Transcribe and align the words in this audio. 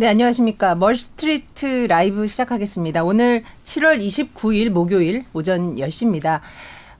네, 0.00 0.06
안녕하십니까. 0.06 0.76
멀스트리트 0.76 1.86
라이브 1.88 2.28
시작하겠습니다. 2.28 3.02
오늘 3.02 3.42
7월 3.64 3.98
29일 4.00 4.68
목요일 4.68 5.24
오전 5.32 5.74
10시입니다. 5.74 6.38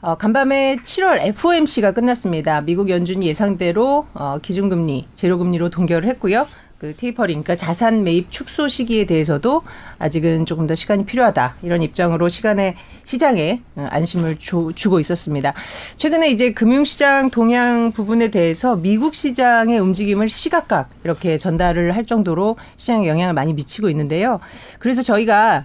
어, 0.01 0.17
간밤에 0.17 0.79
7월 0.83 1.21
FOMC가 1.21 1.93
끝났습니다. 1.93 2.61
미국 2.61 2.91
연준이 2.91 3.29
예상대로 3.29 4.09
어, 4.15 4.39
기준금리, 4.43 5.07
제로금리로 5.15 5.71
동결을 5.71 6.09
했고요. 6.09 6.49
그 6.79 6.95
테이퍼링, 6.95 7.43
그러니까 7.43 7.57
자산 7.57 8.05
매입 8.05 8.31
축소 8.31 8.69
시기에 8.69 9.05
대해서도 9.05 9.63
아직은 9.99 10.47
조금 10.47 10.69
더 10.69 10.77
시간이 10.77 11.07
필요하다. 11.07 11.57
이런 11.63 11.83
입장으로 11.83 12.29
시간에 12.29 12.77
시장에 13.03 13.63
어, 13.75 13.89
안심을 13.91 14.37
줘, 14.37 14.71
주고 14.73 15.01
있었습니다. 15.01 15.55
최근에 15.97 16.31
이제 16.31 16.53
금융시장 16.53 17.31
동향 17.31 17.91
부분에 17.91 18.29
대해서 18.29 18.77
미국 18.77 19.17
시장의 19.17 19.81
움직임을 19.81 20.29
시시각각 20.29 20.89
이렇게 21.03 21.37
전달을 21.37 21.97
할 21.97 22.07
정도로 22.07 22.57
시장에 22.77 23.09
영향을 23.09 23.35
많이 23.35 23.55
미치고 23.55 23.91
있는데요. 23.91 24.39
그래서 24.79 25.03
저희가 25.03 25.65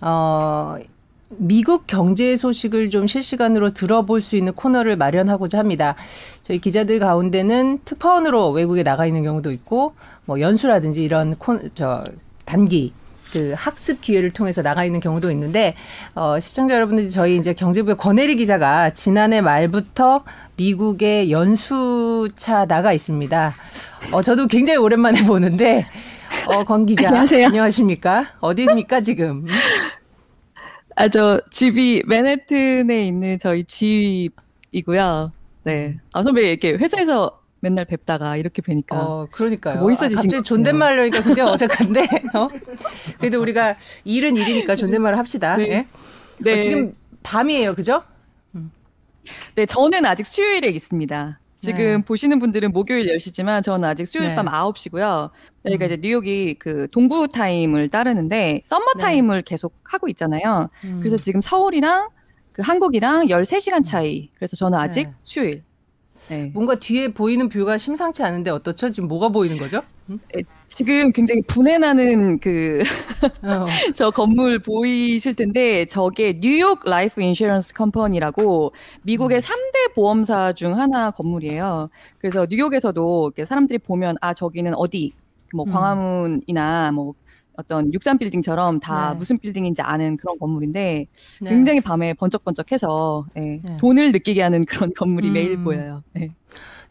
어 0.00 0.76
미국 1.28 1.86
경제 1.86 2.36
소식을 2.36 2.90
좀 2.90 3.06
실시간으로 3.06 3.72
들어볼 3.72 4.20
수 4.20 4.36
있는 4.36 4.52
코너를 4.52 4.96
마련하고자 4.96 5.58
합니다. 5.58 5.96
저희 6.42 6.60
기자들 6.60 7.00
가운데는 7.00 7.80
특파원으로 7.84 8.50
외국에 8.50 8.82
나가 8.84 9.06
있는 9.06 9.24
경우도 9.24 9.50
있고 9.52 9.94
뭐 10.26 10.40
연수라든지 10.40 11.02
이런 11.02 11.36
콘, 11.36 11.68
저 11.74 12.02
단기 12.44 12.92
그 13.32 13.54
학습 13.56 14.00
기회를 14.00 14.30
통해서 14.30 14.62
나가 14.62 14.84
있는 14.84 15.00
경우도 15.00 15.30
있는데 15.32 15.74
어 16.14 16.38
시청자 16.38 16.74
여러분들이 16.74 17.10
저희 17.10 17.36
이제 17.36 17.54
경제부의 17.54 17.96
권혜리 17.96 18.36
기자가 18.36 18.90
지난해 18.90 19.40
말부터 19.40 20.24
미국에 20.56 21.30
연수차 21.30 22.66
나가 22.66 22.92
있습니다. 22.92 23.52
어 24.12 24.22
저도 24.22 24.46
굉장히 24.46 24.78
오랜만에 24.78 25.24
보는데 25.26 25.86
어 26.46 26.64
권 26.64 26.86
기자 26.86 27.08
안녕하세요. 27.08 27.46
안녕하십니까? 27.46 28.26
어디입니까 28.40 29.00
지금? 29.00 29.44
아, 30.98 31.08
저 31.08 31.40
집이 31.50 32.04
맨해튼에 32.06 33.06
있는 33.06 33.38
저희 33.38 33.64
집이고요. 33.64 35.32
네. 35.64 35.98
아, 36.12 36.22
선배 36.22 36.50
이렇게 36.50 36.72
회사에서 36.72 37.40
맨날 37.66 37.84
뵙다가 37.84 38.36
이렇게 38.36 38.62
뵈니까. 38.62 38.96
어, 38.96 39.26
그러니까요. 39.32 39.80
멋있어지신 39.80 40.18
아, 40.18 40.22
갑자기 40.22 40.42
존댓말 40.44 41.00
하니까 41.00 41.20
굉장히 41.22 41.50
어색한데, 41.50 42.06
어? 42.34 42.48
그래도 43.18 43.42
우리가 43.42 43.76
일은 44.04 44.36
일이니까 44.36 44.76
존댓말을 44.76 45.18
합시다. 45.18 45.56
네. 45.56 45.68
예? 45.70 45.86
네. 46.38 46.54
어, 46.54 46.58
지금 46.58 46.94
밤이에요, 47.24 47.74
그죠? 47.74 48.04
네, 49.56 49.66
저는 49.66 50.06
아직 50.06 50.24
수요일에 50.24 50.68
있습니다. 50.68 51.40
지금 51.58 51.84
네. 51.84 52.04
보시는 52.04 52.38
분들은 52.38 52.70
목요일 52.72 53.16
10시지만 53.16 53.62
저는 53.64 53.88
아직 53.88 54.06
수요일 54.06 54.28
네. 54.28 54.34
밤 54.36 54.46
9시고요. 54.46 55.30
저희가 55.64 55.84
음. 55.84 55.86
이제 55.86 55.98
뉴욕이 56.00 56.54
그 56.54 56.86
동부 56.92 57.28
타임을 57.28 57.88
따르는데 57.88 58.62
썸머 58.66 58.84
네. 58.98 59.02
타임을 59.02 59.42
계속 59.42 59.74
하고 59.82 60.08
있잖아요. 60.08 60.68
음. 60.84 61.00
그래서 61.00 61.16
지금 61.16 61.40
서울이랑 61.40 62.10
그 62.52 62.62
한국이랑 62.62 63.26
13시간 63.26 63.84
차이. 63.84 64.30
그래서 64.36 64.56
저는 64.56 64.78
아직 64.78 65.08
네. 65.08 65.14
수요일. 65.24 65.62
네. 66.28 66.50
뭔가 66.54 66.74
뒤에 66.74 67.08
보이는 67.08 67.48
view가 67.48 67.78
심상치 67.78 68.22
않은데 68.22 68.50
어떻죠? 68.50 68.90
지금 68.90 69.08
뭐가 69.08 69.28
보이는 69.28 69.56
거죠? 69.56 69.82
음? 70.10 70.18
지금 70.66 71.12
굉장히 71.12 71.42
부내 71.46 71.88
나는 71.88 72.38
그 72.38 72.82
어. 73.42 73.66
저 73.94 74.10
건물 74.10 74.58
보이실 74.58 75.34
텐데 75.34 75.84
저게 75.86 76.38
New 76.40 76.57
York 76.57 76.80
Life 76.84 77.20
Insurance 77.20 77.74
Company라고 77.74 78.72
미국의 79.02 79.38
음. 79.38 79.40
삼대 79.40 79.92
보험사 79.94 80.52
중 80.52 80.78
하나 80.78 81.10
건물이에요. 81.10 81.88
그래서 82.18 82.46
뉴욕에서도 82.48 83.32
사람들이 83.44 83.78
보면 83.78 84.16
아 84.20 84.34
저기는 84.34 84.74
어디 84.74 85.12
뭐 85.54 85.64
음. 85.64 85.72
광화문이나 85.72 86.92
뭐 86.92 87.14
어떤 87.56 87.92
63 87.92 88.18
빌딩처럼 88.18 88.80
다 88.80 89.12
네. 89.12 89.18
무슨 89.18 89.38
빌딩인지 89.38 89.82
아는 89.82 90.16
그런 90.16 90.38
건물인데 90.38 91.06
네. 91.40 91.48
굉장히 91.48 91.80
밤에 91.80 92.14
번쩍번쩍해서 92.14 93.26
예, 93.36 93.40
네. 93.62 93.76
돈을 93.78 94.12
느끼게 94.12 94.42
하는 94.42 94.64
그런 94.64 94.92
건물이 94.94 95.30
매일 95.30 95.52
음. 95.52 95.64
보여요. 95.64 96.02
예. 96.18 96.30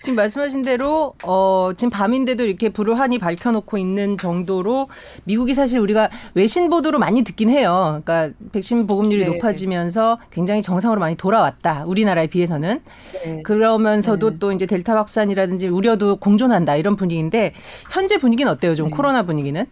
지금 0.02 0.18
말씀하신 0.18 0.62
대로 0.62 1.16
어 1.24 1.72
지금 1.76 1.90
밤인데도 1.90 2.46
이렇게 2.46 2.70
불을 2.70 3.00
환히 3.00 3.18
밝혀놓고 3.18 3.78
있는 3.78 4.18
정도로 4.18 4.88
미국이 5.24 5.54
사실 5.54 5.80
우리가 5.80 6.10
외신 6.34 6.70
보도로 6.70 7.00
많이 7.00 7.24
듣긴 7.24 7.50
해요. 7.50 8.02
그러니까 8.04 8.38
백신 8.52 8.88
보급률이 8.88 9.26
네. 9.26 9.32
높아지면서 9.32 10.20
굉장히 10.32 10.62
정상으로 10.62 11.00
많이 11.00 11.16
돌아왔다. 11.16 11.86
우리나라에 11.86 12.28
비해서는 12.28 12.82
네. 13.24 13.42
그러면서도 13.44 14.32
네. 14.32 14.40
또 14.40 14.52
이제 14.52 14.66
델타 14.66 14.96
확산이라든지 14.96 15.70
우려도 15.70 16.18
공존한다 16.18 16.76
이런 16.76 16.96
분위기인데 16.96 17.54
현재 17.92 18.18
분위기는 18.18 18.52
어때요? 18.52 18.76
좀 18.76 18.90
네. 18.90 18.96
코로나 18.96 19.24
분위기는? 19.24 19.66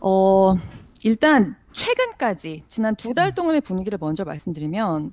어, 0.00 0.54
일단 1.04 1.56
최근까지 1.72 2.64
지난 2.68 2.96
두 2.96 3.10
음. 3.10 3.14
달 3.14 3.34
동안의 3.34 3.60
분위기를 3.60 3.98
먼저 4.00 4.24
말씀드리면 4.24 5.12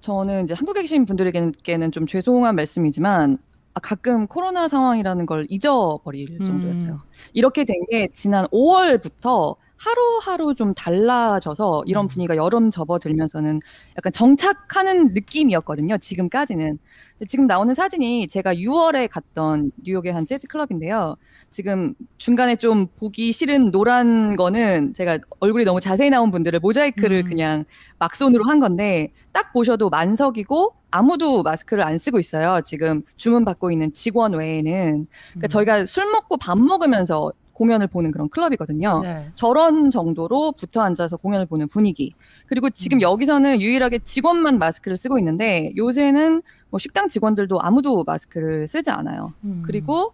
저는 0.00 0.44
이제 0.44 0.54
한국에 0.54 0.82
계신 0.82 1.04
분들에게는 1.06 1.92
좀 1.92 2.06
죄송한 2.06 2.54
말씀이지만 2.56 3.38
아, 3.74 3.80
가끔 3.80 4.26
코로나 4.26 4.68
상황이라는 4.68 5.26
걸 5.26 5.46
잊어버릴 5.50 6.38
음. 6.40 6.44
정도였어요. 6.46 7.00
이렇게 7.32 7.64
된 7.64 7.76
게 7.90 8.08
지난 8.12 8.46
5월부터 8.46 9.56
하루하루 9.78 10.54
좀 10.54 10.74
달라져서 10.74 11.84
이런 11.86 12.06
음. 12.06 12.08
분위기가 12.08 12.36
여름 12.36 12.70
접어들면서는 12.70 13.60
약간 13.96 14.12
정착하는 14.12 15.14
느낌이었거든요. 15.14 15.98
지금까지는. 15.98 16.78
지금 17.26 17.46
나오는 17.46 17.74
사진이 17.74 18.28
제가 18.28 18.54
6월에 18.54 19.08
갔던 19.10 19.72
뉴욕의 19.82 20.12
한 20.12 20.24
재즈 20.24 20.46
클럽인데요. 20.46 21.16
지금 21.50 21.94
중간에 22.16 22.56
좀 22.56 22.86
보기 22.96 23.32
싫은 23.32 23.70
노란 23.70 24.36
거는 24.36 24.94
제가 24.94 25.18
얼굴이 25.40 25.64
너무 25.64 25.80
자세히 25.80 26.10
나온 26.10 26.30
분들을 26.30 26.60
모자이크를 26.60 27.24
음. 27.24 27.28
그냥 27.28 27.64
막손으로 27.98 28.44
한 28.44 28.60
건데 28.60 29.12
딱 29.32 29.52
보셔도 29.52 29.88
만석이고 29.90 30.74
아무도 30.90 31.42
마스크를 31.42 31.84
안 31.84 31.98
쓰고 31.98 32.18
있어요. 32.18 32.60
지금 32.64 33.02
주문 33.16 33.44
받고 33.44 33.70
있는 33.70 33.92
직원 33.92 34.34
외에는. 34.34 35.06
그러니까 35.32 35.46
음. 35.46 35.48
저희가 35.48 35.86
술 35.86 36.10
먹고 36.10 36.36
밥 36.36 36.58
먹으면서 36.58 37.32
공연을 37.58 37.88
보는 37.88 38.12
그런 38.12 38.28
클럽이거든요. 38.28 39.00
네. 39.02 39.30
저런 39.34 39.90
정도로 39.90 40.52
붙어 40.52 40.80
앉아서 40.80 41.16
공연을 41.16 41.46
보는 41.46 41.66
분위기. 41.68 42.14
그리고 42.46 42.70
지금 42.70 42.98
음. 42.98 43.02
여기서는 43.02 43.60
유일하게 43.60 43.98
직원만 43.98 44.58
마스크를 44.58 44.96
쓰고 44.96 45.18
있는데 45.18 45.72
요새는 45.76 46.42
뭐 46.70 46.78
식당 46.78 47.08
직원들도 47.08 47.60
아무도 47.60 48.04
마스크를 48.04 48.68
쓰지 48.68 48.90
않아요. 48.90 49.34
음. 49.44 49.62
그리고 49.66 50.12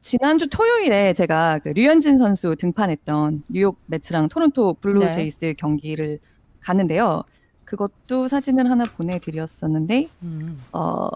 지난주 0.00 0.48
토요일에 0.48 1.12
제가 1.12 1.58
그 1.58 1.68
류현진 1.70 2.16
선수 2.16 2.56
등판했던 2.56 3.42
뉴욕 3.48 3.76
메츠랑 3.86 4.28
토론토 4.28 4.74
블루 4.74 5.00
네. 5.00 5.10
제이스 5.10 5.54
경기를 5.58 6.18
갔는데요. 6.60 7.22
그것도 7.64 8.28
사진을 8.28 8.70
하나 8.70 8.84
보내드렸었는데, 8.84 10.08
음. 10.22 10.62
어, 10.72 11.08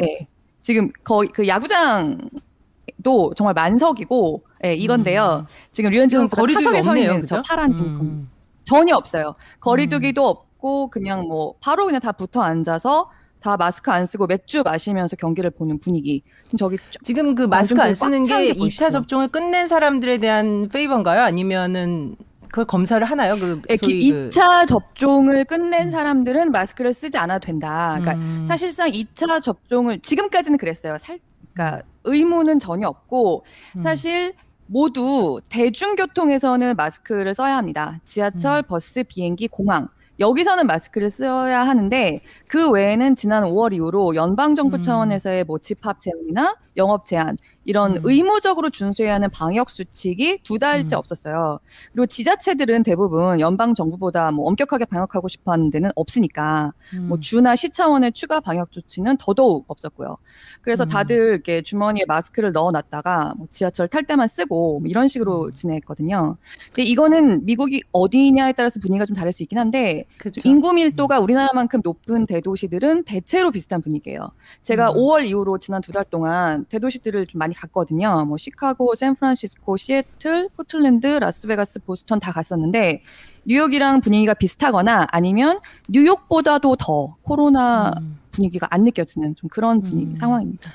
예. 0.00 0.26
지금 0.62 0.90
거의 1.04 1.28
그 1.28 1.46
야구장도 1.46 3.34
정말 3.36 3.52
만석이고, 3.52 4.42
예, 4.64 4.74
이건데요. 4.74 5.46
지금 5.72 5.90
류현진 5.90 6.18
선수가 6.20 6.40
거리두기 6.42 6.64
타석에 6.64 6.82
서 6.82 6.90
없네요, 6.90 7.04
있는 7.10 7.20
그죠? 7.22 7.36
저 7.36 7.42
파란 7.42 7.72
음. 7.72 7.78
유니폼 7.78 8.28
전혀 8.64 8.96
없어요. 8.96 9.34
거리두기도 9.60 10.26
없고 10.26 10.90
그냥 10.90 11.26
뭐 11.26 11.54
바로 11.60 11.86
그냥 11.86 12.00
다 12.00 12.12
붙어 12.12 12.42
앉아서 12.42 13.08
다 13.40 13.56
마스크 13.56 13.90
안 13.90 14.04
쓰고 14.04 14.26
맥주 14.26 14.62
마시면서 14.64 15.16
경기를 15.16 15.50
보는 15.50 15.78
분위기. 15.78 16.22
지금 16.46 16.58
저기 16.58 16.76
쭉 16.90 17.04
지금 17.04 17.34
그 17.34 17.42
마스크 17.44 17.80
안 17.80 17.94
쓰는 17.94 18.24
게게 18.24 18.52
2차 18.54 18.58
보이시죠? 18.58 18.90
접종을 18.90 19.28
끝낸 19.28 19.68
사람들에 19.68 20.18
대한 20.18 20.68
페이버인가요? 20.68 21.22
아니면은 21.22 22.16
그걸 22.48 22.64
검사를 22.64 23.04
하나요? 23.06 23.36
그 23.38 23.62
예, 23.70 23.76
소위 23.76 24.00
기- 24.00 24.10
그 24.10 24.30
2차 24.30 24.66
접종을 24.66 25.44
끝낸 25.44 25.90
사람들은 25.90 26.50
마스크를 26.50 26.92
쓰지 26.92 27.16
않아도 27.18 27.46
된다. 27.46 27.96
그러니까 28.00 28.14
음. 28.24 28.44
사실상 28.48 28.90
2차 28.90 29.40
접종을 29.40 30.00
지금까지는 30.00 30.58
그랬어요. 30.58 30.96
살, 30.98 31.20
그러니까 31.54 31.82
의무는 32.04 32.58
전혀 32.58 32.88
없고 32.88 33.44
음. 33.76 33.80
사실 33.82 34.32
모두 34.68 35.40
대중교통에서는 35.48 36.76
마스크를 36.76 37.34
써야 37.34 37.56
합니다. 37.56 37.98
지하철, 38.04 38.58
음. 38.58 38.62
버스, 38.68 39.02
비행기, 39.02 39.48
공항. 39.48 39.88
여기서는 40.20 40.66
마스크를 40.66 41.10
써야 41.10 41.66
하는데 41.66 42.20
그 42.48 42.70
외에는 42.70 43.16
지난 43.16 43.44
5월 43.44 43.72
이후로 43.72 44.14
연방 44.16 44.54
정부 44.54 44.76
음. 44.76 44.80
차원에서의 44.80 45.44
뭐 45.44 45.58
집합 45.58 46.00
제한이나 46.00 46.56
영업 46.76 47.06
제한 47.06 47.36
이런 47.68 47.98
음. 47.98 48.02
의무적으로 48.02 48.70
준수해야 48.70 49.12
하는 49.12 49.28
방역 49.28 49.68
수칙이 49.68 50.38
두 50.42 50.58
달째 50.58 50.96
음. 50.96 50.98
없었어요. 50.98 51.58
그리고 51.92 52.06
지자체들은 52.06 52.82
대부분 52.82 53.40
연방 53.40 53.74
정부보다 53.74 54.30
뭐 54.30 54.48
엄격하게 54.48 54.86
방역하고 54.86 55.28
싶어 55.28 55.52
하는 55.52 55.68
데는 55.68 55.90
없으니까 55.94 56.72
음. 56.94 57.08
뭐 57.08 57.20
주나 57.20 57.56
시 57.56 57.68
차원의 57.70 58.12
추가 58.12 58.40
방역 58.40 58.72
조치는 58.72 59.18
더더욱 59.18 59.66
없었고요. 59.68 60.16
그래서 60.62 60.84
음. 60.84 60.88
다들 60.88 61.16
이렇게 61.34 61.60
주머니에 61.60 62.04
마스크를 62.08 62.52
넣어 62.52 62.70
놨다가 62.70 63.34
뭐 63.36 63.46
지하철 63.50 63.86
탈 63.86 64.04
때만 64.04 64.28
쓰고 64.28 64.80
뭐 64.80 64.88
이런 64.88 65.06
식으로 65.06 65.46
음. 65.46 65.50
지냈거든요. 65.50 66.38
근데 66.68 66.84
이거는 66.84 67.44
미국이 67.44 67.82
어디냐에 67.92 68.52
따라서 68.52 68.80
분위기가 68.80 69.04
좀 69.04 69.14
다를 69.14 69.30
수 69.30 69.42
있긴 69.42 69.58
한데 69.58 70.06
그죠? 70.16 70.40
인구 70.48 70.72
밀도가 70.72 71.20
우리나라만큼 71.20 71.82
높은 71.84 72.24
대도시들은 72.24 73.04
대체로 73.04 73.50
비슷한 73.50 73.82
분위기예요. 73.82 74.30
제가 74.62 74.92
음. 74.92 74.96
5월 74.96 75.26
이후로 75.26 75.58
지난 75.58 75.82
두 75.82 75.92
달 75.92 76.06
동안 76.08 76.64
대도시들을 76.66 77.26
좀 77.26 77.38
많이 77.38 77.57
갔거든요. 77.60 78.24
뭐 78.26 78.36
시카고, 78.36 78.94
샌프란시스코, 78.94 79.76
시애틀, 79.76 80.48
포틀랜드, 80.56 81.06
라스베가스, 81.06 81.80
보스턴 81.80 82.20
다 82.20 82.32
갔었는데 82.32 83.02
뉴욕이랑 83.44 84.00
분위기가 84.00 84.34
비슷하거나 84.34 85.06
아니면 85.10 85.58
뉴욕보다도 85.88 86.76
더 86.76 87.16
코로나 87.22 87.92
음. 87.98 88.18
분위기가 88.30 88.66
안 88.70 88.82
느껴지는 88.82 89.34
좀 89.36 89.48
그런 89.48 89.82
분위기 89.82 90.10
음. 90.12 90.16
상황입니다. 90.16 90.70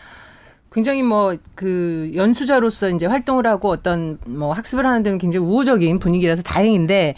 굉장히 0.71 1.03
뭐 1.03 1.35
그 1.55 2.11
연수자로서 2.15 2.89
이제 2.89 3.05
활동을 3.05 3.45
하고 3.47 3.69
어떤 3.69 4.17
뭐 4.25 4.51
학습을 4.53 4.85
하는 4.85 5.03
데는 5.03 5.17
굉장히 5.17 5.45
우호적인 5.45 5.99
분위기라서 5.99 6.41
다행인데 6.41 7.15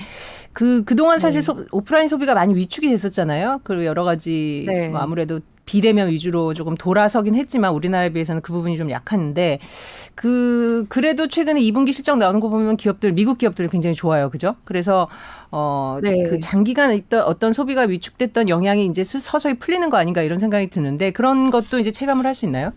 그 0.53 0.83
그동안 0.83 1.19
사실 1.19 1.41
네. 1.41 1.45
소, 1.45 1.65
오프라인 1.71 2.07
소비가 2.07 2.33
많이 2.33 2.53
위축이 2.53 2.89
됐었잖아요. 2.89 3.61
그리고 3.63 3.85
여러 3.85 4.03
가지 4.03 4.65
네. 4.67 4.89
뭐 4.89 4.99
아무래도 4.99 5.39
비대면 5.65 6.09
위주로 6.09 6.53
조금 6.53 6.75
돌아서긴 6.75 7.35
했지만 7.35 7.73
우리나라에 7.73 8.09
비해서는 8.09 8.41
그 8.41 8.53
부분이 8.53 8.77
좀 8.77 8.91
약한데 8.91 9.59
그 10.15 10.85
그래도 10.89 11.27
최근에 11.27 11.59
2분기 11.61 11.93
실적 11.93 12.17
나오는 12.17 12.39
거 12.39 12.49
보면 12.49 12.77
기업들 12.77 13.13
미국 13.13 13.37
기업들 13.37 13.67
굉장히 13.69 13.95
좋아요. 13.95 14.29
그죠? 14.29 14.55
그래서 14.65 15.07
어그 15.51 16.01
네. 16.05 16.39
장기간 16.39 16.93
있던 16.93 17.23
어떤 17.23 17.53
소비가 17.53 17.83
위축됐던 17.83 18.49
영향이 18.49 18.85
이제 18.85 19.03
서서히 19.03 19.55
풀리는 19.55 19.89
거 19.89 19.97
아닌가 19.97 20.21
이런 20.21 20.39
생각이 20.39 20.67
드는데 20.69 21.11
그런 21.11 21.49
것도 21.51 21.79
이제 21.79 21.91
체감을 21.91 22.25
할 22.25 22.35
수 22.35 22.45
있나요? 22.45 22.73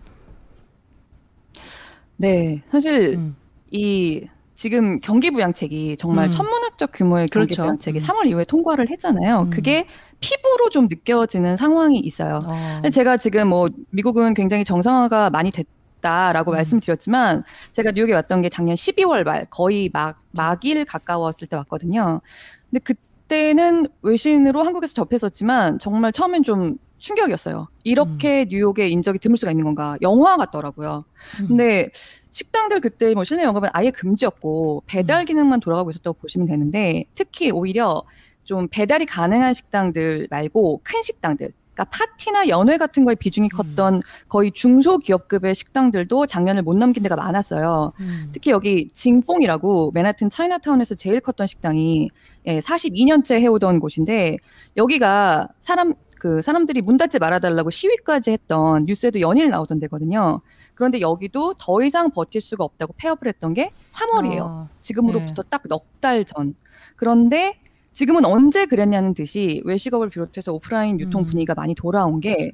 네. 2.17 2.61
사실 2.71 3.15
음. 3.17 3.35
이 3.71 4.27
지금 4.55 4.99
경기 4.99 5.31
부양책이 5.31 5.95
정말 5.97 6.25
음. 6.25 6.29
천문학적 6.31 6.91
규모의 6.93 7.27
경기 7.29 7.55
그렇죠. 7.55 7.61
부양책이 7.63 7.99
음. 7.99 8.01
3월 8.01 8.27
이후에 8.27 8.43
통과를 8.45 8.89
했잖아요. 8.89 9.43
음. 9.43 9.49
그게 9.49 9.85
피부로 10.19 10.69
좀 10.69 10.87
느껴지는 10.89 11.55
상황이 11.55 11.97
있어요. 11.99 12.39
어. 12.45 12.89
제가 12.89 13.17
지금 13.17 13.47
뭐 13.47 13.69
미국은 13.91 14.33
굉장히 14.33 14.63
정상화가 14.63 15.29
많이 15.29 15.51
됐 15.51 15.67
다라고 16.01 16.51
음. 16.51 16.55
말씀드렸지만 16.55 17.43
제가 17.71 17.91
뉴욕에 17.91 18.13
왔던 18.13 18.41
게 18.41 18.49
작년 18.49 18.75
12월 18.75 19.23
말 19.23 19.45
거의 19.49 19.89
막 19.91 20.21
막일 20.31 20.85
가까웠을 20.85 21.47
때 21.47 21.55
왔거든요. 21.57 22.21
근데 22.69 22.79
그때는 22.79 23.87
외신으로 24.01 24.63
한국에서 24.63 24.93
접했었지만 24.93 25.79
정말 25.79 26.11
처음엔 26.11 26.43
좀 26.43 26.77
충격이었어요. 26.97 27.67
이렇게 27.83 28.43
음. 28.43 28.47
뉴욕에 28.49 28.89
인적이 28.89 29.19
드물 29.19 29.37
수가 29.37 29.51
있는 29.51 29.63
건가? 29.65 29.97
영화 30.01 30.37
같더라고요. 30.37 31.05
음. 31.41 31.47
근데 31.47 31.89
식당들 32.31 32.81
그때 32.81 33.13
뭐 33.13 33.23
실내 33.23 33.43
영업은 33.43 33.69
아예 33.73 33.89
금지였고 33.89 34.83
배달 34.85 35.21
음. 35.21 35.25
기능만 35.25 35.59
돌아가고 35.61 35.89
있었다고 35.89 36.17
보시면 36.19 36.47
되는데 36.47 37.05
특히 37.15 37.51
오히려 37.51 38.03
좀 38.49 38.67
배달이 38.67 39.05
가능한 39.05 39.53
식당들 39.53 40.27
말고 40.31 40.81
큰 40.83 41.03
식당들 41.03 41.51
그러니까 41.75 41.85
파티나 41.95 42.47
연회 42.47 42.79
같은 42.79 43.05
거에 43.05 43.13
비중이 43.13 43.49
음. 43.53 43.55
컸던 43.55 43.95
음. 43.97 44.01
거의 44.27 44.51
중소기업급의 44.51 45.53
식당들도 45.53 46.25
작년을 46.25 46.63
못 46.63 46.75
넘긴 46.75 47.03
데가 47.03 47.15
많았어요. 47.15 47.93
음. 47.99 48.29
특히 48.31 48.49
여기 48.49 48.87
징퐁이라고 48.87 49.91
맨하튼 49.91 50.31
차이나타운에서 50.31 50.95
제일 50.95 51.19
컸던 51.19 51.45
식당이 51.45 52.09
예, 52.47 52.57
42년째 52.57 53.39
해오던 53.39 53.79
곳인데 53.79 54.37
여기가 54.77 55.49
사람 55.61 55.93
그 56.17 56.41
사람들이 56.41 56.81
문 56.81 56.97
닫지 56.97 57.19
말아달라고 57.19 57.69
시위까지 57.69 58.31
했던 58.31 58.81
뉴스에도 58.87 59.21
연일 59.21 59.51
나오던 59.51 59.79
데거든요. 59.79 60.41
그런데 60.73 61.01
여기도 61.01 61.53
더 61.59 61.83
이상 61.83 62.09
버틸 62.09 62.41
수가 62.41 62.63
없다고 62.63 62.95
폐업을 62.97 63.27
했던 63.27 63.53
게 63.53 63.69
3월이에요. 63.89 64.41
어, 64.41 64.69
지금으로부터 64.81 65.43
네. 65.43 65.49
딱넉 65.51 66.01
달 66.01 66.25
전. 66.25 66.55
그런데 66.95 67.59
지금은 67.99 68.23
언제 68.23 68.65
그랬냐는 68.65 69.13
듯이 69.13 69.61
외식업을 69.65 70.09
비롯해서 70.09 70.53
오프라인 70.53 71.01
유통 71.01 71.23
음. 71.23 71.25
분위기가 71.25 71.53
음. 71.53 71.55
많이 71.55 71.75
돌아온 71.75 72.21
게 72.21 72.53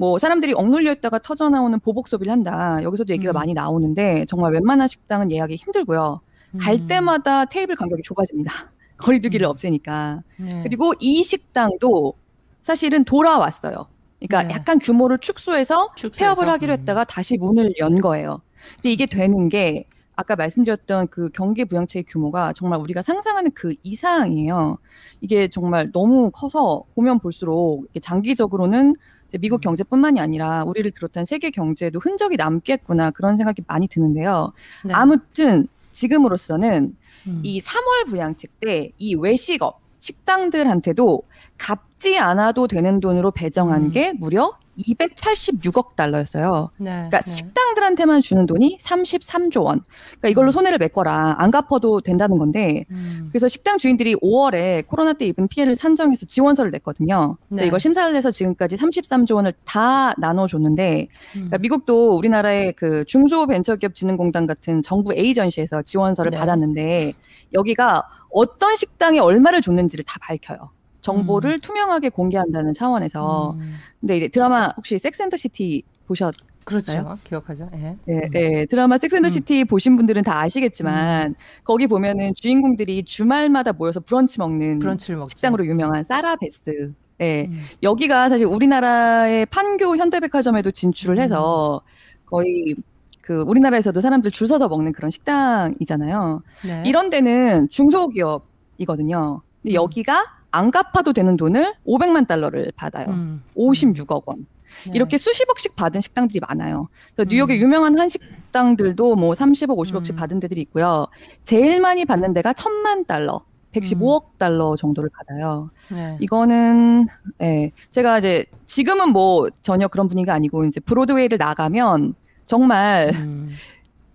뭐 0.00 0.16
사람들이 0.16 0.54
억눌려 0.54 0.92
있다가 0.92 1.18
터져 1.18 1.50
나오는 1.50 1.78
보복 1.78 2.08
소비를 2.08 2.32
한다. 2.32 2.78
여기서도 2.82 3.12
얘기가 3.12 3.32
음. 3.32 3.34
많이 3.34 3.52
나오는데 3.52 4.24
정말 4.26 4.54
웬만한 4.54 4.88
식당은 4.88 5.30
예약이 5.30 5.56
힘들고요. 5.56 6.20
음. 6.54 6.58
갈 6.58 6.86
때마다 6.86 7.44
테이블 7.44 7.76
간격이 7.76 8.00
좁아집니다. 8.02 8.50
거리두기를 8.96 9.46
음. 9.46 9.50
없애니까. 9.50 10.22
네. 10.38 10.60
그리고 10.62 10.94
이 11.00 11.22
식당도 11.22 12.14
사실은 12.62 13.04
돌아왔어요. 13.04 13.88
그러니까 14.20 14.48
네. 14.48 14.54
약간 14.54 14.78
규모를 14.78 15.18
축소해서, 15.18 15.92
축소해서 15.96 16.34
폐업을 16.34 16.50
하기로 16.50 16.72
음. 16.72 16.78
했다가 16.78 17.04
다시 17.04 17.36
문을 17.36 17.74
연 17.78 18.00
거예요. 18.00 18.40
근데 18.76 18.92
이게 18.92 19.04
되는 19.04 19.50
게 19.50 19.84
아까 20.20 20.36
말씀드렸던 20.36 21.08
그 21.08 21.30
경기 21.32 21.64
부양체의 21.64 22.04
규모가 22.04 22.52
정말 22.52 22.78
우리가 22.80 23.00
상상하는 23.00 23.50
그 23.54 23.74
이상이에요. 23.82 24.76
이게 25.22 25.48
정말 25.48 25.90
너무 25.92 26.30
커서 26.30 26.84
보면 26.94 27.20
볼수록 27.20 27.86
장기적으로는 28.00 28.96
미국 29.40 29.56
음. 29.56 29.60
경제뿐만이 29.60 30.20
아니라 30.20 30.64
우리를 30.64 30.90
비롯한 30.90 31.24
세계 31.24 31.50
경제에도 31.50 31.98
흔적이 32.00 32.36
남겠구나 32.36 33.12
그런 33.12 33.36
생각이 33.38 33.62
많이 33.66 33.88
드는데요. 33.88 34.52
네. 34.84 34.92
아무튼 34.92 35.68
지금으로서는 35.92 36.96
음. 37.26 37.40
이 37.42 37.60
3월 37.60 38.08
부양책 38.08 38.60
때 38.60 38.92
이 38.98 39.14
외식업 39.14 39.80
식당들한테도 40.00 41.22
갚지 41.58 42.18
않아도 42.18 42.66
되는 42.66 43.00
돈으로 43.00 43.30
배정한 43.30 43.84
음. 43.84 43.90
게 43.92 44.12
무려 44.12 44.52
286억 44.78 45.96
달러였어요. 45.96 46.70
네, 46.78 46.90
그러니까 46.90 47.20
네. 47.20 47.30
식당들한테만 47.30 48.20
주는 48.20 48.46
돈이 48.46 48.78
33조 48.80 49.64
원. 49.64 49.82
그러니까 50.08 50.28
이걸로 50.28 50.48
음. 50.48 50.50
손해를 50.50 50.78
메꿔라. 50.78 51.36
안 51.38 51.50
갚아도 51.50 52.00
된다는 52.00 52.38
건데. 52.38 52.84
음. 52.90 53.28
그래서 53.30 53.48
식당 53.48 53.78
주인들이 53.78 54.14
5월에 54.16 54.86
코로나 54.86 55.12
때 55.12 55.26
입은 55.26 55.48
피해를 55.48 55.76
산정해서 55.76 56.26
지원서를 56.26 56.70
냈거든요. 56.70 57.36
그래서 57.48 57.62
네. 57.62 57.66
이걸 57.66 57.80
심사를 57.80 58.14
해서 58.14 58.30
지금까지 58.30 58.76
33조 58.76 59.34
원을 59.34 59.52
다 59.64 60.14
나눠줬는데 60.18 61.08
그러니까 61.32 61.56
음. 61.56 61.60
미국도 61.60 62.16
우리나라의 62.16 62.72
그 62.74 63.04
중소벤처기업진흥공단 63.06 64.46
같은 64.46 64.82
정부 64.82 65.14
에이전시에서 65.14 65.82
지원서를 65.82 66.30
네. 66.30 66.38
받았는데 66.38 67.12
여기가 67.52 68.08
어떤 68.30 68.76
식당에 68.76 69.18
얼마를 69.18 69.60
줬는지를 69.60 70.04
다 70.04 70.18
밝혀요. 70.20 70.70
정보를 71.00 71.52
음. 71.52 71.60
투명하게 71.60 72.10
공개한다는 72.10 72.72
차원에서. 72.72 73.56
음. 73.58 73.74
근데 74.00 74.16
이제 74.16 74.28
드라마 74.28 74.72
혹시 74.76 74.98
Sex 74.98 75.17
and 75.17 75.37
the 75.37 75.56
City 75.56 75.82
보셨? 76.06 76.34
그렇죠. 76.64 77.18
기억하죠. 77.24 77.68
예. 77.74 77.96
네, 78.06 78.28
네, 78.30 78.66
드라마 78.66 78.98
Sex 78.98 79.08
and 79.08 79.18
the 79.18 79.28
City 79.30 79.62
음. 79.62 79.66
보신 79.66 79.96
분들은 79.96 80.22
다 80.22 80.40
아시겠지만 80.40 81.30
음. 81.30 81.34
거기 81.64 81.86
보면은 81.86 82.32
주인공들이 82.36 83.04
주말마다 83.04 83.72
모여서 83.72 84.00
브런치 84.00 84.38
먹는 84.38 84.78
브런치를 84.78 85.24
식당으로 85.28 85.66
유명한 85.66 86.04
사라베스. 86.04 86.92
네, 87.18 87.46
음. 87.50 87.64
여기가 87.82 88.28
사실 88.28 88.46
우리나라의 88.46 89.46
판교 89.46 89.96
현대백화점에도 89.96 90.70
진출을 90.70 91.18
해서 91.18 91.82
거의 92.24 92.76
그 93.20 93.42
우리나라에서도 93.42 94.00
사람들 94.00 94.30
줄 94.30 94.46
서서 94.46 94.68
먹는 94.68 94.92
그런 94.92 95.10
식당이잖아요. 95.10 96.42
네. 96.66 96.82
이런 96.86 97.10
데는 97.10 97.68
중소기업이거든요. 97.68 99.42
근데 99.62 99.74
여기가 99.74 100.39
안 100.50 100.70
갚아도 100.70 101.12
되는 101.12 101.36
돈을 101.36 101.74
500만 101.86 102.26
달러를 102.26 102.72
받아요. 102.76 103.08
음. 103.08 103.42
56억 103.56 104.22
원. 104.26 104.46
네. 104.86 104.92
이렇게 104.94 105.16
수십억씩 105.16 105.76
받은 105.76 106.00
식당들이 106.00 106.40
많아요. 106.40 106.88
뉴욕의 107.18 107.58
음. 107.58 107.62
유명한 107.62 107.98
한식당들도 107.98 109.16
뭐 109.16 109.32
30억, 109.32 109.76
50억씩 109.76 110.10
음. 110.10 110.16
받은 110.16 110.40
데들이 110.40 110.60
있고요. 110.62 111.06
제일 111.44 111.80
많이 111.80 112.04
받는 112.04 112.32
데가 112.32 112.52
천만 112.52 113.04
달러. 113.04 113.42
115억 113.72 114.24
음. 114.24 114.28
달러 114.38 114.74
정도를 114.74 115.10
받아요. 115.10 115.70
네. 115.92 116.16
이거는 116.20 117.06
예. 117.40 117.70
제가 117.90 118.18
이제 118.18 118.44
지금은 118.66 119.10
뭐 119.10 119.48
전혀 119.62 119.86
그런 119.86 120.08
분위기가 120.08 120.34
아니고 120.34 120.64
이제 120.64 120.80
브로드웨이를 120.80 121.38
나가면 121.38 122.14
정말 122.46 123.12
음. 123.14 123.50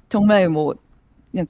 정말 0.10 0.50
뭐 0.50 0.76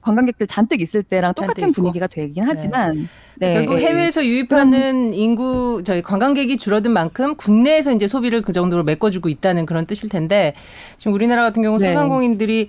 관광객들 0.00 0.46
잔뜩 0.46 0.80
있을 0.80 1.02
때랑 1.02 1.34
똑같은 1.34 1.72
분위기가 1.72 2.06
되긴 2.06 2.44
네. 2.44 2.48
하지만 2.48 3.08
네. 3.36 3.54
결국 3.54 3.78
해외에서 3.78 4.24
유입하는 4.24 5.08
음. 5.08 5.14
인구 5.14 5.82
저희 5.84 6.02
관광객이 6.02 6.56
줄어든 6.56 6.90
만큼 6.90 7.36
국내에서 7.36 7.92
이제 7.92 8.08
소비를 8.08 8.42
그 8.42 8.52
정도로 8.52 8.82
메꿔주고 8.84 9.28
있다는 9.28 9.66
그런 9.66 9.86
뜻일 9.86 10.08
텐데 10.08 10.54
지금 10.98 11.12
우리나라 11.12 11.42
같은 11.42 11.62
경우 11.62 11.78
네. 11.78 11.88
소상공인들이 11.88 12.68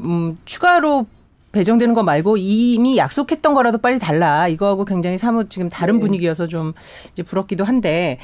음, 0.00 0.38
추가로 0.44 1.06
배정되는 1.52 1.94
거 1.94 2.02
말고 2.02 2.36
이미 2.36 2.96
약속했던 2.96 3.54
거라도 3.54 3.78
빨리 3.78 3.98
달라 3.98 4.46
이거하고 4.46 4.84
굉장히 4.84 5.18
사뭇 5.18 5.50
지금 5.50 5.68
다른 5.68 5.96
네. 5.96 6.00
분위기여서 6.00 6.46
좀 6.46 6.72
이제 7.12 7.22
부럽기도 7.22 7.64
한데 7.64 8.18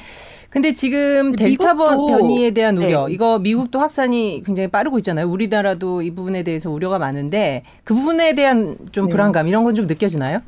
근데 0.57 0.73
지금 0.73 1.33
델타 1.37 1.75
미국도, 1.75 2.07
변이에 2.07 2.53
대한 2.53 2.79
우려, 2.79 3.09
네. 3.09 3.13
이거 3.13 3.39
미국도 3.39 3.79
확산이 3.79 4.43
굉장히 4.47 4.69
빠르고 4.69 4.97
있잖아요. 4.97 5.29
우리나라도 5.29 6.01
이 6.01 6.11
부분에 6.13 6.45
대해서 6.45 6.71
우려가 6.71 6.99
많은데 6.99 7.63
그 7.85 7.93
부분에 7.93 8.35
대한 8.35 8.79
좀 8.91 9.05
네. 9.05 9.11
불안감 9.13 9.49
이런 9.49 9.65
건 9.65 9.75
좀 9.75 9.87
느껴지나요? 9.87 10.41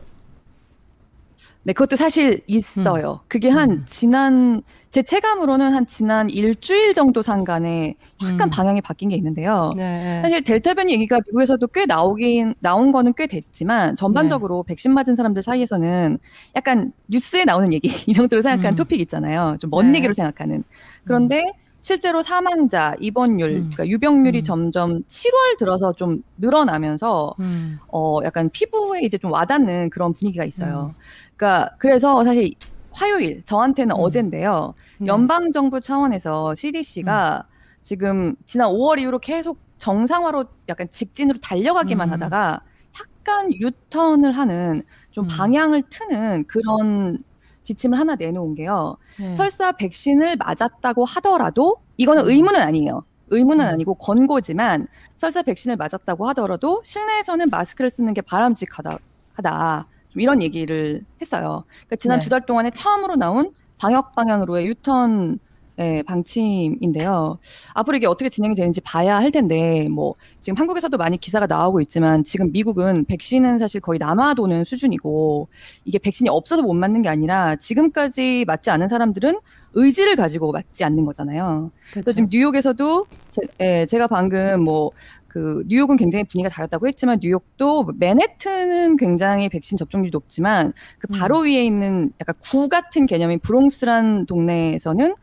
네, 1.65 1.73
그것도 1.73 1.97
사실 1.97 2.41
있어요. 2.47 3.21
음. 3.23 3.27
그게 3.29 3.51
한 3.51 3.71
음. 3.71 3.85
지난 3.87 4.63
제 4.91 5.03
체감으로는 5.03 5.75
한 5.75 5.87
지난 5.87 6.31
일주일 6.31 6.95
정도 6.95 7.21
상간에 7.21 7.95
약간 8.23 8.49
음. 8.49 8.51
방향이 8.51 8.81
바뀐 8.81 9.11
게 9.11 9.17
있는데요. 9.17 9.75
네. 9.77 10.21
사실 10.23 10.43
델타 10.43 10.75
변이 10.75 10.93
얘기가 10.95 11.19
미국에서도 11.27 11.67
꽤 11.69 11.85
나오긴 11.85 12.55
나온 12.61 12.91
거는 12.91 13.13
꽤 13.17 13.27
됐지만 13.27 13.97
전반적으로 13.97 14.65
네. 14.67 14.73
백신 14.73 14.95
맞은 14.95 15.15
사람들 15.15 15.43
사이에서는 15.43 16.19
약간 16.57 16.93
뉴스에 17.09 17.45
나오는 17.45 17.71
얘기 17.73 17.89
이 18.09 18.13
정도로 18.15 18.41
생각하는 18.41 18.73
음. 18.73 18.77
토픽 18.77 19.01
있잖아요. 19.03 19.59
좀먼 19.61 19.93
네. 19.93 19.99
얘기로 19.99 20.15
생각하는. 20.15 20.65
그런데 21.05 21.45
실제로 21.81 22.23
사망자, 22.23 22.95
입원율, 22.99 23.51
음. 23.51 23.71
그러니까 23.73 23.87
유병률이 23.87 24.39
음. 24.39 24.43
점점 24.43 25.03
7월 25.05 25.59
들어서 25.59 25.93
좀 25.93 26.23
늘어나면서 26.39 27.35
음. 27.41 27.79
어 27.93 28.19
약간 28.25 28.51
피부에 28.51 29.03
이제 29.03 29.17
좀 29.17 29.33
와닿는 29.33 29.91
그런 29.91 30.13
분위기가 30.13 30.45
있어요. 30.45 30.95
음. 31.39 31.49
그러니까 31.49 31.71
그래서 31.79 32.25
사실 32.25 32.53
화요일 32.91 33.43
저한테는 33.45 33.95
음. 33.95 34.01
어젠데요. 34.01 34.75
네. 34.99 35.07
연방 35.07 35.53
정부 35.53 35.81
차원에서 35.81 36.55
CDC가 36.55 37.45
음. 37.47 37.55
지금 37.83 38.35
지난 38.45 38.69
5월 38.69 38.99
이후로 38.99 39.21
계속 39.21 39.59
정상화로 39.79 40.45
약간 40.69 40.89
직진으로 40.91 41.39
달려가기만 41.41 42.11
하다가 42.11 42.61
약간 43.01 43.53
유턴을 43.55 44.33
하는 44.33 44.83
좀 45.13 45.27
방향을 45.29 45.85
트는 45.89 46.47
그런 46.49 47.23
지침을 47.63 47.99
하나 47.99 48.17
내놓은 48.17 48.57
게요. 48.57 48.97
네. 49.21 49.35
설사 49.37 49.73
백신을 49.73 50.37
맞았다고 50.37 51.05
하더라도 51.05 51.77
이거는 51.97 52.25
음. 52.25 52.31
의무는 52.31 52.61
아니에요. 52.61 53.05
의무는 53.31 53.65
음. 53.67 53.71
아니고 53.71 53.95
권고지만 53.95 54.87
설사 55.17 55.43
백신을 55.43 55.77
맞았다고 55.77 56.27
하더라도 56.31 56.83
실내에서는 56.85 57.49
마스크를 57.51 57.91
쓰는 57.91 58.15
게 58.15 58.23
바람직하다 58.23 58.99
하다. 59.35 59.87
좀 60.11 60.23
이런 60.23 60.43
얘기를 60.43 61.03
했어요. 61.21 61.65
그러니까 61.69 61.97
지난 61.97 62.19
네. 62.19 62.25
두달 62.25 62.47
동안에 62.47 62.71
처음으로 62.71 63.17
나온 63.17 63.53
방역 63.79 64.15
방향으로의 64.15 64.67
유턴 64.67 65.39
예, 65.81 66.03
방침인데요. 66.03 67.39
앞으로 67.75 67.97
이게 67.97 68.07
어떻게 68.09 68.29
진행이 68.29 68.57
되는지 68.57 68.81
봐야 68.81 69.17
할 69.17 69.31
텐데, 69.31 69.89
뭐, 69.89 70.15
지금 70.41 70.59
한국에서도 70.59 70.97
많이 70.97 71.19
기사가 71.19 71.47
나오고 71.47 71.81
있지만, 71.83 72.25
지금 72.25 72.51
미국은 72.51 73.05
백신은 73.05 73.59
사실 73.59 73.81
거의 73.81 74.01
남아도는 74.01 74.65
수준이고, 74.65 75.49
이게 75.85 75.99
백신이 75.99 76.31
없어서 76.31 76.63
못 76.63 76.75
맞는 76.75 77.03
게 77.03 77.09
아니라, 77.09 77.55
지금까지 77.55 78.45
맞지 78.49 78.71
않은 78.71 78.89
사람들은 78.89 79.39
의지를 79.75 80.17
가지고 80.17 80.51
맞지 80.51 80.83
않는 80.83 81.05
거잖아요. 81.05 81.71
그렇죠. 81.93 82.05
그래서 82.05 82.13
지금 82.13 82.29
뉴욕에서도, 82.29 83.07
제, 83.31 83.43
예, 83.61 83.87
제가 83.87 84.09
방금 84.09 84.65
뭐, 84.65 84.91
그 85.39 85.63
뉴욕은 85.69 85.97
굉장히 85.97 86.25
분위기가 86.25 86.53
달랐다고 86.53 86.89
했지만 86.89 87.21
뉴욕도 87.23 87.93
맨해튼은 87.97 88.97
굉장히 88.97 89.49
백신 89.49 89.79
접종률이 89.79 90.11
높지만 90.11 90.73
그 90.99 91.07
바로 91.07 91.41
음. 91.41 91.45
위에 91.45 91.65
있는 91.65 92.11
약간 92.21 92.35
구 92.41 92.69
같은 92.69 93.07
개념인 93.07 93.39
브롱스란 93.39 94.27
동네에서는 94.27 95.15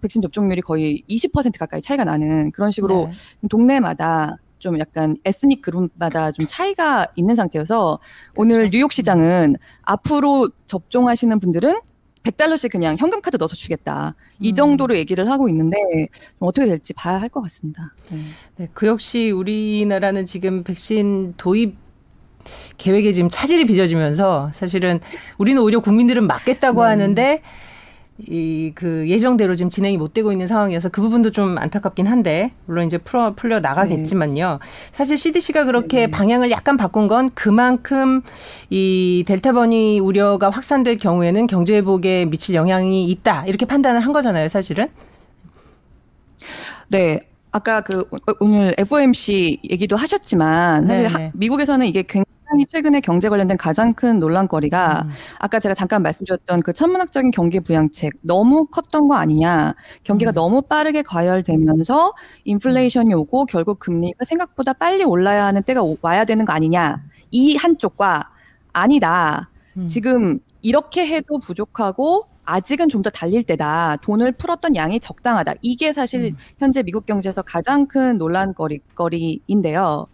백신 0.00 0.22
접종률이 0.22 0.62
거의 0.62 1.04
20% 1.10 1.58
가까이 1.58 1.82
차이가 1.82 2.04
나는 2.04 2.50
그런 2.52 2.70
식으로 2.70 3.10
네. 3.10 3.48
동네마다 3.50 4.38
좀 4.60 4.78
약간 4.78 5.16
에스닉 5.26 5.60
그룹마다 5.60 6.32
좀 6.32 6.46
차이가 6.48 7.06
있는 7.16 7.34
상태여서 7.34 8.00
그렇죠. 8.32 8.40
오늘 8.40 8.70
뉴욕 8.70 8.92
시장은 8.92 9.56
앞으로 9.82 10.48
접종하시는 10.64 11.38
분들은 11.38 11.80
100달러씩 12.22 12.70
그냥 12.70 12.96
현금 12.98 13.20
카드 13.20 13.36
넣어서 13.36 13.56
주겠다. 13.56 14.14
이 14.40 14.50
음. 14.50 14.54
정도로 14.54 14.96
얘기를 14.96 15.30
하고 15.30 15.48
있는데 15.48 15.76
어떻게 16.38 16.66
될지 16.66 16.92
봐야 16.94 17.20
할 17.20 17.28
것 17.28 17.42
같습니다. 17.42 17.94
네. 18.10 18.18
네, 18.56 18.68
그 18.74 18.86
역시 18.86 19.30
우리나라는 19.30 20.26
지금 20.26 20.64
백신 20.64 21.34
도입 21.36 21.76
계획에 22.78 23.12
지금 23.12 23.28
차질이 23.28 23.66
빚어지면서 23.66 24.50
사실은 24.54 24.98
우리는 25.38 25.60
오히려 25.62 25.80
국민들은 25.80 26.26
맞겠다고 26.26 26.82
네. 26.82 26.88
하는데 26.88 27.42
이 28.28 28.72
그 28.74 29.08
예정대로 29.08 29.54
지금 29.54 29.68
진행이 29.68 29.98
못 29.98 30.14
되고 30.14 30.32
있는 30.32 30.46
상황이어서 30.46 30.88
그 30.88 31.00
부분도 31.02 31.30
좀 31.30 31.58
안타깝긴 31.58 32.06
한데 32.06 32.52
물론 32.66 32.86
이제 32.86 32.98
풀어 32.98 33.34
풀려 33.34 33.60
나가겠지만요. 33.60 34.58
네. 34.60 34.66
사실 34.92 35.16
CDC가 35.16 35.64
그렇게 35.64 36.06
네. 36.06 36.10
방향을 36.10 36.50
약간 36.50 36.76
바꾼 36.76 37.08
건 37.08 37.30
그만큼 37.34 38.22
이 38.70 39.24
델타 39.26 39.52
변이 39.52 39.98
우려가 39.98 40.50
확산될 40.50 40.96
경우에는 40.96 41.46
경제 41.46 41.74
회복에 41.76 42.26
미칠 42.26 42.54
영향이 42.54 43.10
있다 43.10 43.44
이렇게 43.46 43.66
판단을 43.66 44.00
한 44.00 44.12
거잖아요, 44.12 44.48
사실은. 44.48 44.88
네. 46.88 47.26
아까 47.52 47.80
그 47.80 48.04
오늘 48.38 48.74
FOMC 48.78 49.58
얘기도 49.68 49.96
하셨지만 49.96 50.86
사실 50.86 51.18
네. 51.18 51.32
미국에서는 51.34 51.84
이게 51.84 52.02
굉장히 52.04 52.29
굉장히 52.50 52.66
최근에 52.66 53.00
경제 53.00 53.28
관련된 53.28 53.56
가장 53.56 53.94
큰 53.94 54.18
논란거리가 54.18 55.02
음. 55.04 55.10
아까 55.38 55.60
제가 55.60 55.74
잠깐 55.74 56.02
말씀드렸던 56.02 56.62
그 56.62 56.72
천문학적인 56.72 57.30
경기 57.30 57.60
부양책 57.60 58.14
너무 58.22 58.66
컸던 58.66 59.08
거 59.08 59.14
아니냐. 59.14 59.74
경기가 60.02 60.32
음. 60.32 60.34
너무 60.34 60.62
빠르게 60.62 61.02
과열되면서 61.02 62.12
인플레이션이 62.44 63.14
오고 63.14 63.46
결국 63.46 63.78
금리가 63.78 64.24
생각보다 64.24 64.72
빨리 64.72 65.04
올라야 65.04 65.46
하는 65.46 65.62
때가 65.62 65.82
와야 66.02 66.24
되는 66.24 66.44
거 66.44 66.52
아니냐. 66.52 67.00
이 67.30 67.56
한쪽과 67.56 68.30
아니다. 68.72 69.50
음. 69.76 69.86
지금 69.86 70.40
이렇게 70.62 71.06
해도 71.06 71.38
부족하고 71.38 72.26
아직은 72.44 72.88
좀 72.88 73.02
더 73.02 73.10
달릴 73.10 73.44
때다. 73.44 73.96
돈을 74.02 74.32
풀었던 74.32 74.74
양이 74.74 74.98
적당하다. 74.98 75.54
이게 75.62 75.92
사실 75.92 76.32
음. 76.32 76.36
현재 76.58 76.82
미국 76.82 77.06
경제에서 77.06 77.42
가장 77.42 77.86
큰 77.86 78.18
논란거리인데요. 78.18 80.06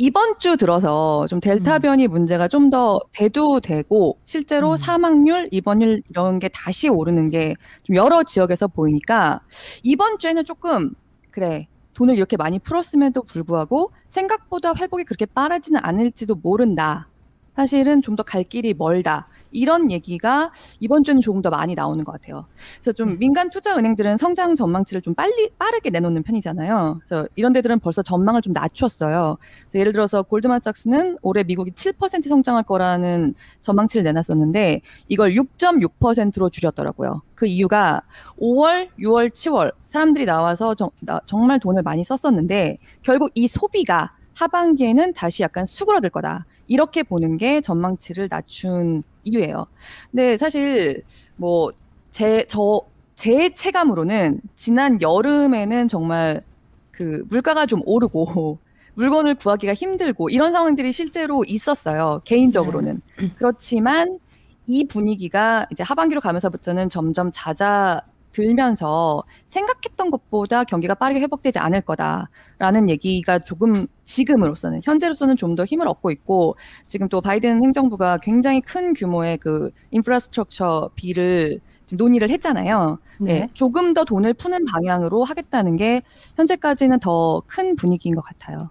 이번 0.00 0.38
주 0.38 0.56
들어서 0.56 1.26
좀 1.26 1.40
델타 1.40 1.76
음. 1.76 1.80
변이 1.82 2.06
문제가 2.08 2.46
좀 2.48 2.70
더 2.70 3.00
대두되고 3.12 4.18
실제로 4.24 4.72
음. 4.72 4.76
사망률, 4.76 5.48
입원율 5.50 6.02
이런 6.10 6.38
게 6.38 6.48
다시 6.48 6.88
오르는 6.88 7.30
게 7.30 7.54
좀 7.82 7.96
여러 7.96 8.22
지역에서 8.22 8.68
보이니까 8.68 9.40
이번 9.82 10.18
주에는 10.18 10.44
조금 10.44 10.90
그래 11.32 11.66
돈을 11.94 12.14
이렇게 12.16 12.36
많이 12.36 12.58
풀었음에도 12.58 13.22
불구하고 13.24 13.90
생각보다 14.08 14.74
회복이 14.78 15.04
그렇게 15.04 15.26
빠르지는 15.26 15.80
않을지도 15.82 16.36
모른다. 16.36 17.08
사실은 17.56 18.02
좀 18.02 18.14
더 18.16 18.22
갈 18.22 18.44
길이 18.44 18.74
멀다. 18.74 19.26
이런 19.50 19.90
얘기가 19.90 20.52
이번 20.80 21.02
주는 21.02 21.20
조금 21.20 21.42
더 21.42 21.50
많이 21.50 21.74
나오는 21.74 22.02
것 22.04 22.12
같아요. 22.12 22.46
그래서 22.80 22.92
좀 22.92 23.10
네. 23.10 23.16
민간 23.16 23.50
투자 23.50 23.76
은행들은 23.76 24.16
성장 24.16 24.54
전망치를 24.54 25.02
좀 25.02 25.14
빨리 25.14 25.50
빠르게 25.58 25.90
내놓는 25.90 26.22
편이잖아요. 26.22 27.00
그래서 27.00 27.28
이런 27.36 27.52
데들은 27.52 27.80
벌써 27.80 28.02
전망을 28.02 28.42
좀 28.42 28.52
낮췄어요. 28.52 29.38
그래서 29.62 29.78
예를 29.78 29.92
들어서 29.92 30.22
골드만삭스는 30.22 31.18
올해 31.22 31.44
미국이 31.44 31.70
7% 31.72 32.28
성장할 32.28 32.64
거라는 32.64 33.34
전망치를 33.60 34.04
내놨었는데 34.04 34.80
이걸 35.08 35.34
6.6%로 35.34 36.50
줄였더라고요. 36.50 37.22
그 37.34 37.46
이유가 37.46 38.02
5월, 38.40 38.88
6월, 38.98 39.30
7월 39.30 39.72
사람들이 39.86 40.26
나와서 40.26 40.74
정, 40.74 40.90
나, 41.00 41.20
정말 41.26 41.60
돈을 41.60 41.82
많이 41.82 42.02
썼었는데 42.04 42.78
결국 43.02 43.30
이 43.34 43.46
소비가 43.46 44.12
하반기에는 44.34 45.14
다시 45.14 45.42
약간 45.42 45.66
수그러들 45.66 46.10
거다. 46.10 46.46
이렇게 46.68 47.02
보는 47.02 47.38
게 47.38 47.60
전망치를 47.60 48.28
낮춘 48.30 49.02
이유예요. 49.28 49.66
근데 50.10 50.36
사실 50.36 51.02
뭐 51.36 51.70
제저제 52.10 53.50
체감으로는 53.54 54.40
지난 54.54 55.00
여름에는 55.00 55.88
정말 55.88 56.42
그 56.90 57.24
물가가 57.28 57.66
좀 57.66 57.80
오르고 57.84 58.58
물건을 58.94 59.36
구하기가 59.36 59.74
힘들고 59.74 60.28
이런 60.30 60.52
상황들이 60.52 60.90
실제로 60.90 61.44
있었어요. 61.44 62.20
개인적으로는. 62.24 63.00
네. 63.20 63.30
그렇지만 63.36 64.18
이 64.66 64.86
분위기가 64.86 65.66
이제 65.70 65.84
하반기로 65.84 66.20
가면서부터는 66.20 66.88
점점 66.88 67.30
잦아 67.32 68.02
들면서 68.32 69.22
생각했던 69.46 70.10
것보다 70.10 70.64
경기가 70.64 70.94
빠르게 70.94 71.20
회복되지 71.20 71.58
않을 71.58 71.80
거다라는 71.82 72.90
얘기가 72.90 73.38
조금 73.40 73.86
지금으로서는 74.08 74.80
현재로서는 74.84 75.36
좀 75.36 75.54
더 75.58 75.64
힘을 75.64 75.88
얻고 75.88 76.10
있고 76.12 76.56
지금 76.86 77.08
또 77.08 77.20
바이든 77.20 77.64
행정부가 77.64 78.18
굉장히 78.18 78.60
큰 78.60 78.94
규모의 78.94 79.38
그 79.38 79.70
인프라스트럭처 79.90 80.90
비를 80.94 81.58
지금 81.86 82.04
논의를 82.04 82.28
했잖아요. 82.30 82.98
네. 83.18 83.40
네. 83.40 83.48
조금 83.54 83.94
더 83.94 84.04
돈을 84.04 84.34
푸는 84.34 84.64
방향으로 84.66 85.24
하겠다는 85.24 85.76
게 85.76 86.02
현재까지는 86.36 87.00
더 87.00 87.42
큰 87.48 87.74
분위기인 87.76 88.14
것 88.14 88.20
같아요. 88.22 88.70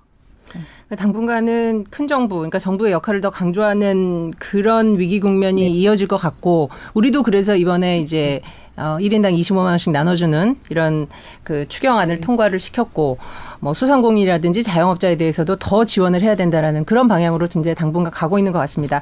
그러니까 0.86 0.96
당분간은 0.96 1.86
큰 1.90 2.08
정부, 2.08 2.38
그러니까 2.38 2.58
정부의 2.60 2.94
역할을 2.94 3.20
더 3.20 3.30
강조하는 3.30 4.32
그런 4.40 4.98
위기 4.98 5.20
국면이 5.20 5.64
네. 5.64 5.68
이어질 5.68 6.08
것 6.08 6.16
같고, 6.16 6.70
우리도 6.94 7.24
그래서 7.24 7.56
이번에 7.58 8.00
이제 8.00 8.42
어, 8.78 8.98
1인당 9.02 9.38
25만 9.38 9.66
원씩 9.66 9.92
나눠주는 9.92 10.56
이런 10.70 11.08
그 11.44 11.68
추경안을 11.68 12.16
네. 12.16 12.22
통과를 12.22 12.60
시켰고 12.60 13.18
뭐 13.60 13.74
소상공인이라든지 13.74 14.64
자영업자에 14.64 15.18
대해서도 15.18 15.58
더 15.58 15.86
지원을 15.86 16.22
해야 16.22 16.36
된다라는 16.36 16.86
그런 16.86 17.08
방향으로 17.08 17.48
이제 17.60 17.74
당분간 17.74 18.12
가고 18.12 18.38
있는 18.38 18.52
것 18.52 18.60
같습니다. 18.60 19.02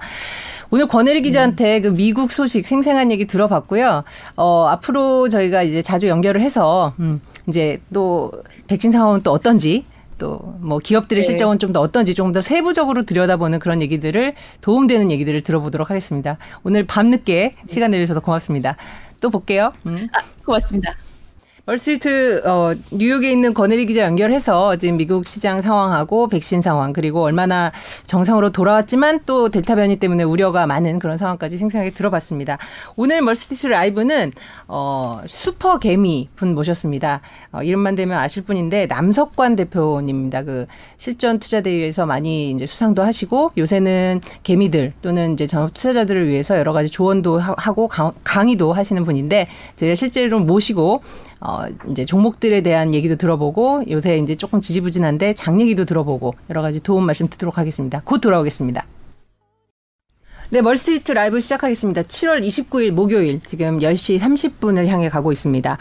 오늘 0.72 0.88
권혜리 0.88 1.22
기자한테 1.22 1.82
그 1.82 1.90
미국 1.90 2.32
소식 2.32 2.66
생생한 2.66 3.12
얘기 3.12 3.28
들어봤고요. 3.28 4.04
어, 4.38 4.68
앞으로 4.70 5.30
저희가 5.30 5.64
이제 5.64 5.82
자주 5.82 6.08
연결을 6.08 6.42
해서 6.42 6.94
음, 7.00 7.22
이제 7.48 7.82
또 7.94 8.32
백신 8.68 8.92
상황은 8.92 9.22
또 9.24 9.32
어떤지 9.32 9.86
또뭐 10.18 10.80
기업들의 10.80 11.22
네. 11.22 11.26
실정은 11.26 11.60
좀 11.60 11.74
더 11.74 11.82
어떤지 11.82 12.16
조금 12.16 12.32
더 12.32 12.42
세부적으로 12.42 13.04
들여다보는 13.04 13.60
그런 13.60 13.82
얘기들을 13.82 14.34
도움되는 14.62 15.12
얘기들을 15.12 15.42
들어보도록 15.42 15.90
하겠습니다. 15.90 16.38
오늘 16.64 16.86
밤늦게 16.86 17.56
시간 17.68 17.92
내주셔서 17.92 18.22
고맙습니다. 18.22 18.78
또 19.20 19.30
볼게요. 19.30 19.74
음. 19.86 20.08
아, 20.14 20.20
고맙습니다. 20.46 20.96
월스트리트 21.68 22.44
어, 22.46 22.76
뉴욕에 22.92 23.32
있는 23.32 23.56
권혜리 23.56 23.88
기자 23.88 24.04
연결해서 24.04 24.76
지금 24.76 24.98
미국 24.98 25.26
시장 25.26 25.64
상황하고 25.64 26.30
백신 26.30 26.62
상황 26.62 26.94
그리고 26.94 27.24
얼마나 27.24 27.72
정상으로 28.06 28.52
돌아왔지만 28.52 29.22
또 29.26 29.50
델타 29.50 29.74
변이 29.74 29.96
때문에 29.96 30.22
우려가 30.22 30.68
많은 30.68 31.00
그런 31.00 31.18
상황까지 31.18 31.58
생생하게 31.58 31.90
들어봤습니다. 31.90 32.60
오늘 32.96 33.22
월스트리트 33.22 33.66
라이브는 33.66 34.32
어, 34.68 35.22
슈퍼 35.26 35.80
개미 35.80 36.30
분 36.36 36.54
모셨습니다. 36.54 37.22
어, 37.52 37.64
이름만 37.64 37.96
되면 37.96 38.20
아실 38.20 38.44
분인데 38.44 38.86
남석관 38.86 39.56
대표님입니다. 39.56 40.44
그 40.44 40.68
실전 40.98 41.40
투자 41.40 41.62
대회에서 41.62 42.06
많이 42.06 42.52
이제 42.52 42.68
수상도 42.68 43.02
하시고 43.02 43.54
요새는 43.58 44.22
개미들 44.44 44.94
또는 45.02 45.34
이제 45.34 45.48
전업 45.48 45.74
투자자들을 45.74 46.28
위해서 46.28 46.60
여러 46.60 46.74
가지 46.74 46.92
조언도 46.92 47.40
하고 47.40 47.90
강의도 48.24 48.72
하시는 48.72 49.04
분인데 49.04 49.48
제가 49.78 49.96
실제로 49.96 50.40
모시고 50.40 51.02
어, 51.46 51.68
이제 51.92 52.06
종목들에 52.06 52.62
대한 52.62 52.94
얘기도 52.96 53.18
들어보고 53.18 53.84
요새 53.92 54.18
이제 54.18 54.34
조금 54.34 54.62
지지부진한데 54.62 55.36
장 55.36 55.62
얘기도 55.62 55.86
들어보고 55.86 56.34
여러 56.50 56.64
가지 56.64 56.80
도움 56.80 57.06
말씀 57.06 57.30
듣도록 57.30 57.60
하겠습니다. 57.60 58.02
곧 58.04 58.20
돌아오겠습니다. 58.20 58.86
네, 60.50 60.62
멀스트리트 60.62 61.12
라이브 61.12 61.40
시작하겠습니다. 61.40 62.04
7월 62.04 62.46
29일 62.46 62.92
목요일 62.92 63.42
지금 63.44 63.80
10시 63.80 64.20
30분을 64.20 64.88
향해 64.88 65.10
가고 65.10 65.32
있습니다. 65.32 65.78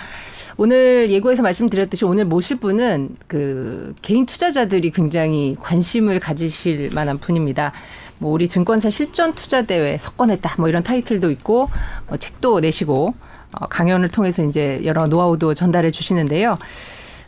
오늘 0.56 1.11
예고에서 1.11 1.42
말씀드렸듯이 1.42 2.04
오늘 2.04 2.26
모실 2.26 2.59
분은 2.59 3.16
그 3.26 3.94
개인 4.02 4.26
투자자들이 4.26 4.90
굉장히 4.90 5.56
관심을 5.61 6.21
가지실 6.21 6.90
만한 6.94 7.18
분입니다. 7.18 7.73
뭐 8.18 8.33
우리 8.33 8.49
증권사 8.49 8.90
실전 8.90 9.35
투자 9.35 9.62
대회 9.62 9.99
석권했다 9.99 10.56
뭐 10.59 10.68
이런 10.68 10.83
타이틀도 10.83 11.30
있고 11.30 11.68
뭐 12.09 12.16
책도 12.16 12.61
내시고 12.61 13.14
어, 13.61 13.66
강연을 13.66 14.08
통해서 14.08 14.42
이제 14.44 14.80
여러 14.84 15.06
노하우도 15.06 15.54
전달해 15.54 15.90
주시는데요. 15.90 16.58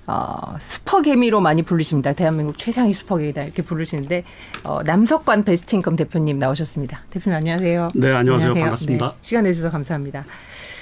어, 0.09 0.55
슈퍼개미로 0.61 1.41
많이 1.41 1.63
부르십니다. 1.63 2.13
대한민국 2.13 2.59
최상위 2.59 2.93
슈퍼개미다 2.93 3.43
이렇게 3.43 3.63
부르시는데 3.63 4.23
어, 4.65 4.83
남석관 4.85 5.45
베스트인컴 5.45 5.97
대표님 5.97 6.39
나오셨습니다. 6.39 7.03
대표님 7.11 7.37
안녕하세요. 7.37 7.91
네 7.95 8.13
안녕하세요. 8.13 8.51
안녕하세요. 8.51 8.55
반갑습니다. 8.55 9.07
네, 9.07 9.13
시간 9.21 9.45
내주셔서 9.45 9.71
감사합니다. 9.71 10.25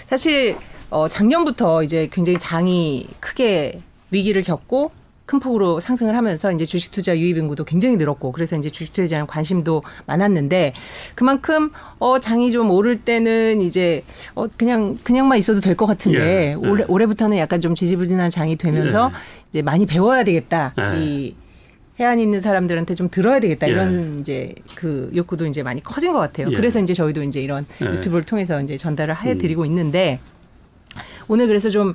사실 0.08 0.56
어, 0.90 1.08
작년부터 1.08 1.82
이제 1.82 2.08
굉장히 2.12 2.38
장이 2.38 3.08
크게 3.20 3.80
위기를 4.10 4.42
겪고 4.42 4.90
큰 5.26 5.38
폭으로 5.40 5.80
상승을 5.80 6.14
하면서 6.16 6.52
이제 6.52 6.66
주식 6.66 6.92
투자 6.92 7.16
유입 7.18 7.38
인구도 7.38 7.64
굉장히 7.64 7.96
늘었고 7.96 8.30
그래서 8.32 8.56
이제 8.56 8.68
주식 8.68 8.92
투자에 8.92 9.06
대한 9.06 9.26
관심도 9.26 9.82
많았는데 10.06 10.74
그만큼 11.14 11.70
어 11.98 12.20
장이 12.20 12.50
좀 12.50 12.70
오를 12.70 13.00
때는 13.00 13.62
이제 13.62 14.04
어 14.34 14.46
그냥 14.58 14.98
그냥만 15.02 15.38
있어도 15.38 15.60
될 15.60 15.74
것 15.76 15.86
같은데 15.86 16.20
예, 16.20 16.50
예. 16.50 16.54
올해 16.54 16.84
올해부터는 16.86 17.38
약간 17.38 17.60
좀 17.60 17.74
지지부진한 17.74 18.28
장이 18.30 18.56
되면서 18.56 19.10
예. 19.12 19.18
이제 19.50 19.62
많이 19.62 19.86
배워야 19.86 20.24
되겠다. 20.24 20.74
예. 20.78 21.00
이 21.00 21.34
해안 21.98 22.18
있는 22.20 22.40
사람들한테 22.40 22.94
좀 22.94 23.08
들어야 23.08 23.40
되겠다 23.40 23.66
이런 23.66 24.16
예. 24.16 24.20
이제 24.20 24.52
그 24.74 25.10
욕구도 25.16 25.46
이제 25.46 25.62
많이 25.62 25.82
커진 25.82 26.12
것 26.12 26.18
같아요. 26.18 26.48
예. 26.52 26.54
그래서 26.54 26.80
이제 26.80 26.92
저희도 26.92 27.22
이제 27.22 27.40
이런 27.40 27.64
유튜브를 27.80 28.24
통해서 28.24 28.60
이제 28.60 28.76
전달을 28.76 29.16
해드리고 29.16 29.62
음. 29.62 29.66
있는데 29.66 30.20
오늘 31.28 31.46
그래서 31.46 31.70
좀 31.70 31.94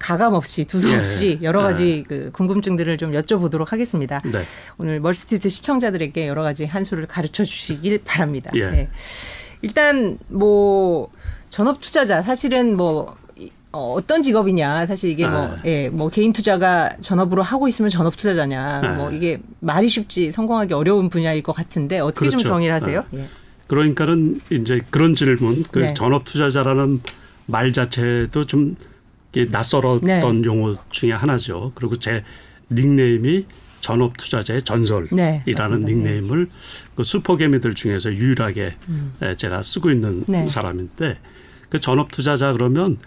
가감 0.00 0.34
없이 0.34 0.64
두서 0.64 0.92
없이 0.98 1.38
예. 1.40 1.44
여러 1.44 1.62
가지 1.62 1.98
예. 1.98 2.02
그 2.02 2.30
궁금증들을 2.32 2.96
좀 2.96 3.12
여쭤보도록 3.12 3.68
하겠습니다. 3.68 4.20
네. 4.24 4.40
오늘 4.78 4.98
멀스트리트 4.98 5.48
시청자들에게 5.48 6.26
여러 6.26 6.42
가지 6.42 6.64
한 6.64 6.84
수를 6.84 7.06
가르쳐 7.06 7.44
주시길 7.44 8.00
바랍니다. 8.04 8.50
예. 8.54 8.70
네. 8.70 8.88
일단 9.62 10.18
뭐 10.28 11.10
전업 11.50 11.80
투자자 11.80 12.22
사실은 12.22 12.76
뭐 12.76 13.14
어, 13.72 13.92
어떤 13.92 14.20
직업이냐 14.22 14.86
사실 14.86 15.10
이게 15.10 15.28
뭐, 15.28 15.42
아. 15.42 15.58
예, 15.64 15.90
뭐 15.90 16.08
개인 16.08 16.32
투자가 16.32 16.96
전업으로 17.00 17.42
하고 17.42 17.68
있으면 17.68 17.88
전업 17.88 18.16
투자자냐 18.16 18.80
아. 18.82 18.94
뭐 18.94 19.12
이게 19.12 19.38
말이 19.60 19.86
쉽지 19.86 20.32
성공하기 20.32 20.74
어려운 20.74 21.08
분야일 21.08 21.42
것 21.42 21.52
같은데 21.52 22.00
어떻게 22.00 22.26
그렇죠. 22.26 22.38
좀 22.38 22.48
정의를 22.48 22.74
하세요? 22.74 23.00
아. 23.00 23.16
예. 23.16 23.28
그러니까는 23.66 24.40
이제 24.50 24.80
그런 24.90 25.14
질문 25.14 25.62
그 25.70 25.80
네. 25.80 25.94
전업 25.94 26.24
투자자라는 26.24 27.00
말 27.46 27.72
자체도 27.72 28.46
좀 28.46 28.76
낯설었던 29.34 30.40
네. 30.40 30.44
용어 30.44 30.76
중에 30.90 31.12
하나죠. 31.12 31.72
그리고 31.74 31.96
제 31.96 32.24
닉네임이 32.70 33.46
전업 33.80 34.16
투자자의 34.16 34.62
전설이라는 34.62 35.14
네, 35.16 35.44
닉네임을 35.46 36.48
그 36.94 37.02
슈퍼개미들 37.02 37.74
중에서 37.74 38.12
유일하게 38.12 38.74
음. 38.88 39.14
제가 39.36 39.62
쓰고 39.62 39.90
있는 39.90 40.24
네. 40.28 40.46
사람인데 40.46 41.18
그 41.70 41.80
전업 41.80 42.10
투자자 42.10 42.52
그러면 42.52 42.98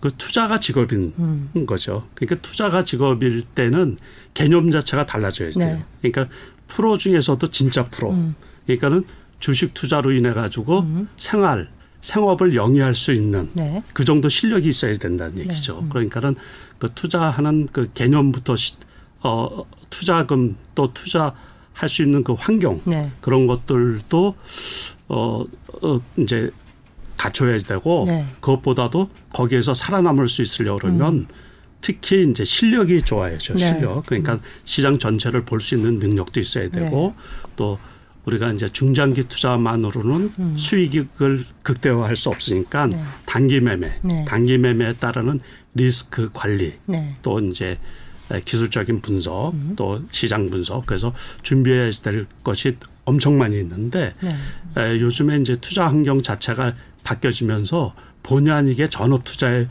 그 0.00 0.10
투자가 0.16 0.58
직업인 0.58 1.12
음. 1.18 1.66
거죠. 1.66 2.08
그러니까 2.14 2.36
투자가 2.40 2.84
직업일 2.84 3.42
때는 3.54 3.96
개념 4.34 4.70
자체가 4.70 5.06
달라져야 5.06 5.50
돼요. 5.50 5.76
네. 5.76 5.84
그러니까 6.00 6.34
프로 6.66 6.96
중에서도 6.96 7.46
진짜 7.48 7.88
프로. 7.88 8.12
음. 8.12 8.34
그러니까는 8.66 9.04
주식 9.38 9.74
투자로 9.74 10.12
인해 10.12 10.32
가지고 10.32 10.80
음. 10.80 11.08
생활 11.16 11.68
생업을 12.02 12.54
영위할 12.54 12.94
수 12.94 13.12
있는 13.12 13.48
네. 13.54 13.82
그 13.94 14.04
정도 14.04 14.28
실력이 14.28 14.68
있어야 14.68 14.92
된다는 14.94 15.36
네. 15.36 15.42
얘기죠. 15.42 15.80
네. 15.82 15.88
그러니까는 15.88 16.34
그 16.78 16.92
투자하는 16.94 17.68
그 17.72 17.90
개념부터 17.94 18.56
시, 18.56 18.74
어 19.20 19.64
투자금 19.88 20.56
또 20.74 20.92
투자할 20.92 21.88
수 21.88 22.02
있는 22.02 22.24
그 22.24 22.32
환경 22.34 22.80
네. 22.84 23.10
그런 23.20 23.46
것들도 23.46 24.34
어, 25.08 25.44
어 25.82 26.00
이제 26.16 26.50
갖춰야 27.16 27.56
되고 27.58 28.04
네. 28.06 28.26
그것보다도 28.40 29.08
거기에서 29.32 29.72
살아남을 29.74 30.28
수 30.28 30.42
있으려 30.42 30.76
그러면 30.76 31.14
음. 31.14 31.26
특히 31.80 32.26
이제 32.28 32.44
실력이 32.44 33.02
좋아야죠. 33.02 33.54
네. 33.54 33.74
실력. 33.74 34.06
그러니까 34.06 34.34
음. 34.34 34.40
시장 34.64 34.98
전체를 34.98 35.44
볼 35.44 35.60
수 35.60 35.76
있는 35.76 36.00
능력도 36.00 36.40
있어야 36.40 36.68
되고 36.68 37.14
또 37.54 37.78
우리가 38.24 38.52
이제 38.52 38.68
중장기 38.68 39.24
투자만으로는 39.24 40.32
음. 40.38 40.54
수익을 40.56 41.44
극대화할 41.62 42.16
수 42.16 42.28
없으니까 42.28 42.86
네. 42.86 43.02
단기 43.26 43.60
매매, 43.60 43.98
네. 44.02 44.24
단기 44.26 44.58
매매에 44.58 44.94
따르는 44.94 45.40
리스크 45.74 46.30
관리, 46.32 46.74
네. 46.86 47.16
또 47.22 47.40
이제 47.40 47.78
기술적인 48.44 49.00
분석, 49.00 49.52
음. 49.54 49.74
또 49.76 50.02
시장 50.10 50.50
분석, 50.50 50.86
그래서 50.86 51.12
준비해야 51.42 51.90
될 51.90 52.26
것이 52.42 52.76
엄청 53.04 53.36
많이 53.38 53.58
있는데 53.58 54.14
네. 54.20 54.30
에, 54.80 55.00
요즘에 55.00 55.38
이제 55.38 55.56
투자 55.56 55.86
환경 55.86 56.22
자체가 56.22 56.74
바뀌어지면서 57.02 57.94
본의 58.22 58.52
아니게 58.52 58.88
전업 58.88 59.24
투자에 59.24 59.66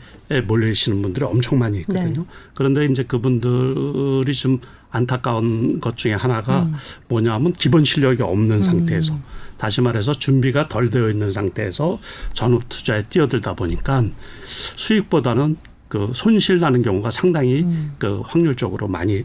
몰리시는 0.46 1.00
분들이 1.00 1.24
엄청 1.24 1.58
많이 1.58 1.78
있거든요. 1.80 2.20
네. 2.20 2.26
그런데 2.54 2.84
이제 2.84 3.02
그분들이 3.02 4.34
좀 4.34 4.60
안타까운 4.92 5.80
것 5.80 5.96
중에 5.96 6.12
하나가 6.12 6.62
음. 6.62 6.74
뭐냐면 7.08 7.52
기본 7.54 7.84
실력이 7.84 8.22
없는 8.22 8.56
음. 8.56 8.62
상태에서 8.62 9.18
다시 9.56 9.80
말해서 9.80 10.12
준비가 10.12 10.68
덜 10.68 10.90
되어 10.90 11.10
있는 11.10 11.30
상태에서 11.30 11.98
전업 12.32 12.68
투자에 12.68 13.02
뛰어들다 13.02 13.54
보니까 13.54 14.04
수익보다는 14.44 15.56
그 15.88 16.10
손실 16.14 16.60
나는 16.60 16.82
경우가 16.82 17.10
상당히 17.10 17.62
음. 17.62 17.94
그 17.98 18.20
확률적으로 18.24 18.86
많이 18.86 19.24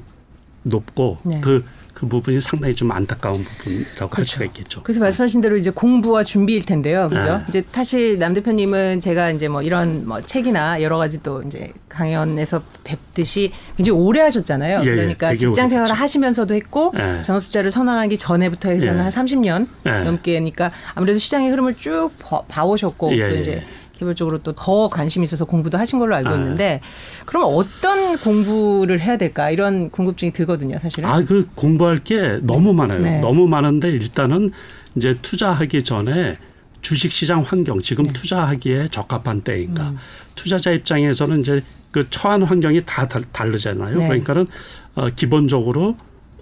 높고 0.63 1.19
네. 1.23 1.41
그 1.41 1.63
그 1.98 2.08
부분이 2.08 2.40
상당히 2.42 2.76
좀 2.76 2.92
안타까운 2.92 3.44
부분이라고 3.44 4.10
그렇죠. 4.12 4.16
할 4.18 4.26
수가 4.28 4.46
있겠죠. 4.46 4.84
그래서 4.84 5.00
말씀하신 5.00 5.42
대로 5.42 5.58
이제 5.58 5.72
공부와 5.72 6.24
준비일 6.24 6.64
텐데요. 6.64 7.08
그죠? 7.08 7.40
네. 7.40 7.46
이제 7.48 7.64
사실 7.72 8.20
남 8.20 8.36
대표님은 8.36 9.02
제가 9.02 9.32
이제 9.32 9.48
뭐 9.48 9.64
이런 9.64 10.08
뭐 10.08 10.22
책이나 10.22 10.84
여러 10.84 11.00
가지 11.00 11.24
또 11.24 11.42
이제 11.42 11.74
강연에서 11.90 12.62
뵙듯이 12.84 13.52
굉장히 13.78 13.98
오래 13.98 14.22
하셨잖아요. 14.22 14.82
예, 14.82 14.86
그러니까 14.86 15.36
직장 15.36 15.68
생활을 15.70 15.96
하시면서도 15.96 16.54
했고 16.54 16.94
예. 17.00 17.24
전업 17.24 17.42
투자를 17.46 17.72
선언하기 17.72 18.16
전에부터 18.20 18.70
해서는 18.70 19.00
예. 19.00 19.02
한 19.02 19.10
30년 19.10 19.68
예. 19.88 20.04
넘게니까 20.04 20.70
아무래도 20.94 21.18
시장의 21.18 21.50
흐름을 21.50 21.78
쭉 21.78 22.12
봐 22.48 22.64
오셨고 22.64 23.18
예, 23.18 23.28
또 23.28 23.36
이제 23.38 23.52
예. 23.54 23.68
개별적으로 23.98 24.40
또 24.40 24.54
더 24.58 24.90
관심 24.90 25.24
있어서 25.24 25.46
공부도 25.46 25.78
하신 25.78 26.00
걸로 26.00 26.16
알고 26.16 26.30
아. 26.30 26.36
있는데 26.36 26.82
그러면 27.26 27.50
어떤 27.54 28.18
공부를 28.18 29.00
해야 29.00 29.18
될까 29.18 29.50
이런 29.50 29.90
궁금증이 29.90 30.34
들거든요, 30.34 30.78
사실은. 30.80 31.08
아, 31.10 31.24
그 31.24 31.48
공부할 31.56 32.00
게 32.04 32.40
너무 32.42 32.74
많아요. 32.74 33.00
네. 33.02 33.20
너무 33.20 33.48
많은데 33.48 33.90
일단은 33.90 34.52
이제 34.96 35.18
투자하기 35.22 35.84
전에 35.84 36.38
주식 36.82 37.12
시장 37.12 37.42
환경 37.42 37.82
지금 37.82 38.06
네. 38.06 38.14
투자하기에 38.14 38.88
적합한 38.90 39.42
때인가. 39.42 39.90
음. 39.90 39.98
투자자 40.36 40.72
입장에서는 40.72 41.40
이제 41.42 41.62
그 41.92 42.10
처한 42.10 42.44
환경이 42.44 42.82
다 42.86 43.08
다르잖아요. 43.08 43.98
네. 43.98 44.08
그러니까는 44.08 44.48
어 44.96 45.10
기본적으로 45.16 45.98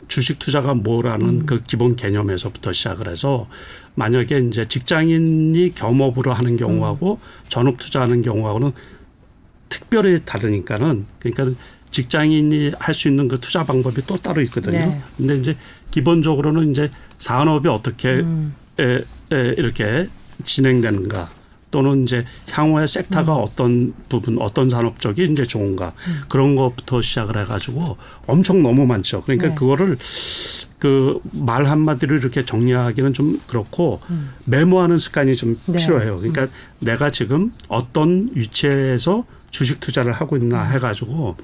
주식 0.08 0.40
투자가 0.40 0.74
뭐라는 0.74 1.28
음. 1.28 1.46
그 1.46 1.62
기본 1.64 1.96
개념에서부터 1.96 2.74
시작을 2.74 3.08
해서 3.10 3.48
만약에 3.96 4.40
이제 4.40 4.66
직장인이 4.66 5.74
겸업으로 5.76 6.34
하는 6.34 6.58
경우하고 6.58 7.14
음. 7.14 7.46
전업 7.50 7.78
투자하는 7.78 8.22
경우하고는 8.22 8.72
특별히 9.70 10.20
다르니까는 10.24 11.06
그러니까 11.20 11.58
직장인이 11.92 12.74
할 12.78 12.94
수 12.94 13.08
있는 13.08 13.28
그 13.28 13.40
투자 13.40 13.64
방법이 13.64 14.02
또 14.06 14.18
따로 14.18 14.42
있거든요. 14.42 14.80
네. 14.80 15.02
근데 15.18 15.36
이제 15.38 15.58
기본적으로는 15.92 16.72
이제 16.72 16.92
산업이 17.20 17.70
어떻게 17.70 18.20
음. 18.20 18.54
에, 18.80 18.98
에, 19.32 19.56
이렇게 19.58 20.10
진행되는가 20.44 21.30
또는 21.72 22.04
이제 22.04 22.26
향후에 22.52 22.88
섹터가 22.88 23.36
음. 23.36 23.42
어떤 23.42 23.94
부분 24.08 24.38
어떤 24.40 24.70
산업 24.70 25.00
쪽이 25.00 25.26
이제 25.32 25.46
좋은가 25.46 25.94
음. 26.08 26.22
그런 26.30 26.56
것부터 26.56 27.02
시작을 27.02 27.38
해가지고 27.42 27.98
엄청 28.28 28.64
너무 28.64 28.86
많죠. 28.86 29.22
그러니까 29.24 29.50
네. 29.50 29.56
그거를 29.56 29.98
그 30.80 31.20
말 31.32 31.66
한마디로 31.66 32.18
이렇게 32.18 32.44
정리하기는 32.46 33.14
좀 33.14 33.40
그렇고 33.48 34.02
음. 34.10 34.34
메모하는 34.46 34.98
습관이 34.98 35.36
좀 35.36 35.60
네. 35.68 35.78
필요해요. 35.78 36.18
그러니까 36.18 36.44
음. 36.44 36.50
내가 36.80 37.10
지금 37.10 37.52
어떤 37.68 38.30
위치에서 38.34 39.26
주식 39.52 39.80
투자를 39.80 40.14
하고 40.14 40.38
있나 40.38 40.64
음. 40.68 40.74
해가지고 40.74 41.38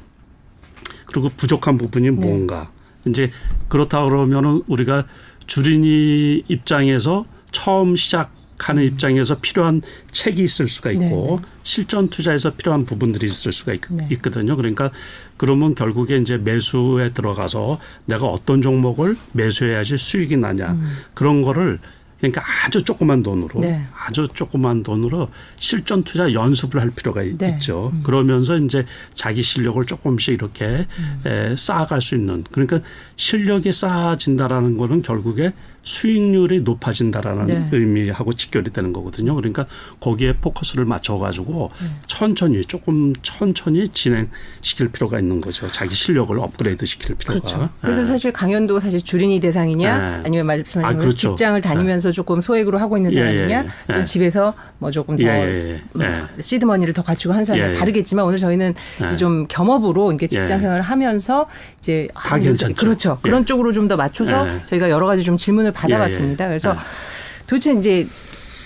그리고 1.06 1.30
부족한 1.36 1.78
부분이 1.78 2.12
네. 2.12 2.12
뭔가 2.12 2.72
이제 3.06 3.30
그렇다 3.68 4.04
그러면은 4.06 4.64
우리가 4.68 5.06
주린이 5.48 6.44
입장에서 6.48 7.26
처음 7.52 7.96
시작 7.96 8.32
하는 8.70 8.84
입장에서 8.84 9.40
필요한 9.40 9.82
책이 10.12 10.44
있을 10.44 10.68
수가 10.68 10.92
있고 10.92 11.04
네네. 11.04 11.36
네. 11.36 11.38
실전 11.64 12.10
투자에서 12.10 12.54
필요한 12.56 12.86
부분들이 12.86 13.28
있을 13.28 13.52
수가 13.52 13.74
있, 13.74 13.82
네. 13.90 14.10
거든요 14.22 14.56
그러니까 14.56 14.92
그러면 15.38 15.76
결국에 15.76 16.18
이제 16.18 16.38
매수에 16.38 17.12
들어가서 17.14 17.80
내가 18.06 18.28
어떤 18.28 18.62
종목을 18.62 19.18
매수해야지 19.34 19.98
수익이 19.98 20.38
나냐 20.38 20.74
음. 20.74 20.98
그런 21.14 21.42
거를 21.42 21.80
그러니까 22.22 22.44
아주 22.64 22.84
조그만 22.84 23.24
돈으로 23.24 23.62
네. 23.62 23.84
아주 23.96 24.28
조그만 24.32 24.84
돈으로 24.84 25.30
실전 25.58 26.04
투자 26.04 26.32
연습을 26.32 26.80
할 26.80 26.92
필요가 26.92 27.24
네. 27.24 27.50
있죠. 27.50 27.90
음. 27.94 28.04
그러면서 28.04 28.60
이제 28.60 28.86
자기 29.16 29.42
실력을 29.42 29.84
조금씩 29.84 30.36
이렇게 30.36 30.86
음. 31.00 31.22
에, 31.26 31.56
쌓아갈 31.56 32.00
수 32.00 32.14
있는 32.14 32.44
그러니까 32.52 32.80
실력이 33.16 33.74
쌓아진다라는 33.74 34.78
거는 34.78 35.02
결국에 35.02 35.52
수익률이 35.84 36.62
높아진다라는 36.62 37.46
네. 37.48 37.68
의미하고 37.72 38.34
직결이 38.34 38.72
되는 38.72 38.94
거거든요. 38.94 39.36
그러니까 39.36 39.66
거기에 40.00 40.34
포커스를 40.34 40.86
맞춰가지고 40.86 41.72
네. 41.82 41.88
천천히 42.08 42.64
조금 42.66 43.14
천천히 43.22 43.88
진행시킬 43.90 44.90
필요가 44.92 45.20
있는 45.20 45.42
거죠. 45.42 45.68
자기 45.72 45.96
실력을 45.96 46.38
업그레이드 46.40 46.86
시킬 46.86 47.16
필요가. 47.16 47.40
그렇죠. 47.40 47.70
그래서 47.82 48.02
네. 48.02 48.08
사실 48.08 48.32
강연도 48.32 48.80
사실 48.80 49.02
주린이 49.02 49.40
대상이냐 49.40 49.98
네. 49.98 50.22
아니면 50.26 50.46
말씀하신 50.48 50.84
아, 50.84 51.00
그렇죠. 51.00 51.30
직장을 51.30 51.60
다니면서 51.62 52.10
네. 52.10 52.14
조금 52.14 52.42
소액으로 52.42 52.80
하고 52.80 52.98
있는 52.98 53.12
사람이냐 53.12 53.64
예, 53.64 53.68
예, 53.94 54.00
예. 54.00 54.04
집에서 54.04 54.54
뭐 54.80 54.90
조금 54.92 55.18
더 55.18 55.26
예, 55.28 55.82
음, 55.96 56.28
시드머니를 56.40 56.94
더 56.94 57.04
갖추고 57.04 57.34
한 57.34 57.46
사람이 57.46 57.78
다르겠지만 57.78 58.26
오늘 58.26 58.38
저희는 58.40 58.74
좀 59.18 59.46
겸업으로 59.48 60.12
이렇게 60.12 60.28
직장 60.28 60.60
생활을 60.60 60.82
하면서 60.82 61.48
이제 61.80 62.08
다 62.16 62.38
괜찮죠. 62.40 62.76
그렇죠. 62.76 63.20
그런 63.22 63.46
쪽으로 63.46 63.72
좀 63.74 63.82
더 63.92 63.98
맞춰서 63.98 64.46
저희가 64.70 64.90
여러 64.90 65.06
가지 65.08 65.24
좀 65.24 65.36
질문을 65.38 65.71
질문을 65.72 65.74
받아봤습니다. 65.74 66.46
예, 66.46 66.48
예. 66.48 66.50
그래서 66.50 66.72
예. 66.72 67.46
도대체 67.48 67.74
이제 67.74 68.08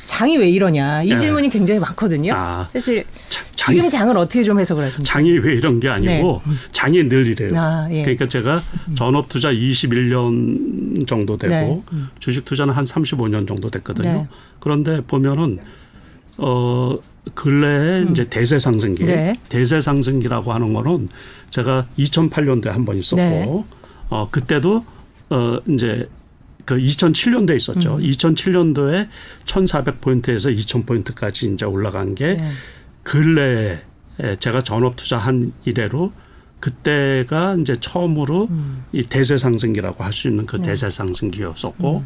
장이 0.08 0.38
왜 0.38 0.50
이러냐 0.50 1.04
이 1.04 1.10
예. 1.10 1.18
질문이 1.18 1.50
굉장히 1.50 1.80
많거든요. 1.80 2.34
아, 2.36 2.68
사실 2.72 3.06
장이, 3.56 3.78
지금 3.78 3.90
장을 3.90 4.16
어떻게 4.18 4.44
좀 4.44 4.60
해석을 4.60 4.86
하십니까? 4.86 5.12
장이 5.12 5.32
왜 5.40 5.54
이런 5.56 5.80
게 5.80 5.90
아니고 5.90 6.42
네. 6.46 6.54
장이 6.72 7.10
늘 7.10 7.26
이래요. 7.28 7.52
아, 7.56 7.88
예. 7.92 8.04
그러니까 8.04 8.28
제가 8.28 8.64
전업 8.96 9.30
투자 9.30 9.52
21년 9.52 11.08
정도 11.08 11.38
되고 11.38 11.54
네. 11.54 11.82
음. 11.94 12.10
주식 12.20 12.46
투자는 12.46 12.74
한 12.74 12.86
35년 12.86 13.48
정도 13.48 13.70
됐거든요. 13.70 14.12
네. 14.14 14.28
그런데 14.60 15.02
보면은 15.02 15.58
어 16.38 16.98
근래에 17.34 18.04
음. 18.04 18.12
이제 18.12 18.30
대세 18.30 18.60
상승기, 18.60 19.06
네. 19.06 19.36
대세 19.50 19.82
상승기라고 19.82 20.54
하는 20.54 20.74
거는 20.74 21.10
제가 21.50 21.88
2008년도에 21.98 22.68
한 22.68 22.86
번 22.86 22.98
있었고 22.98 23.22
네. 23.22 23.64
어 24.10 24.28
그때도 24.30 24.86
어 25.32 25.58
이제 25.68 26.08
그 26.66 26.78
2007년도에 26.78 27.56
있었죠. 27.56 27.96
음. 27.98 28.02
2007년도에 28.02 29.08
1,400포인트에서 29.46 30.56
2,000포인트까지 30.58 31.54
이제 31.54 31.66
올라간 31.66 32.16
게 32.16 32.34
네. 32.36 32.52
근래에 33.04 33.80
제가 34.40 34.62
전업 34.62 34.96
투자한 34.96 35.54
이래로 35.66 36.12
그때가 36.60 37.58
이제 37.62 37.76
처음으로 37.80 38.48
음. 38.50 38.84
이 38.92 39.04
대세 39.04 39.38
상승기라고 39.38 40.04
할 40.04 40.12
수 40.12 40.28
있는 40.28 40.46
그 40.46 40.56
네. 40.58 40.70
대세 40.70 40.90
상승기였었고 40.90 41.98
음. 42.00 42.06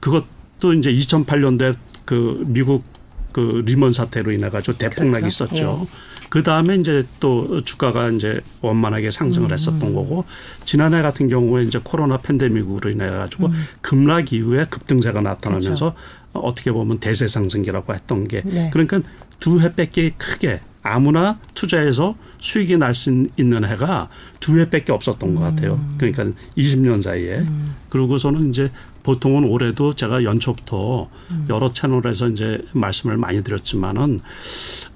그것도 0.00 0.72
이제 0.74 0.90
2008년도에 0.92 1.74
그 2.04 2.42
미국 2.46 2.84
그 3.32 3.62
리먼 3.66 3.92
사태로 3.92 4.32
인해 4.32 4.48
가지고 4.48 4.78
대폭락이 4.78 5.20
그렇죠. 5.20 5.26
있었죠. 5.44 5.86
예. 5.86 5.88
그 6.28 6.42
다음에 6.42 6.76
이제 6.76 7.04
또 7.20 7.62
주가가 7.62 8.10
이제 8.10 8.40
원만하게 8.60 9.10
상승을 9.10 9.48
음. 9.48 9.52
했었던 9.52 9.94
거고 9.94 10.24
지난해 10.64 11.02
같은 11.02 11.28
경우에 11.28 11.62
이제 11.62 11.80
코로나 11.82 12.18
팬데믹으로 12.18 12.90
인해 12.90 13.08
가지고 13.08 13.46
음. 13.46 13.64
급락 13.80 14.32
이후에 14.32 14.66
급등세가 14.68 15.20
나타나면서 15.20 15.94
그렇죠. 15.94 15.94
어떻게 16.32 16.72
보면 16.72 16.98
대세 16.98 17.26
상승기라고 17.26 17.94
했던 17.94 18.28
게 18.28 18.42
네. 18.44 18.70
그러니까 18.72 19.00
두 19.40 19.60
해밖에 19.60 20.10
크게 20.16 20.60
아무나 20.88 21.38
투자해서 21.54 22.16
수익이 22.38 22.76
날 22.76 22.94
수 22.98 23.28
있는 23.36 23.64
해가 23.64 24.08
두 24.40 24.58
해밖에 24.60 24.92
없었던 24.92 25.28
음. 25.28 25.34
것 25.34 25.40
같아요. 25.42 25.74
음. 25.74 25.94
그러니까 25.98 26.24
20년 26.56 27.02
사이에. 27.02 27.38
음. 27.38 27.74
그러고서는 27.88 28.50
이제 28.50 28.70
보통은 29.02 29.44
올해도 29.44 29.94
제가 29.94 30.24
연초부터 30.24 31.08
음. 31.30 31.46
여러 31.48 31.72
채널에서 31.72 32.28
이제 32.28 32.60
말씀을 32.72 33.16
많이 33.16 33.42
드렸지만은 33.42 34.20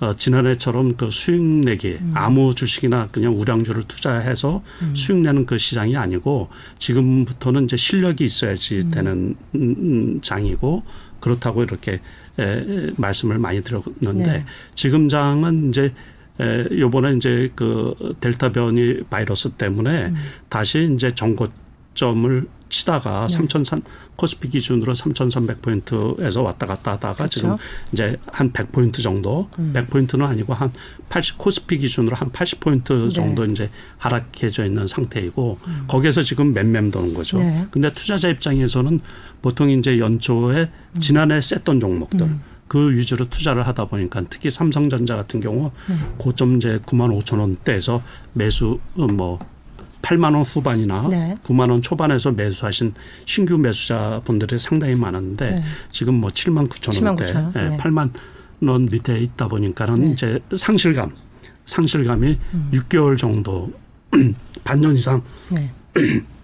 어, 0.00 0.12
지난해처럼 0.14 0.96
그 0.96 1.10
수익 1.10 1.40
내기 1.40 1.98
음. 2.00 2.12
아무 2.14 2.54
주식이나 2.54 3.08
그냥 3.10 3.38
우량주를 3.38 3.84
투자해서 3.84 4.62
음. 4.82 4.94
수익 4.94 5.18
내는 5.18 5.46
그 5.46 5.56
시장이 5.56 5.96
아니고 5.96 6.48
지금부터는 6.78 7.64
이제 7.64 7.76
실력이 7.76 8.24
있어야지 8.24 8.90
되는 8.90 9.36
장이고 10.20 10.82
그렇다고 11.20 11.62
이렇게 11.62 12.00
에, 12.38 12.90
말씀을 12.96 13.38
많이 13.38 13.62
드렸는데 13.62 14.32
네. 14.32 14.44
지금 14.74 15.08
장은 15.08 15.68
이제 15.68 15.92
에, 16.40 16.66
요번에 16.78 17.14
이제 17.14 17.50
그 17.54 17.94
델타 18.20 18.52
변이 18.52 19.02
바이러스 19.10 19.50
때문에 19.50 20.06
음. 20.06 20.16
다시 20.48 20.90
이제 20.94 21.10
정고점을 21.10 22.46
치다가 22.72 23.26
네. 23.26 23.36
3,000 23.36 23.82
코스피 24.16 24.48
기준으로 24.48 24.94
3,300포인트에서 24.94 26.42
왔다 26.42 26.66
갔다 26.66 26.92
하다가 26.92 27.14
그렇죠. 27.14 27.40
지금 27.40 27.56
이제 27.92 28.16
한 28.26 28.50
100포인트 28.50 29.02
정도, 29.02 29.50
음. 29.58 29.72
100포인트는 29.74 30.22
아니고 30.22 30.54
한 30.54 30.72
80, 31.10 31.36
코스피 31.36 31.78
기준으로 31.78 32.16
한 32.16 32.32
80포인트 32.32 33.12
정도 33.12 33.44
네. 33.44 33.52
이제 33.52 33.70
하락해져 33.98 34.64
있는 34.64 34.86
상태이고 34.86 35.58
음. 35.66 35.84
거기에서 35.86 36.22
지금 36.22 36.54
맴맴 36.54 36.90
도는 36.90 37.12
거죠. 37.12 37.38
네. 37.38 37.66
근데 37.70 37.92
투자자 37.92 38.28
입장에서는 38.30 39.00
보통 39.42 39.70
이제 39.70 39.98
연초에 39.98 40.70
음. 40.94 41.00
지난해 41.00 41.40
셌던 41.40 41.80
종목들 41.80 42.22
음. 42.22 42.40
그 42.68 42.92
위주로 42.92 43.26
투자를 43.28 43.66
하다 43.66 43.84
보니까 43.86 44.22
특히 44.30 44.50
삼성전자 44.50 45.14
같은 45.14 45.40
경우 45.40 45.70
네. 45.90 45.96
고점 46.16 46.56
이제 46.56 46.78
9만 46.86 47.20
5천 47.20 47.38
원대에서 47.38 48.02
매수 48.32 48.80
어, 48.96 49.06
뭐 49.06 49.38
8만 50.00 50.34
원 50.34 50.42
후반이나 50.42 51.08
네. 51.10 51.36
9만 51.44 51.70
원 51.70 51.82
초반에서 51.82 52.32
매수하신 52.32 52.94
신규 53.26 53.58
매수자분들이 53.58 54.58
상당히 54.58 54.94
많은데 54.94 55.50
네. 55.50 55.62
지금 55.90 56.14
뭐 56.14 56.30
7만 56.30 56.68
9천 56.68 57.04
원대, 57.04 57.24
9천 57.24 57.34
원. 57.34 57.52
네. 57.52 57.76
8만 57.76 58.10
원 58.62 58.88
밑에 58.90 59.18
있다 59.18 59.48
보니까는 59.48 59.94
네. 59.96 60.10
이제 60.12 60.40
상실감, 60.56 61.14
상실감이 61.66 62.38
음. 62.54 62.70
6개월 62.72 63.18
정도 63.18 63.70
반년 64.64 64.94
이상 64.94 65.22
네. 65.50 65.70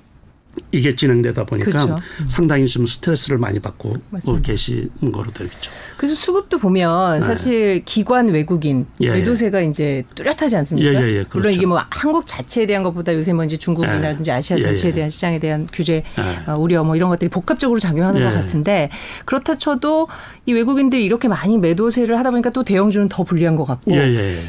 이게 0.73 0.95
진행되다 0.95 1.45
보니까 1.45 1.71
그렇죠. 1.71 1.97
음. 2.21 2.29
상당히 2.29 2.67
좀 2.67 2.87
스트레스를 2.87 3.39
많이 3.39 3.59
받고 3.61 3.97
맞습니다. 4.11 4.43
계신 4.47 4.91
거로 5.13 5.31
되어 5.33 5.47
있죠. 5.47 5.71
그래서 5.97 6.15
수급도 6.15 6.59
보면 6.59 7.21
네. 7.21 7.27
사실 7.27 7.85
기관 7.85 8.29
외국인 8.29 8.87
예, 9.03 9.09
예. 9.09 9.13
매도세가 9.13 9.63
예. 9.63 9.67
이제 9.67 10.05
뚜렷하지 10.15 10.57
않습니까? 10.57 10.95
예, 10.95 10.95
예, 10.95 11.09
예, 11.09 11.25
그렇죠. 11.25 11.39
물론 11.39 11.53
이게 11.53 11.67
뭐 11.67 11.81
한국 11.91 12.27
자체에 12.27 12.67
대한 12.67 12.83
것보다 12.83 13.15
요새 13.15 13.33
뭐 13.33 13.45
이제 13.45 13.57
중국이라든지 13.57 14.31
예. 14.31 14.35
아시아 14.35 14.59
전체에 14.59 14.93
대한 14.93 15.11
시장에 15.11 15.39
대한 15.39 15.67
규제 15.73 16.05
어, 16.47 16.57
우려 16.57 16.85
뭐 16.85 16.97
이런 16.97 17.09
것들이 17.09 17.29
복합적으로 17.29 17.81
작용하는 17.81 18.23
것 18.23 18.33
같은데 18.33 18.91
그렇다 19.25 19.59
쳐도 19.59 20.09
이 20.47 20.53
외국인들이 20.53 21.05
이렇게 21.05 21.29
많이 21.29 21.59
매도세를 21.59 22.19
하다 22.19 22.31
보니까 22.31 22.51
또 22.51 22.63
대형주는 22.63 23.09
더 23.09 23.25
불리한 23.25 23.57
것 23.57 23.65
같고 23.65 23.93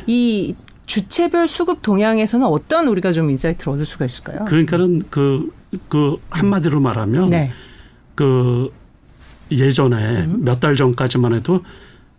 이 0.08 0.56
주체별 0.90 1.48
수급 1.48 1.84
동향에서는 1.84 2.48
어떤 2.48 2.88
우리가 2.88 3.12
좀 3.12 3.30
insight를 3.30 3.74
얻을 3.74 3.86
수가 3.86 4.06
있을까요? 4.06 4.40
그러니까는 4.46 5.04
그, 5.12 5.54
그 5.88 6.18
한마디로 6.32 6.80
말하면 6.80 7.30
네. 7.30 7.54
그 8.16 8.74
예전에 9.52 10.24
음. 10.24 10.44
몇달 10.44 10.76
전까지만 10.76 11.36
해도 11.36 11.64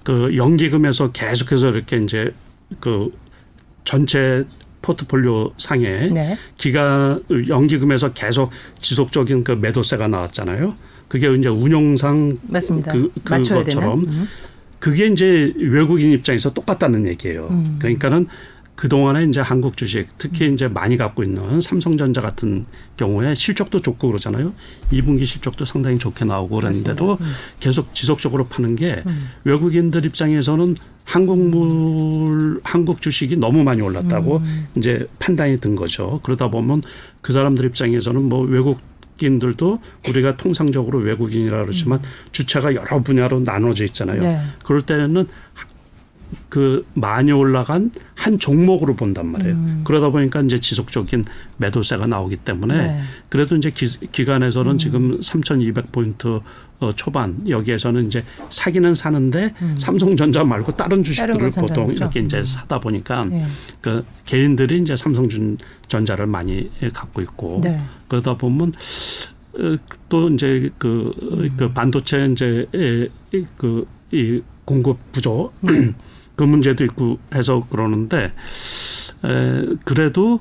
그 0.04 0.36
연기금에서 0.36 1.10
계속해서 1.10 1.70
이렇게 1.70 1.96
이제 1.96 2.32
그 2.78 3.12
전체 3.82 4.44
포트폴리오 4.82 5.50
상에 5.56 6.06
네. 6.06 6.38
기간 6.56 7.24
연기금에서 7.48 8.12
계속 8.12 8.52
지속적인 8.78 9.42
그 9.42 9.50
매도세가 9.50 10.06
나왔잖아요. 10.06 10.76
그게 11.08 11.34
이제 11.34 11.48
운용상 11.48 12.38
맞습니다. 12.42 12.92
그 12.92 13.10
그것처럼 13.24 14.04
음. 14.06 14.28
그게 14.78 15.06
이제 15.06 15.52
외국인 15.56 16.12
입장에서 16.12 16.52
똑같다는 16.52 17.04
얘기예요. 17.08 17.48
음. 17.50 17.76
그러니까는 17.80 18.28
그동안에 18.80 19.24
이제 19.24 19.40
한국 19.40 19.76
주식 19.76 20.06
특히 20.16 20.50
이제 20.50 20.66
많이 20.66 20.96
갖고 20.96 21.22
있는 21.22 21.60
삼성전자 21.60 22.22
같은 22.22 22.64
경우에 22.96 23.34
실적도 23.34 23.78
좋고 23.78 24.08
그러잖아요. 24.08 24.54
2분기 24.90 25.26
실적도 25.26 25.66
상당히 25.66 25.98
좋게 25.98 26.24
나오고 26.24 26.56
그랬는데도 26.56 27.18
음. 27.20 27.32
계속 27.60 27.94
지속적으로 27.94 28.46
파는 28.46 28.76
게 28.76 29.02
음. 29.06 29.28
외국인들 29.44 30.06
입장에서는 30.06 30.76
한국물 31.04 32.62
한국 32.64 33.02
주식이 33.02 33.36
너무 33.36 33.64
많이 33.64 33.82
올랐다고 33.82 34.38
음. 34.38 34.68
이제 34.78 35.06
판단이 35.18 35.60
든 35.60 35.74
거죠. 35.74 36.20
그러다 36.22 36.48
보면 36.48 36.80
그 37.20 37.34
사람들 37.34 37.66
입장에서는 37.66 38.22
뭐 38.22 38.40
외국 38.40 38.80
인들도 39.22 39.78
우리가 40.08 40.38
통상적으로 40.38 41.00
외국인이라 41.00 41.64
그러지만 41.64 41.98
음. 41.98 42.04
주체가 42.32 42.74
여러 42.74 43.02
분야로 43.02 43.40
나눠져 43.40 43.84
있잖아요. 43.84 44.22
네. 44.22 44.40
그럴 44.64 44.80
때는 44.80 45.26
그 46.50 46.84
많이 46.94 47.32
올라간 47.32 47.92
한 48.14 48.38
종목으로 48.38 48.94
본단 48.94 49.28
말이에요. 49.28 49.54
음. 49.54 49.80
그러다 49.84 50.10
보니까 50.10 50.40
이제 50.40 50.58
지속적인 50.58 51.24
매도세가 51.56 52.06
나오기 52.06 52.36
때문에 52.36 52.76
네. 52.76 53.02
그래도 53.28 53.56
이제 53.56 53.70
기, 53.70 54.24
관에서는 54.24 54.72
음. 54.72 54.76
지금 54.76 55.20
3,200포인트 55.20 56.42
어, 56.80 56.92
초반 56.92 57.48
여기에서는 57.48 58.06
이제 58.06 58.24
사기는 58.50 58.94
사는데 58.94 59.54
음. 59.62 59.76
삼성전자 59.78 60.42
말고 60.44 60.72
다른 60.72 61.04
주식들을 61.04 61.50
다른 61.50 61.68
보통 61.68 61.92
이렇게 61.92 62.20
이제 62.20 62.38
음. 62.38 62.44
사다 62.44 62.80
보니까 62.80 63.24
네. 63.26 63.46
그 63.80 64.04
개인들이 64.26 64.78
이제 64.78 64.96
삼성전자를 64.96 66.26
많이 66.26 66.70
갖고 66.92 67.22
있고 67.22 67.60
네. 67.62 67.80
그러다 68.08 68.36
보면 68.36 68.72
어, 69.54 69.76
또 70.08 70.28
이제 70.30 70.68
그, 70.78 71.12
그 71.56 71.64
음. 71.64 71.74
반도체 71.74 72.28
이제 72.32 72.66
그 73.56 73.86
이 74.12 74.42
공급 74.64 74.98
부족 75.12 75.52
네. 75.60 75.72
그 76.40 76.44
문제도 76.44 76.82
있고 76.84 77.18
해서 77.34 77.66
그러는데 77.68 78.32
에, 79.24 79.66
그래도 79.84 80.40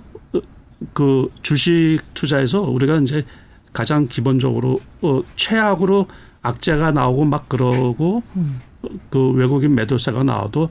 그 0.93 1.29
주식 1.41 1.99
투자에서 2.13 2.61
우리가 2.61 2.99
이제 2.99 3.25
가장 3.73 4.07
기본적으로 4.07 4.79
어, 5.01 5.21
최악으로 5.35 6.07
악재가 6.41 6.91
나오고 6.91 7.25
막 7.25 7.49
그러고 7.49 8.23
음. 8.37 8.61
그 9.09 9.31
외국인 9.31 9.75
매도세가 9.75 10.23
나와도 10.23 10.69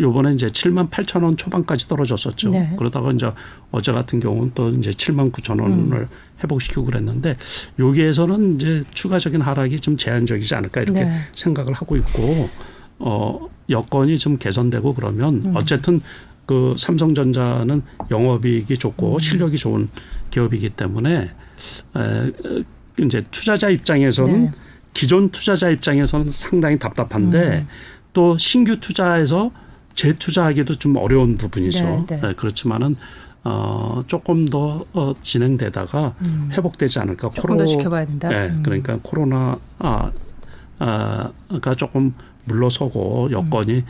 요번에 0.00 0.34
이제 0.34 0.48
7만 0.48 0.90
8천 0.90 1.24
원 1.24 1.38
초반까지 1.38 1.88
떨어졌었죠. 1.88 2.50
네. 2.50 2.74
그러다가 2.76 3.10
이제 3.12 3.32
어제 3.70 3.92
같은 3.92 4.20
경우는 4.20 4.52
또 4.54 4.68
이제 4.68 4.90
7만 4.90 5.32
9천 5.32 5.62
원을 5.62 5.96
음. 5.96 6.08
회복시키고 6.44 6.84
그랬는데 6.84 7.36
여기에서는 7.78 8.56
이제 8.56 8.82
추가적인 8.92 9.40
하락이 9.40 9.80
좀 9.80 9.96
제한적이지 9.96 10.54
않을까 10.54 10.82
이렇게 10.82 11.04
네. 11.04 11.20
생각을 11.32 11.72
하고 11.72 11.96
있고 11.96 12.50
어 12.98 13.48
여건이 13.70 14.18
좀 14.18 14.38
개선되고 14.38 14.94
그러면 14.94 15.42
음. 15.44 15.56
어쨌든 15.56 16.00
그 16.46 16.74
삼성전자는 16.78 17.82
영업이익이 18.10 18.78
좋고 18.78 19.14
음. 19.14 19.18
실력이 19.18 19.56
좋은 19.56 19.88
기업이기 20.30 20.70
때문에 20.70 21.30
에, 21.96 22.32
이제 23.04 23.24
투자자 23.30 23.68
입장에서는 23.68 24.44
네. 24.46 24.50
기존 24.94 25.28
투자자 25.28 25.68
입장에서는 25.68 26.30
상당히 26.30 26.78
답답한데 26.78 27.58
음. 27.58 27.68
또 28.12 28.38
신규 28.38 28.80
투자에서 28.80 29.50
재투자하기도 29.94 30.74
좀 30.74 30.96
어려운 30.96 31.36
부분이죠. 31.36 31.84
네, 31.84 32.16
네. 32.16 32.20
네, 32.20 32.34
그렇지만은 32.34 32.96
어, 33.44 34.02
조금 34.06 34.46
더 34.46 34.84
어, 34.92 35.14
진행되다가 35.22 36.14
음. 36.22 36.48
회복되지 36.52 36.98
않을까. 37.00 37.30
조금 37.34 37.56
코로, 37.56 37.58
더 37.58 37.64
지켜봐야 37.66 38.06
된다. 38.06 38.28
네, 38.28 38.48
음. 38.48 38.62
그러니까 38.62 38.98
코로나 39.02 39.58
아, 39.78 40.10
아가 40.78 41.74
조금 41.74 42.14
물러서고 42.48 43.30
여건이 43.30 43.74
음. 43.74 43.84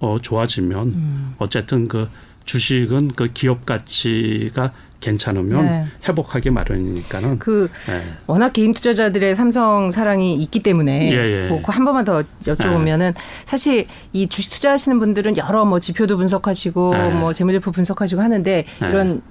어, 0.00 0.18
좋아지면 0.20 0.88
음. 0.88 1.34
어쨌든 1.38 1.88
그 1.88 2.08
주식은 2.44 3.08
그 3.16 3.32
기업 3.32 3.64
가치가 3.64 4.72
괜찮으면 5.00 5.64
네. 5.64 5.86
회복하기 6.08 6.50
마련이니까는 6.50 7.38
그 7.38 7.70
네. 7.86 8.02
워낙 8.26 8.52
개인 8.52 8.72
투자자들의 8.72 9.36
삼성 9.36 9.90
사랑이 9.90 10.34
있기 10.36 10.60
때문에 10.60 11.12
예, 11.12 11.16
예. 11.44 11.48
뭐 11.48 11.60
한 11.64 11.84
번만 11.84 12.04
더 12.04 12.22
여쭤보면은 12.46 12.98
네. 12.98 13.14
사실 13.44 13.86
이 14.12 14.28
주식 14.28 14.52
투자하시는 14.52 14.98
분들은 14.98 15.36
여러 15.36 15.64
뭐 15.64 15.78
지표도 15.78 16.16
분석하시고 16.16 16.94
네. 16.94 17.10
뭐 17.10 17.32
재무제표 17.32 17.70
분석하시고 17.70 18.20
하는데 18.20 18.64
네. 18.80 18.88
이런 18.88 19.22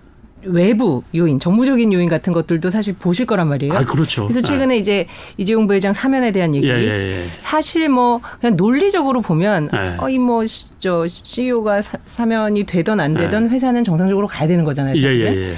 외부 0.45 1.03
요인, 1.15 1.39
정무적인 1.39 1.91
요인 1.93 2.09
같은 2.09 2.33
것들도 2.33 2.69
사실 2.69 2.95
보실 2.97 3.25
거란 3.25 3.47
말이에요. 3.49 3.73
아, 3.73 3.79
그렇죠. 3.83 4.27
그래서 4.27 4.41
최근에 4.41 4.75
네. 4.75 4.77
이제 4.77 5.07
이재용 5.37 5.67
부회장 5.67 5.93
사면에 5.93 6.31
대한 6.31 6.55
얘기. 6.55 6.67
예, 6.67 6.73
예, 6.73 6.87
예. 6.87 7.25
사실 7.41 7.89
뭐 7.89 8.21
그냥 8.39 8.55
논리적으로 8.55 9.21
보면 9.21 9.69
예. 9.73 9.97
어이 9.99 10.19
뭐 10.19 10.43
저 10.79 11.07
CEO가 11.07 11.81
사, 11.81 12.25
면이 12.25 12.65
되던 12.65 12.99
안 12.99 13.13
되던 13.13 13.45
예. 13.45 13.49
회사는 13.49 13.83
정상적으로 13.83 14.27
가야 14.27 14.47
되는 14.47 14.63
거잖아요. 14.63 14.95
사실은. 14.95 15.33
예, 15.33 15.37
예, 15.37 15.51
예. 15.51 15.55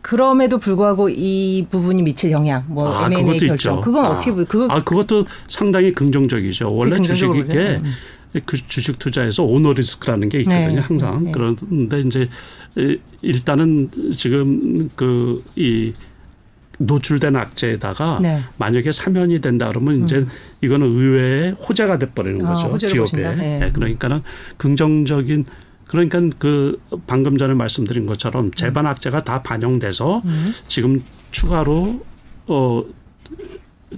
그럼에도 0.00 0.58
불구하고 0.58 1.08
이 1.08 1.66
부분이 1.70 2.02
미칠 2.02 2.32
영향, 2.32 2.64
뭐 2.66 2.92
아, 2.92 3.06
M&A 3.06 3.38
결정, 3.38 3.54
있죠. 3.54 3.80
그건 3.80 4.04
아. 4.04 4.10
어떻게 4.10 4.32
그거 4.44 4.66
아 4.68 4.82
그것도 4.82 5.24
상당히 5.48 5.92
긍정적이죠. 5.92 6.68
원래 6.72 7.00
주식이 7.00 7.44
게 7.44 7.80
음. 7.82 7.92
그 8.46 8.56
주식 8.56 8.98
투자에서 8.98 9.44
오너 9.44 9.74
리스크라는 9.74 10.28
게 10.28 10.40
있거든요. 10.40 10.74
네. 10.74 10.78
항상 10.80 11.24
네. 11.24 11.32
그런데 11.32 12.00
이제 12.00 12.28
일단은 13.22 13.90
지금 14.10 14.88
그 14.96 15.42
이 15.56 15.92
노출된 16.78 17.36
악재에다가 17.36 18.18
네. 18.22 18.42
만약에 18.56 18.92
사면이 18.92 19.40
된다 19.40 19.68
그러면 19.68 20.04
이제 20.04 20.18
음. 20.18 20.28
이거는 20.62 20.86
의회의 20.86 21.52
호재가 21.52 21.98
돼버리는 21.98 22.44
아, 22.44 22.52
거죠. 22.52 22.72
아, 22.72 22.76
기업에. 22.76 23.34
네. 23.34 23.58
네. 23.58 23.72
그러니까는 23.72 24.22
긍정적인 24.56 25.44
그러니까 25.86 26.20
그 26.38 26.80
방금 27.06 27.36
전에 27.36 27.54
말씀드린 27.54 28.06
것처럼 28.06 28.50
재반 28.52 28.86
악재가 28.86 29.24
다 29.24 29.42
반영돼서 29.42 30.22
음. 30.24 30.52
지금 30.66 31.02
추가로 31.30 32.04
어 32.46 32.84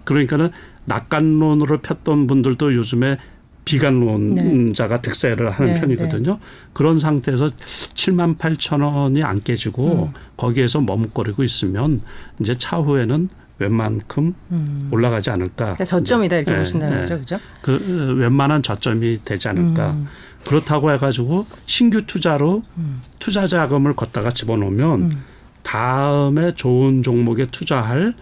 그러니까는 0.05 0.51
낙관론으로 0.87 1.81
폈던 1.81 2.27
분들도 2.27 2.75
요즘에 2.75 3.19
비관론자가 3.65 4.97
네. 4.97 5.03
득세를 5.03 5.51
하는 5.51 5.75
네, 5.75 5.81
편이거든요. 5.81 6.33
네. 6.33 6.39
그런 6.73 6.99
상태에서 6.99 7.49
7만 7.49 8.37
8천 8.37 8.83
원이 8.83 9.23
안 9.23 9.43
깨지고 9.43 10.07
음. 10.07 10.13
거기에서 10.37 10.81
머뭇거리고 10.81 11.43
있으면 11.43 12.03
이제 12.41 12.55
차후에는 12.57 13.29
웬만큼 13.59 14.35
음. 14.51 14.89
올라가지 14.91 15.31
않을까. 15.31 15.55
그러니까 15.65 15.85
저점이다 15.85 16.37
이렇게 16.37 16.51
네, 16.51 16.59
보신다는 16.59 16.97
네. 16.97 17.03
거죠, 17.03 17.19
그죠? 17.19 17.41
그 17.63 18.15
웬만한 18.19 18.63
저점이 18.63 19.25
되지 19.25 19.49
않을까. 19.49 19.93
음. 19.93 20.07
그렇다고 20.45 20.91
해가지고 20.93 21.47
신규 21.67 22.03
투자로 22.07 22.63
음. 22.77 23.01
투자 23.19 23.47
자금을 23.47 23.95
걷다가 23.95 24.31
집어넣으면 24.31 25.03
음. 25.03 25.23
다음에 25.63 26.53
좋은 26.53 27.03
종목에 27.03 27.47
투자할 27.47 28.15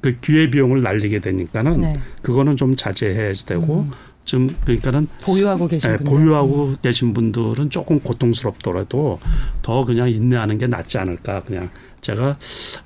그 0.00 0.18
기회 0.20 0.50
비용을 0.50 0.82
날리게 0.82 1.18
되니까는 1.20 1.78
네. 1.78 2.00
그거는 2.22 2.56
좀 2.56 2.76
자제해야 2.76 3.32
되고 3.46 3.80
음. 3.80 3.90
좀 4.26 4.54
그러니까는 4.64 5.08
보유하고 5.22 5.68
계신 5.68 5.90
네, 5.90 5.96
보유하고 5.96 6.74
계신 6.82 7.14
분들은 7.14 7.70
조금 7.70 8.00
고통스럽더라도 8.00 9.18
더 9.62 9.84
그냥 9.84 10.10
인내하는 10.10 10.58
게 10.58 10.66
낫지 10.66 10.98
않을까 10.98 11.40
그냥 11.44 11.70
제가 12.02 12.36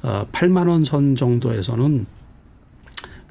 어 0.02 0.26
8만 0.30 0.68
원 0.68 0.84
선 0.84 1.16
정도에서는 1.16 2.06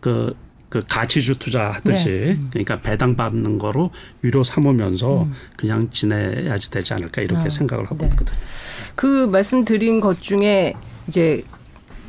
그, 0.02 0.36
그 0.70 0.84
가치주 0.88 1.40
투자하듯이 1.40 2.10
네. 2.10 2.40
그러니까 2.52 2.80
배당 2.80 3.16
받는 3.16 3.60
거로 3.60 3.92
위로 4.22 4.44
삼으면서 4.44 5.24
음. 5.24 5.34
그냥 5.56 5.90
지내야지 5.90 6.72
되지 6.72 6.94
않을까 6.94 7.22
이렇게 7.22 7.46
아, 7.46 7.50
생각을 7.50 7.86
하고 7.86 7.98
네. 7.98 8.08
있거든요. 8.08 8.38
그 8.96 9.28
말씀드린 9.28 10.00
것 10.00 10.22
중에 10.22 10.74
이제 11.08 11.44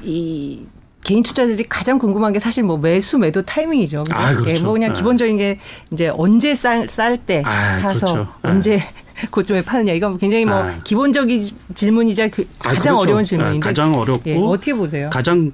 이 0.02 0.64
개인 1.02 1.22
투자들이 1.22 1.64
가장 1.68 1.98
궁금한 1.98 2.32
게 2.32 2.40
사실 2.40 2.62
뭐 2.62 2.76
매수 2.76 3.18
매도 3.18 3.42
타이밍이죠. 3.42 4.04
아, 4.10 4.34
그렇죠. 4.34 4.50
예, 4.56 4.60
뭐 4.60 4.72
그냥 4.72 4.92
네. 4.92 4.98
기본적인 4.98 5.38
게 5.38 5.58
이제 5.92 6.08
언제 6.08 6.54
쌀 6.54 6.86
쌀때 6.88 7.42
아, 7.44 7.74
사서 7.74 8.06
그렇죠. 8.12 8.28
네. 8.42 8.50
언제 8.50 8.82
고점에 9.30 9.62
파느냐 9.62 9.92
이건 9.94 10.18
굉장히 10.18 10.44
뭐 10.44 10.56
아. 10.56 10.78
기본적인 10.84 11.42
질문이자 11.74 12.28
그 12.28 12.46
아, 12.58 12.68
가장 12.68 12.94
그렇죠. 12.94 12.98
어려운 13.00 13.24
질문인데 13.24 13.60
가장 13.66 13.94
어렵고 13.94 14.30
예, 14.30 14.36
어떻게 14.36 14.74
보세요? 14.74 15.08
가장 15.10 15.52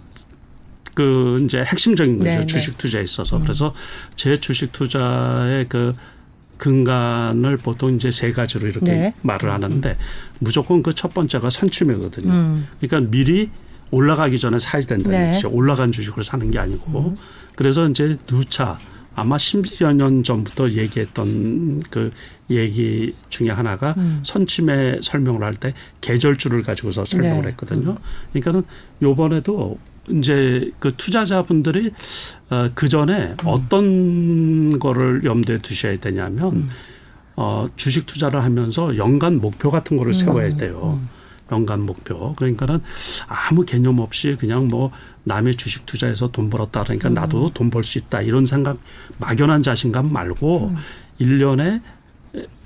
그 0.94 1.40
이제 1.44 1.62
핵심적인 1.62 2.18
거죠. 2.18 2.30
네, 2.30 2.38
네. 2.40 2.46
주식 2.46 2.76
투자에 2.78 3.02
있어서. 3.02 3.36
음. 3.36 3.42
그래서 3.42 3.74
제 4.16 4.36
주식 4.36 4.72
투자의 4.72 5.66
그 5.68 5.94
근간을 6.58 7.58
보통 7.58 7.94
이제 7.94 8.10
세 8.10 8.32
가지로 8.32 8.66
이렇게 8.66 8.90
네. 8.90 9.14
말을 9.22 9.52
하는데 9.52 9.96
무조건 10.38 10.82
그 10.82 10.92
첫 10.94 11.12
번째가 11.12 11.50
선취매거든요. 11.50 12.32
음. 12.32 12.68
그러니까 12.80 13.10
미리 13.10 13.50
올라가기 13.90 14.38
전에 14.38 14.58
사야 14.58 14.82
된다는 14.82 15.18
네. 15.18 15.28
얘기죠. 15.30 15.50
올라간 15.50 15.92
주식을 15.92 16.24
사는 16.24 16.50
게 16.50 16.58
아니고. 16.58 17.00
음. 17.00 17.16
그래서 17.54 17.88
이제 17.88 18.16
누차 18.26 18.78
아마 19.14 19.36
10여 19.36 19.94
년 19.94 20.22
전부터 20.22 20.72
얘기했던 20.72 21.82
그 21.88 22.10
얘기 22.50 23.14
중에 23.30 23.48
하나가 23.50 23.94
음. 23.96 24.20
선침의 24.22 25.00
설명을 25.02 25.42
할 25.42 25.54
때 25.54 25.72
계절주를 26.02 26.62
가지고서 26.62 27.04
설명을 27.06 27.42
네. 27.42 27.48
했거든요. 27.48 27.96
그러니까는 28.32 28.62
요번에도 29.00 29.78
이제 30.10 30.70
그 30.78 30.92
투자자분들이 30.94 31.92
어, 32.50 32.68
그 32.74 32.88
전에 32.88 33.28
음. 33.30 33.36
어떤 33.46 34.78
거를 34.78 35.24
염두에 35.24 35.58
두셔야 35.58 35.96
되냐면 35.98 36.52
음. 36.54 36.68
어, 37.36 37.68
주식 37.76 38.06
투자를 38.06 38.42
하면서 38.44 38.96
연간 38.98 39.40
목표 39.40 39.70
같은 39.70 39.96
거를 39.96 40.12
세워야 40.12 40.50
돼요. 40.50 41.00
연간 41.52 41.82
목표. 41.82 42.34
그러니까는 42.34 42.80
아무 43.26 43.64
개념 43.64 43.98
없이 44.00 44.36
그냥 44.38 44.68
뭐 44.68 44.90
남의 45.24 45.56
주식 45.56 45.86
투자해서 45.86 46.28
돈 46.30 46.50
벌었다. 46.50 46.84
그러니까 46.84 47.08
나도 47.08 47.50
돈 47.50 47.70
벌 47.70 47.84
수 47.84 47.98
있다. 47.98 48.22
이런 48.22 48.46
생각 48.46 48.78
막연한 49.18 49.62
자신감 49.62 50.12
말고 50.12 50.72
일 51.18 51.38
년에 51.38 51.80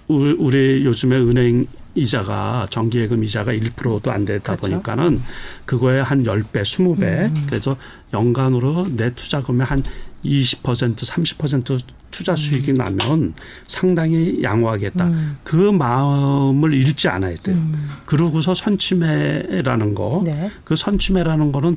우리 0.08 0.84
요즘에 0.84 1.16
은행 1.16 1.64
이자가 1.94 2.66
정기예금 2.70 3.24
이자가 3.24 3.52
1%도 3.52 4.10
안 4.10 4.24
되다 4.24 4.56
그렇죠. 4.56 4.70
보니까는 4.70 5.20
그거에 5.64 6.00
한 6.00 6.22
10배, 6.24 6.62
20배. 6.62 7.02
음. 7.02 7.46
그래서 7.46 7.76
연간으로 8.12 8.86
내 8.96 9.12
투자금의 9.12 9.66
한 9.66 9.82
20% 10.24 10.96
30% 10.96 11.80
투자 12.10 12.36
수익이 12.36 12.72
음. 12.72 12.74
나면 12.74 13.34
상당히 13.66 14.42
양호하겠다. 14.42 15.06
음. 15.06 15.38
그 15.42 15.56
마음을 15.56 16.74
잃지 16.74 17.08
않아야 17.08 17.34
돼요. 17.36 17.56
음. 17.56 17.88
그러고서 18.06 18.54
선취매라는 18.54 19.94
거, 19.94 20.22
네. 20.24 20.50
그 20.64 20.76
선취매라는 20.76 21.52
거는 21.52 21.76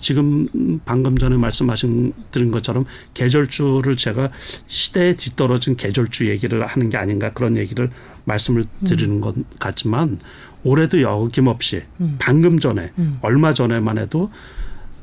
지금 0.00 0.80
방금 0.84 1.16
전에 1.16 1.36
말씀하신 1.36 2.12
드린 2.30 2.50
것처럼 2.50 2.84
계절주를 3.14 3.96
제가 3.96 4.30
시대에 4.66 5.14
뒤떨어진 5.14 5.76
계절주 5.76 6.28
얘기를 6.28 6.66
하는 6.66 6.90
게 6.90 6.96
아닌가 6.96 7.32
그런 7.32 7.56
얘기를 7.56 7.90
말씀을 8.24 8.64
드리는 8.84 9.20
것 9.20 9.34
같지만 9.58 10.18
올해도 10.62 11.02
여김없이 11.02 11.82
음. 12.00 12.16
방금 12.18 12.58
전에 12.58 12.92
음. 12.98 13.18
얼마 13.20 13.52
전에만 13.52 13.98
해도 13.98 14.30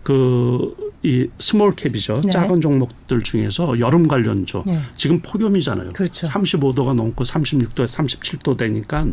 그 0.03 0.91
이 1.03 1.27
small 1.39 1.75
cap이죠. 1.75 2.21
네. 2.25 2.31
작은 2.31 2.61
종목들 2.61 3.21
중에서 3.21 3.79
여름 3.79 4.07
관련주 4.07 4.63
네. 4.67 4.79
지금 4.97 5.19
폭염이잖아요. 5.21 5.89
그렇죠. 5.93 6.27
35도가 6.27 6.93
넘고 6.93 7.23
36도, 7.23 7.85
37도 7.87 8.55
되니까 8.55 9.07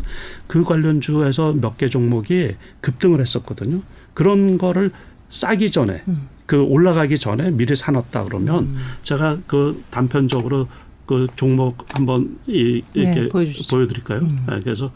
그 0.45 0.63
관련주에서 0.63 1.53
몇 1.53 1.77
개 1.79 1.87
종목이 1.87 2.55
급등을 2.81 3.21
했었거든요. 3.21 3.81
그런 4.13 4.57
거를 4.57 4.91
싸기 5.29 5.71
전에 5.71 6.03
음. 6.07 6.27
그 6.45 6.61
올라가기 6.61 7.17
전에 7.17 7.51
미리 7.51 7.75
사놨다 7.75 8.25
그러면 8.25 8.65
음. 8.65 8.77
제가 9.01 9.37
그 9.47 9.81
단편적으로 9.89 10.67
그 11.09 11.25
종목 11.35 11.87
한번 11.97 12.37
이, 12.45 12.83
이렇게 12.93 13.21
네, 13.21 13.29
보여드릴까요? 13.67 14.19
음. 14.19 14.45
네, 14.47 14.59
그래서 14.63 14.91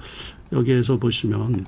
여기에서 0.52 1.00
보시면 1.00 1.66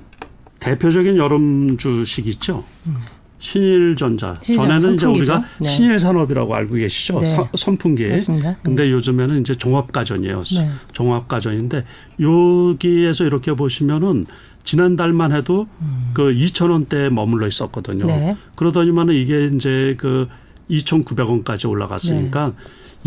대표적인 0.60 1.16
여름 1.16 1.76
주식 1.76 2.28
있죠. 2.28 2.62
음. 2.86 2.94
신일전자. 3.40 4.38
전에는 4.38 4.78
선풍기죠. 4.78 5.10
이제 5.10 5.32
우리가 5.32 5.44
네. 5.58 5.68
신일산업이라고 5.68 6.54
알고 6.54 6.74
계시죠. 6.76 7.18
네. 7.18 7.26
서, 7.26 7.48
선풍기. 7.56 8.06
맞습니다. 8.08 8.56
근데 8.62 8.84
네. 8.84 8.92
요즘에는 8.92 9.40
이제 9.40 9.56
종합가전이에요. 9.56 10.44
네. 10.44 10.70
종합가전인데 10.92 11.84
여기에서 12.20 13.24
이렇게 13.24 13.52
보시면은 13.52 14.26
지난달만 14.62 15.34
해도 15.34 15.66
음. 15.80 16.12
그 16.14 16.32
2천 16.32 16.70
원대에 16.70 17.08
머물러 17.08 17.48
있었거든요. 17.48 18.06
네. 18.06 18.36
그러더니만은 18.54 19.12
이게 19.12 19.50
이제 19.52 19.96
그 19.98 20.28
2,900원까지 20.70 21.68
올라갔으니까 21.68 22.46
네. 22.46 22.52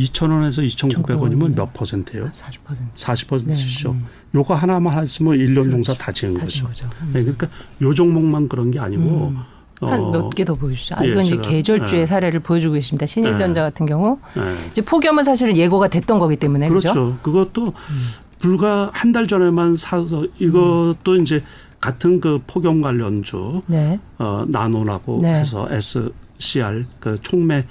2,000원에서 0.03 0.65
2,900원이면 0.65 1.55
몇 1.55 1.73
퍼센트예요? 1.73 2.29
40%. 2.31 2.59
40%죠. 2.95 3.91
네. 3.91 3.97
음. 3.97 4.05
요거 4.35 4.53
하나만 4.53 4.97
했으면 4.99 5.37
1년 5.37 5.53
그렇죠. 5.55 5.71
용사 5.71 5.93
다 5.93 6.11
지은 6.11 6.33
다 6.33 6.41
거죠. 6.45 6.65
거죠. 6.67 6.89
음. 7.01 7.11
네, 7.13 7.21
그러니까 7.21 7.47
요 7.81 7.93
종목만 7.93 8.47
그런 8.49 8.71
게 8.71 8.79
아니고 8.79 9.27
음. 9.29 9.37
한몇 9.81 10.15
어. 10.25 10.29
개더 10.29 10.55
보여주시죠. 10.55 10.95
아, 10.97 11.03
이건 11.05 11.23
예, 11.23 11.27
이제 11.27 11.37
계절주의 11.37 12.01
예. 12.01 12.05
사례를 12.05 12.41
보여주고 12.41 12.73
계십니다. 12.73 13.05
신일전자 13.05 13.61
예. 13.61 13.63
같은 13.65 13.85
경우 13.85 14.19
예. 14.37 14.69
이제 14.69 14.81
폭염은 14.81 15.23
사실은 15.23 15.55
예고가 15.55 15.87
됐던 15.87 16.19
거기 16.19 16.35
때문에 16.35 16.67
그렇죠. 16.67 16.93
그렇죠. 16.93 17.17
그것도 17.21 17.67
음. 17.67 17.99
불과 18.39 18.89
한 18.93 19.11
달 19.13 19.27
전에만 19.27 19.77
사서 19.77 20.25
이것도 20.37 21.11
음. 21.13 21.21
이제 21.21 21.43
같은 21.79 22.19
그 22.19 22.41
폭염 22.45 22.81
관련주 22.81 23.61
네. 23.67 23.99
어, 24.17 24.43
나노라고 24.47 25.21
네. 25.21 25.39
해서 25.39 25.67
SCR 25.71 26.85
그 26.99 27.17
총매 27.21 27.65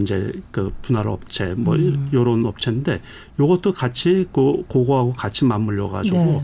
이제 0.00 0.32
그 0.50 0.72
분할 0.82 1.08
업체 1.08 1.54
뭐 1.54 1.76
음. 1.76 2.08
요런 2.12 2.46
업체인데 2.46 3.02
요것도 3.38 3.72
같이 3.72 4.26
그 4.32 4.64
고거하고 4.66 5.12
같이 5.12 5.44
맞물려 5.44 5.88
가지고 5.88 6.16
네. 6.16 6.42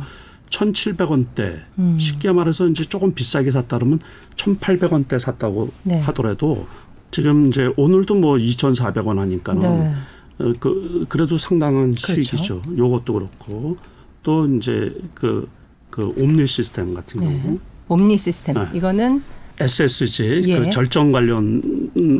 1,700원대 0.50 1.61
음. 1.79 1.96
쉽게 1.98 2.33
말해서 2.33 2.66
이제 2.66 2.85
조금 2.85 3.14
비싸게 3.14 3.50
샀다 3.50 3.79
그러면 3.79 4.00
1,800원대 4.37 5.18
샀다고 5.18 5.70
네. 5.85 6.00
하더라도 6.00 6.66
지금 7.11 7.46
이제 7.46 7.72
오늘도 7.76 8.16
뭐 8.16 8.37
2,400원 8.37 9.16
하니까는 9.16 9.61
네. 9.61 9.94
어, 10.44 10.55
그 10.59 11.07
그래도 11.09 11.38
상당한 11.38 11.90
그렇죠. 11.90 12.12
수익이죠. 12.12 12.62
요것도 12.76 13.12
그렇고 13.12 13.76
또 14.22 14.46
이제 14.46 14.94
그, 15.14 15.48
그 15.88 16.14
옴니 16.18 16.46
시스템 16.46 16.94
같은 16.94 17.20
네. 17.20 17.40
경우. 17.42 17.59
옴니 17.88 18.16
시스템. 18.16 18.55
네. 18.55 18.68
이거는 18.72 19.22
SSG 19.61 20.42
예. 20.46 20.59
그 20.59 20.70
절정 20.70 21.12
관련 21.12 21.62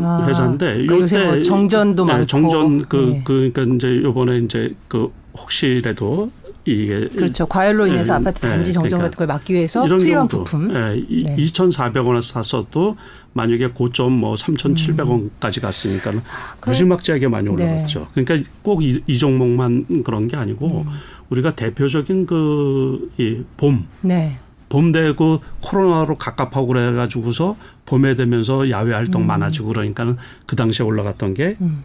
아, 0.03 0.26
회사인데 0.29 0.66
그러니까 0.87 0.98
요새 1.00 1.24
뭐 1.24 1.40
정전도 1.40 2.05
네, 2.05 2.12
많고 2.12 2.26
정전 2.26 2.88
그, 2.88 2.96
네. 2.96 3.22
그 3.24 3.50
그러니까 3.53 3.74
이제 3.74 4.03
요번에 4.03 4.38
이제 4.38 4.74
그 4.88 5.12
혹시라도 5.37 6.31
이게 6.66 7.09
그렇죠 7.09 7.46
과열로 7.46 7.87
인해서 7.87 8.12
네, 8.12 8.20
아파트 8.20 8.40
단지 8.40 8.72
정전 8.72 8.98
그러니까 8.98 9.07
같은 9.07 9.16
걸 9.18 9.26
막기 9.26 9.55
위해서 9.55 9.85
필요한 9.85 10.29
부품 10.29 10.68
네, 10.72 10.94
네. 11.09 11.37
2,400원에 11.37 12.22
샀어도 12.22 12.96
만약에 13.33 13.68
고점 13.68 14.12
뭐 14.12 14.35
3,700원까지 14.35 15.61
갔으니까 15.61 16.11
는 16.11 16.20
아, 16.20 16.57
무지막지하게 16.66 17.29
많이 17.29 17.46
네. 17.46 17.53
올라갔죠. 17.53 18.09
그러니까 18.12 18.50
꼭이 18.62 19.18
종목만 19.18 20.03
그런 20.05 20.29
게 20.29 20.37
아니고 20.37 20.85
음. 20.87 20.90
우리가 21.31 21.55
대표적인 21.55 22.26
그이 22.26 23.44
봄. 23.57 23.87
네. 24.00 24.38
봄 24.70 24.92
되고 24.92 25.40
코로나로 25.61 26.16
갑갑하고 26.16 26.68
그래가지고서 26.68 27.56
봄에 27.85 28.14
되면서 28.14 28.70
야외 28.70 28.94
활동 28.94 29.22
음. 29.22 29.26
많아지고 29.26 29.68
그러니까는 29.68 30.16
그 30.46 30.56
당시에 30.56 30.87
올라갔던 30.87 31.35
게 31.35 31.56
음. 31.61 31.85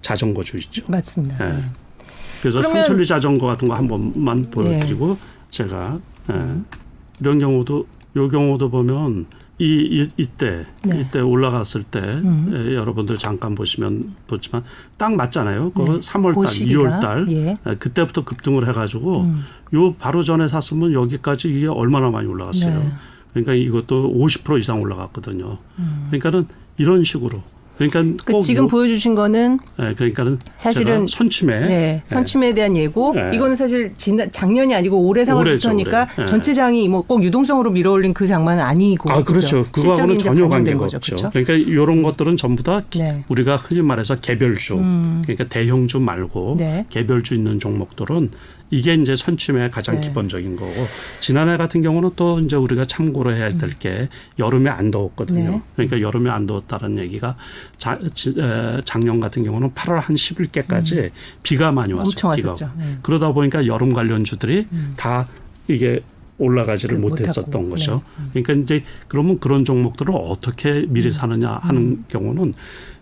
자전거주 0.00 0.56
있죠. 0.58 0.84
맞습니다. 0.88 1.46
예. 1.46 1.52
네. 1.54 1.64
그래서 2.40 2.62
상천리 2.62 3.04
자전거 3.04 3.46
같은 3.46 3.68
거 3.68 3.74
한 3.74 3.88
번만 3.88 4.50
보여드리고 4.50 5.08
네. 5.08 5.16
제가 5.50 5.98
예. 6.30 6.56
이런 7.20 7.38
경우도 7.38 7.86
요 8.16 8.28
경우도 8.28 8.70
보면 8.70 9.26
이, 9.58 9.64
이 9.66 10.10
이때 10.16 10.66
네. 10.84 11.00
이때 11.00 11.20
올라갔을 11.20 11.84
때 11.84 12.00
음. 12.00 12.48
예, 12.52 12.74
여러분들 12.74 13.16
잠깐 13.18 13.54
보시면 13.54 14.14
보지만 14.26 14.62
딱 14.96 15.14
맞잖아요. 15.14 15.70
그 15.70 15.82
네. 15.82 15.90
3월 16.00 16.34
달, 16.34 16.44
2월 16.44 17.00
달 17.00 17.26
예. 17.28 17.54
예. 17.66 17.74
그때부터 17.76 18.24
급등을 18.24 18.68
해가지고 18.68 19.22
음. 19.22 19.44
요 19.74 19.94
바로 19.94 20.22
전에 20.22 20.48
샀으면 20.48 20.92
여기까지 20.92 21.48
이게 21.48 21.66
얼마나 21.66 22.10
많이 22.10 22.28
올라갔어요. 22.28 22.78
네. 22.78 22.92
그러니까 23.32 23.54
이것도 23.54 24.14
50% 24.14 24.60
이상 24.60 24.80
올라갔거든요. 24.80 25.58
음. 25.78 26.06
그러니까는 26.10 26.46
이런 26.78 27.04
식으로 27.04 27.42
그러니까 27.76 28.24
그 28.24 28.40
지금 28.40 28.64
요, 28.64 28.68
보여주신 28.68 29.14
거는 29.16 29.58
네, 29.78 29.94
그러니까는 29.94 30.38
사실은 30.56 31.06
선취매, 31.08 31.60
네, 31.60 31.66
네, 31.66 32.02
선취매에 32.04 32.54
대한 32.54 32.76
예고. 32.76 33.14
네. 33.14 33.32
이거는 33.34 33.56
사실 33.56 33.92
지난 33.96 34.30
작년이 34.30 34.72
아니고 34.74 34.96
올해 34.98 35.24
상황부터니까 35.24 36.08
네. 36.16 36.24
전체 36.24 36.52
장이 36.52 36.88
뭐 36.88 37.04
꼭 37.04 37.22
유동성으로 37.24 37.72
밀어올린 37.72 38.14
그 38.14 38.26
장만은 38.26 38.62
아니고. 38.62 39.10
아 39.10 39.22
그렇죠. 39.22 39.64
그거하고는 39.72 40.18
전혀 40.18 40.48
관계가 40.48 40.78
거죠, 40.78 40.96
없죠. 40.98 41.16
그렇죠? 41.16 41.30
그러니까 41.30 41.52
이런 41.54 42.02
것들은 42.02 42.36
전부 42.36 42.62
다 42.62 42.80
네. 42.96 43.24
우리가 43.28 43.56
흔히 43.56 43.82
말해서 43.82 44.16
개별주, 44.16 44.76
음. 44.76 45.22
그러니까 45.24 45.44
대형주 45.48 45.98
말고 45.98 46.56
네. 46.58 46.86
개별주 46.90 47.34
있는 47.34 47.58
종목들은 47.58 48.30
이게 48.70 48.94
이제 48.94 49.14
선취의 49.14 49.70
가장 49.70 50.00
네. 50.00 50.08
기본적인 50.08 50.56
거고 50.56 50.72
지난해 51.20 51.56
같은 51.56 51.82
경우는 51.82 52.10
또 52.16 52.40
이제 52.40 52.56
우리가 52.56 52.84
참고로 52.84 53.34
해야 53.34 53.48
될게 53.50 53.90
음. 53.90 54.08
여름에 54.38 54.70
안 54.70 54.90
더웠거든요. 54.90 55.50
네. 55.50 55.60
그러니까 55.76 56.00
여름에 56.00 56.30
안 56.30 56.46
더웠다는 56.46 56.98
얘기가 56.98 57.36
자, 57.78 57.98
지, 58.14 58.30
에, 58.30 58.80
작년 58.84 59.20
같은 59.20 59.44
경우는 59.44 59.72
8월 59.74 60.00
한 60.00 60.16
10일께까지 60.16 61.04
음. 61.04 61.10
비가 61.42 61.72
많이 61.72 61.92
왔어요. 61.92 62.34
비가. 62.34 62.54
네. 62.76 62.98
그러다 63.02 63.32
보니까 63.32 63.66
여름 63.66 63.92
관련주들이 63.92 64.66
음. 64.72 64.94
다 64.96 65.28
이게 65.68 66.00
올라가지를 66.38 66.96
그 66.96 67.02
못했었던 67.02 67.70
거죠. 67.70 68.02
네. 68.18 68.22
음. 68.22 68.30
그러니까 68.32 68.52
이제 68.54 68.82
그러면 69.08 69.38
그런 69.38 69.64
종목들을 69.64 70.12
어떻게 70.14 70.86
미리 70.88 71.06
음. 71.06 71.12
사느냐 71.12 71.50
하는 71.62 71.82
음. 71.82 72.04
경우는 72.08 72.54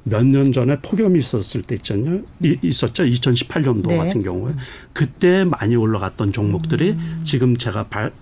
몇 0.04 0.24
년 0.24 0.52
전에 0.52 0.78
폭염이 0.82 1.18
있었을 1.18 1.62
때 1.62 1.76
있잖아요. 1.76 2.22
이, 2.42 2.58
있었죠. 2.62 3.04
2018년도 3.04 3.88
네. 3.88 3.96
같은 3.96 4.22
경우에 4.22 4.52
그때 4.92 5.44
많이 5.44 5.76
올라갔던 5.76 6.32
종목들이 6.32 6.90
음. 6.90 7.20
지금 7.24 7.56
제가 7.56 7.84
발, 7.84 8.12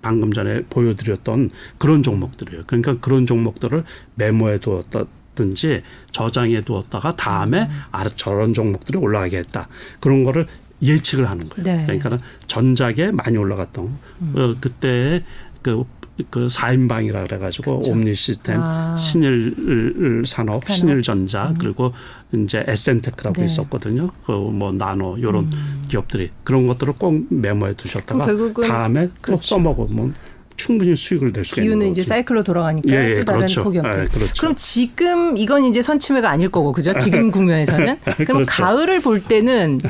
방금 0.00 0.32
전에 0.32 0.62
보여드렸던 0.70 1.50
그런 1.76 2.02
종목들이에요. 2.02 2.64
그러니까 2.66 2.98
그런 3.00 3.26
종목들을 3.26 3.84
메모해 4.14 4.58
두었다 4.58 5.04
든지 5.34 5.82
저장해 6.10 6.62
두었다가 6.62 7.14
다음에 7.14 7.62
음. 7.62 7.80
아 7.92 8.04
저런 8.08 8.52
종목들이 8.52 8.98
올라가겠다 8.98 9.68
그런 10.00 10.24
거를 10.24 10.48
예측을 10.82 11.28
하는 11.28 11.48
거예요. 11.48 11.64
네. 11.64 11.84
그러니까 11.86 12.18
전작에 12.46 13.10
많이 13.12 13.36
올라갔던 13.36 13.84
음. 14.22 14.32
어, 14.36 14.54
그때 14.60 15.24
그그 15.62 16.48
사인방이라 16.48 17.24
그래가지고 17.24 17.78
그렇죠. 17.78 17.92
옴니 17.92 18.14
시스템, 18.14 18.60
아. 18.60 18.96
신일 18.96 20.24
산업, 20.26 20.64
산업, 20.64 20.70
신일 20.70 21.02
전자 21.02 21.48
음. 21.48 21.56
그리고 21.58 21.92
이제 22.34 22.64
에쎈테크라고 22.66 23.40
네. 23.40 23.46
있었거든요. 23.46 24.10
그 24.24 24.32
뭐 24.32 24.72
나노 24.72 25.20
요런 25.20 25.44
음. 25.52 25.82
기업들이 25.88 26.30
그런 26.44 26.66
것들을 26.66 26.94
꼭 26.94 27.26
메모해 27.30 27.74
두셨다가 27.74 28.26
다음에 28.66 29.06
또 29.08 29.12
그렇죠. 29.20 29.42
써먹으면 29.42 30.14
충분히 30.56 30.96
수익을 30.96 31.32
낼 31.32 31.44
수가 31.44 31.62
있는 31.62 31.78
거죠. 31.78 31.90
이제 31.92 32.02
사이클로 32.02 32.42
돌아가니까 32.42 32.90
예, 32.90 33.10
예, 33.10 33.14
또 33.20 33.24
다른 33.24 33.40
그렇죠. 33.40 33.62
폭염들. 33.62 34.02
예, 34.02 34.06
그렇죠. 34.12 34.34
그럼 34.40 34.54
지금 34.56 35.36
이건 35.36 35.64
이제 35.64 35.82
선취매가 35.82 36.28
아닐 36.28 36.50
거고 36.50 36.72
그죠? 36.72 36.98
지금 36.98 37.30
국면에서는 37.32 38.00
그럼 38.00 38.26
그렇죠. 38.26 38.44
가을을 38.46 39.00
볼 39.00 39.22
때는 39.22 39.80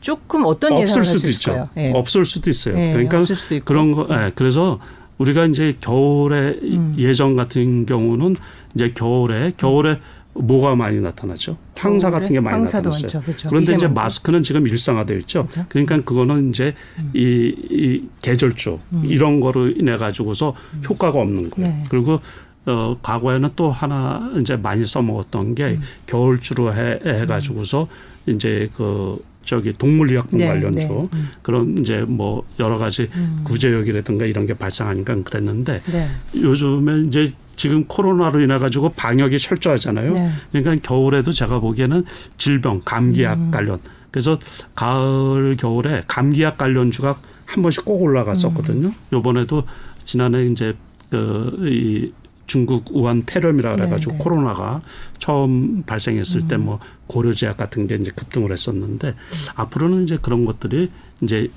조금 0.00 0.44
어떤 0.46 0.78
예상을 0.78 1.00
없을 1.00 1.18
수도 1.18 1.30
있죠. 1.30 1.68
예. 1.76 1.92
없을 1.94 2.24
수도 2.24 2.50
있어요. 2.50 2.78
예, 2.78 2.92
그러니까 2.92 3.22
그런 3.64 3.92
거. 3.92 4.06
예, 4.10 4.32
그래서 4.34 4.80
우리가 5.18 5.46
이제 5.46 5.76
겨울에 5.80 6.58
음. 6.62 6.94
예전 6.98 7.36
같은 7.36 7.84
경우는 7.84 8.36
이제 8.74 8.92
겨울에 8.92 9.52
겨울에 9.56 9.98
뭐가 10.32 10.74
많이 10.76 11.00
나타나죠? 11.00 11.56
황사 11.76 12.10
같은 12.10 12.32
게 12.32 12.40
많이 12.40 12.62
나타났어요. 12.62 13.02
많죠, 13.02 13.20
그렇죠. 13.20 13.48
그런데. 13.48 13.74
이제 13.74 13.88
마스크는 13.88 14.42
지금 14.42 14.66
일상화되어 14.66 15.18
있죠. 15.18 15.40
그렇죠. 15.42 15.66
그러니까 15.68 16.02
그거는 16.02 16.50
이제 16.50 16.74
음. 16.98 17.10
이, 17.14 17.54
이 17.70 18.08
계절주 18.22 18.78
음. 18.92 19.02
이런 19.04 19.40
거로 19.40 19.68
인해 19.68 19.96
가지고서 19.96 20.54
음. 20.74 20.82
효과가 20.88 21.20
없는 21.20 21.50
거예요. 21.50 21.70
네. 21.70 21.82
그리고 21.90 22.20
어 22.66 22.96
과거에는 23.02 23.50
또 23.56 23.70
하나 23.70 24.30
이제 24.38 24.56
많이 24.56 24.84
써먹었던 24.84 25.54
게 25.54 25.64
음. 25.64 25.82
겨울주로 26.06 26.74
해, 26.74 27.00
해 27.04 27.26
가지고서 27.26 27.88
이제 28.26 28.70
그 28.76 29.18
저기 29.44 29.72
동물의약품 29.76 30.38
네, 30.38 30.46
관련주 30.46 30.86
네. 30.86 31.08
음. 31.12 31.28
그런 31.42 31.78
이제 31.78 32.04
뭐 32.06 32.44
여러 32.58 32.78
가지 32.78 33.08
음. 33.14 33.40
구제역이라든가 33.44 34.26
이런 34.26 34.46
게 34.46 34.54
발생하니까 34.54 35.22
그랬는데 35.22 35.82
네. 35.90 36.08
요즘에 36.34 37.06
이제 37.08 37.32
지금 37.56 37.84
코로나로 37.84 38.40
인해 38.40 38.58
가지고 38.58 38.90
방역이 38.90 39.38
철저하잖아요. 39.38 40.12
네. 40.12 40.30
그러니까 40.52 40.76
겨울에도 40.86 41.32
제가 41.32 41.60
보기에는 41.60 42.04
질병, 42.36 42.82
감기약 42.84 43.38
음. 43.38 43.50
관련 43.50 43.78
그래서 44.10 44.38
가을 44.74 45.56
겨울에 45.56 46.02
감기약 46.06 46.58
관련주가 46.58 47.16
한 47.46 47.62
번씩 47.62 47.84
꼭 47.84 48.02
올라갔었거든요. 48.02 48.88
음. 48.88 48.94
요번에도 49.12 49.64
지난해 50.04 50.44
이제 50.46 50.74
그이 51.10 52.12
중국 52.50 52.86
우한 52.90 53.24
폐렴이라 53.26 53.76
그래가지고 53.76 54.12
네, 54.12 54.18
네. 54.18 54.24
코로나가 54.24 54.80
처음 55.18 55.82
발생했을 55.84 56.42
음. 56.42 56.46
때뭐 56.48 56.80
고려 57.06 57.32
제약 57.32 57.56
같은 57.56 57.86
게 57.86 57.94
이제 57.94 58.10
급등을 58.10 58.50
했었는데 58.50 59.08
음. 59.08 59.14
앞으로는 59.54 60.04
이제 60.04 60.18
그런 60.20 60.44
것들이 60.44 60.90
이제 61.22 61.48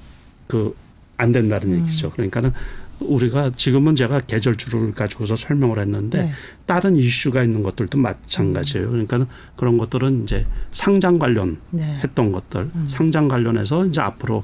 그 0.47 0.75
안 1.17 1.31
된다는 1.31 1.73
음. 1.73 1.79
얘기죠. 1.79 2.09
그러니까는 2.11 2.51
우리가 2.99 3.51
지금은 3.55 3.95
제가 3.95 4.21
계절주를 4.21 4.93
가지고서 4.93 5.35
설명을 5.35 5.79
했는데 5.79 6.23
네. 6.23 6.31
다른 6.65 6.95
이슈가 6.95 7.43
있는 7.43 7.63
것들도 7.63 7.97
마찬가지예요. 7.97 8.89
그러니까는 8.89 9.25
그런 9.55 9.77
것들은 9.77 10.23
이제 10.23 10.45
상장 10.71 11.19
관련 11.19 11.57
네. 11.71 11.83
했던 12.03 12.31
것들, 12.31 12.69
음. 12.73 12.85
상장 12.87 13.27
관련해서 13.27 13.85
이제 13.87 13.99
앞으로 13.99 14.43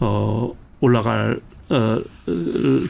어 0.00 0.54
올라갈 0.80 1.40
어, 1.70 2.00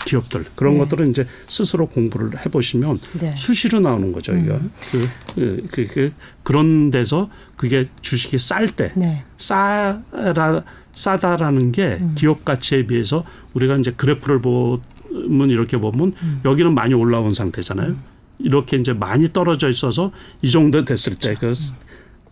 기업들 0.07 0.45
그런 0.55 0.75
네. 0.75 0.79
것들은 0.81 1.11
이제 1.11 1.27
스스로 1.47 1.89
공부를 1.89 2.45
해보시면 2.45 3.01
네. 3.21 3.35
수시로 3.35 3.81
나오는 3.81 4.13
거죠. 4.13 4.37
이거 4.37 4.55
음. 4.55 4.71
그, 4.91 5.09
그, 5.35 5.67
그, 5.71 5.87
그, 5.87 6.13
그런 6.45 6.91
데서 6.91 7.29
그게 7.57 7.87
주식이 8.01 8.39
쌀때 8.39 8.93
네. 8.95 9.25
싸라 9.37 10.63
싸다라는 10.93 11.73
게 11.73 11.99
음. 12.01 12.15
기업 12.17 12.45
가치에 12.45 12.87
비해서 12.87 13.25
우리가 13.55 13.77
이제 13.77 13.93
그래프를 13.93 14.41
보면 14.41 15.51
이렇게 15.51 15.77
보면 15.77 16.13
음. 16.23 16.41
여기는 16.45 16.73
많이 16.73 16.95
올라온 16.95 17.35
상태잖아요. 17.35 17.89
음. 17.89 18.03
이렇게 18.39 18.77
이제 18.77 18.93
많이 18.93 19.33
떨어져 19.33 19.69
있어서 19.69 20.13
이 20.43 20.51
정도 20.51 20.85
됐을 20.85 21.17
때그 21.17 21.41
그렇죠. 21.41 21.75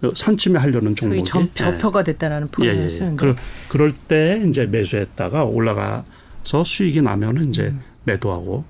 음. 0.05 0.11
선침해 0.15 0.59
하려는 0.61 0.95
종목이 0.95 1.25
전표가 1.25 2.05
됐다라는 2.05 2.49
표현을 2.49 2.81
예, 2.81 2.85
예. 2.85 2.89
쓰는데 2.89 3.17
그럴, 3.17 3.37
그럴 3.69 3.93
때 3.93 4.45
이제 4.49 4.67
매수했다가 4.67 5.45
올라가 5.45 6.05
서 6.47 6.63
수익이 6.63 7.03
나면은 7.03 7.49
이제 7.51 7.65
음. 7.65 7.81
매도하고 8.05 8.65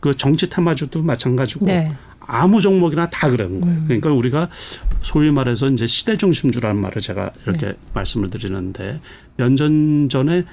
그 0.00 0.12
정치 0.12 0.50
테마주도 0.50 1.02
마찬가지고 1.04 1.66
네. 1.66 1.92
아무 2.18 2.60
종목이나 2.60 3.08
다 3.10 3.30
그러는 3.30 3.60
거예요. 3.60 3.76
음. 3.78 3.84
그러니까 3.86 4.12
우리가 4.12 4.48
소위 5.02 5.30
말해서 5.30 5.68
이제 5.70 5.86
시대 5.86 6.16
중심주라는 6.16 6.80
말을 6.80 7.00
제가 7.00 7.30
이렇게 7.44 7.66
네. 7.68 7.74
말씀을 7.94 8.30
드리는데 8.30 9.00
몇 9.36 9.52
년 9.52 10.08
전에 10.08 10.44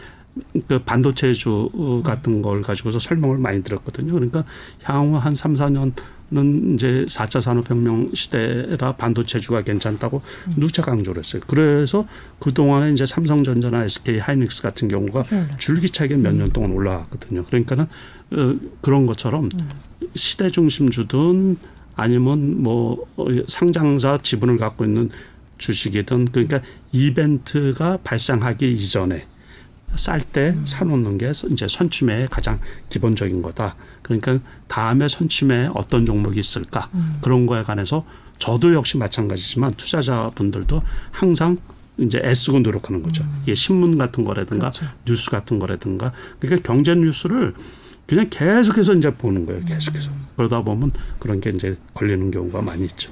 그 0.67 0.79
반도체주 0.79 2.01
같은 2.03 2.41
걸 2.41 2.61
가지고서 2.61 2.99
설명을 2.99 3.37
많이 3.37 3.63
들었거든요. 3.63 4.13
그러니까 4.13 4.43
향후 4.83 5.17
한 5.17 5.35
3, 5.35 5.53
4년 5.53 5.93
는 6.31 6.75
이제 6.75 7.05
4차 7.09 7.41
산업혁명 7.41 8.11
시대라 8.13 8.91
반도체주가 8.97 9.63
괜찮다고 9.63 10.21
음. 10.49 10.53
누차 10.57 10.83
강조를 10.83 11.23
했어요. 11.23 11.41
그래서 11.47 12.05
그동안에 12.37 12.91
이제 12.91 13.07
삼성전자나 13.07 13.85
SK 13.85 14.19
하이닉스 14.19 14.61
같은 14.61 14.89
경우가 14.89 15.23
줄기차게 15.57 16.17
몇년 16.17 16.49
음. 16.49 16.53
동안 16.53 16.71
올라갔거든요. 16.73 17.43
그러니까는 17.45 17.85
어, 18.31 18.55
그런 18.81 19.07
것처럼 19.07 19.45
음. 19.45 19.69
시대 20.13 20.51
중심주든 20.51 21.57
아니면 21.95 22.61
뭐 22.61 23.07
상장사 23.47 24.19
지분을 24.21 24.57
갖고 24.57 24.85
있는 24.85 25.09
주식이든 25.57 26.25
그러니까 26.25 26.61
이벤트가 26.91 27.97
발생하기 28.03 28.71
이전에 28.71 29.25
쌀때 29.95 30.53
음. 30.55 30.65
사놓는 30.65 31.17
게 31.17 31.31
이제 31.49 31.67
선취매의 31.67 32.27
가장 32.29 32.59
기본적인 32.89 33.41
거다. 33.41 33.75
그러니까 34.01 34.39
다음에 34.67 35.07
선취매에 35.07 35.69
어떤 35.73 36.05
종목이 36.05 36.39
있을까 36.39 36.89
음. 36.93 37.19
그런 37.21 37.45
거에 37.45 37.63
관해서 37.63 38.05
저도 38.37 38.73
역시 38.73 38.97
마찬가지지만 38.97 39.71
투자자분들도 39.71 40.81
항상 41.11 41.57
이제 41.97 42.21
애쓰고 42.23 42.59
노력하는 42.59 43.03
거죠. 43.03 43.23
음. 43.23 43.41
이게 43.43 43.55
신문 43.55 43.97
같은 43.97 44.23
거라든가 44.23 44.69
그렇죠. 44.69 44.85
뉴스 45.05 45.29
같은 45.29 45.59
거라든가 45.59 46.13
그러니까 46.39 46.65
경제 46.65 46.95
뉴스를 46.95 47.53
그냥 48.07 48.27
계속해서 48.29 48.95
이제 48.95 49.13
보는 49.13 49.45
거예요. 49.45 49.63
계속해서 49.65 50.09
음. 50.09 50.27
그러다 50.35 50.63
보면 50.63 50.91
그런 51.19 51.41
게 51.41 51.51
이제 51.51 51.77
걸리는 51.93 52.31
경우가 52.31 52.61
많이 52.61 52.85
있죠. 52.85 53.11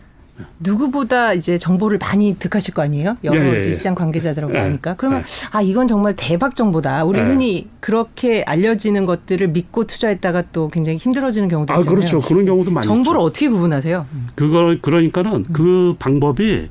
누구보다 0.59 1.33
이제 1.33 1.57
정보를 1.57 1.97
많이 1.99 2.35
득하실 2.37 2.73
거 2.73 2.81
아니에요? 2.81 3.17
여러 3.23 3.39
예, 3.39 3.53
예, 3.53 3.57
예. 3.57 3.73
시장 3.73 3.95
관계자들하고 3.95 4.53
예, 4.55 4.59
하니까. 4.59 4.95
그러면 4.95 5.21
예. 5.21 5.23
아 5.51 5.61
이건 5.61 5.87
정말 5.87 6.15
대박 6.15 6.55
정보다. 6.55 7.03
우리 7.03 7.19
예. 7.19 7.23
흔히 7.23 7.67
그렇게 7.79 8.43
알려지는 8.43 9.05
것들을 9.05 9.47
믿고 9.49 9.85
투자했다가 9.85 10.43
또 10.51 10.67
굉장히 10.67 10.97
힘들어지는 10.97 11.49
경우도 11.49 11.73
아, 11.73 11.79
있잖아요. 11.79 11.91
아 11.91 11.99
그렇죠. 11.99 12.21
그런 12.21 12.45
경우도 12.45 12.71
많이 12.71 12.85
정보를 12.85 13.19
있죠. 13.19 13.25
어떻게 13.25 13.49
구분하세요? 13.49 14.05
그걸 14.35 14.81
그러니까는 14.81 15.31
음. 15.33 15.45
그 15.53 15.95
방법이 15.99 16.69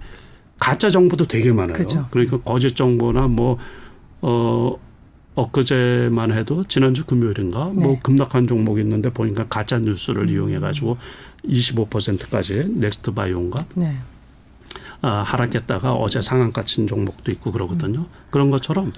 가짜 0.58 0.90
정보도 0.90 1.26
되게 1.26 1.52
많아요. 1.52 1.74
그렇죠. 1.74 2.06
그러니까 2.10 2.38
거짓 2.40 2.74
정보나 2.76 3.28
뭐 3.28 3.58
어. 4.22 4.76
엊그제만 5.36 6.32
해도 6.32 6.64
지난주 6.64 7.04
금요일인가 7.04 7.70
네. 7.74 7.84
뭐 7.84 7.98
급락한 8.02 8.46
종목이 8.46 8.80
있는데 8.80 9.10
보니까 9.10 9.46
가짜 9.48 9.78
뉴스를 9.78 10.22
음. 10.22 10.28
이용해 10.30 10.58
가지고 10.60 10.96
25%까지 11.48 12.66
넥스트 12.68 13.12
바이온가 13.12 13.66
네. 13.74 13.96
아, 15.02 15.22
하락했다가 15.22 15.92
어제 15.94 16.20
상한가 16.20 16.62
친 16.62 16.86
종목도 16.86 17.30
있고 17.32 17.52
그러거든요. 17.52 18.00
음. 18.00 18.06
그런 18.30 18.50
것처럼 18.50 18.92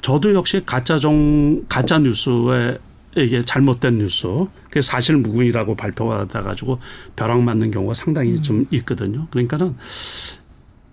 저도 0.00 0.34
역시 0.34 0.62
가짜 0.64 0.98
종 0.98 1.64
가짜 1.68 1.98
뉴스에 1.98 2.78
이게 3.16 3.42
잘못된 3.42 3.96
뉴스, 3.96 4.26
그 4.70 4.82
사실 4.82 5.16
무근이라고 5.16 5.74
발표가 5.74 6.26
돼가지고 6.26 6.78
벼락 7.16 7.42
맞는 7.42 7.70
경우가 7.70 7.94
상당히 7.94 8.32
음. 8.32 8.42
좀 8.42 8.66
있거든요. 8.70 9.26
그러니까는 9.30 9.74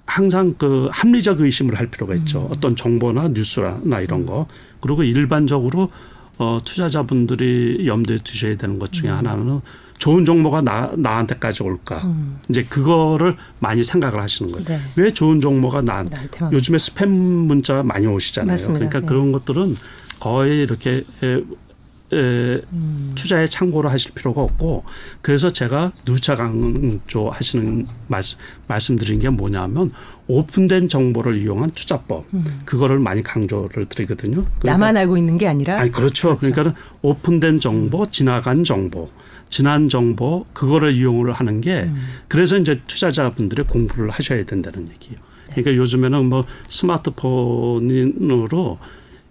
항상 0.05 0.53
그 0.57 0.89
합리적 0.91 1.41
의심을 1.41 1.77
할 1.77 1.87
필요가 1.87 2.15
있죠. 2.15 2.43
음. 2.43 2.47
어떤 2.51 2.75
정보나 2.75 3.29
뉴스나 3.29 3.99
이런 3.99 4.25
거. 4.25 4.47
그리고 4.79 5.03
일반적으로 5.03 5.89
어, 6.37 6.59
투자자분들이 6.63 7.87
염두에 7.87 8.19
두셔야 8.23 8.55
되는 8.55 8.79
것 8.79 8.91
중에 8.91 9.09
음. 9.09 9.15
하나는 9.15 9.61
좋은 9.97 10.25
정보가 10.25 10.61
나, 10.61 10.91
나한테까지 10.97 11.63
올까. 11.63 12.01
음. 12.03 12.39
이제 12.49 12.63
그거를 12.63 13.35
많이 13.59 13.83
생각을 13.83 14.21
하시는 14.21 14.51
거예요. 14.51 14.65
네. 14.65 14.79
왜 14.95 15.13
좋은 15.13 15.39
정보가 15.39 15.81
나, 15.81 16.03
요즘에 16.51 16.77
스팸 16.77 17.07
문자 17.07 17.83
많이 17.83 18.05
오시잖아요. 18.07 18.51
맞습니다. 18.51 18.79
그러니까 18.79 18.99
네. 18.99 19.05
그런 19.05 19.31
것들은 19.31 19.75
거의 20.19 20.61
이렇게 20.61 21.03
에, 21.23 21.35
에, 22.13 22.61
음. 22.73 23.11
투자에 23.15 23.47
참고를 23.47 23.91
하실 23.91 24.13
필요가 24.13 24.41
없고 24.41 24.83
그래서 25.21 25.51
제가 25.51 25.91
누차 26.05 26.35
강조 26.35 27.29
하시는 27.29 27.87
말씀, 28.07 28.39
말씀드린 28.67 29.19
게 29.19 29.29
뭐냐면 29.29 29.91
오픈된 30.27 30.87
정보를 30.87 31.41
이용한 31.41 31.71
투자법 31.71 32.25
음. 32.33 32.59
그거를 32.65 32.99
많이 32.99 33.23
강조를 33.23 33.87
드리거든요. 33.87 34.43
그러니까, 34.43 34.71
나만 34.71 34.95
알고 34.95 35.17
있는 35.17 35.37
게 35.37 35.47
아니라 35.47 35.79
아니 35.79 35.91
그렇죠. 35.91 36.29
그렇죠. 36.29 36.39
그러니까는 36.39 36.73
오픈된 37.01 37.59
정보, 37.59 38.09
지나간 38.09 38.63
정보 38.63 39.09
지난 39.53 39.87
정보 39.87 40.47
그거를 40.51 40.93
이용을 40.95 41.31
하는 41.31 41.61
게 41.61 41.83
음. 41.83 42.07
그래서 42.27 42.57
이제 42.57 42.81
투자자분들이 42.87 43.61
공부를 43.61 44.09
하셔야 44.09 44.43
된다는 44.45 44.89
얘기예요. 44.91 45.19
네. 45.49 45.53
그러니까 45.53 45.75
요즘에는 45.75 46.25
뭐 46.25 46.47
스마트폰으로 46.69 48.09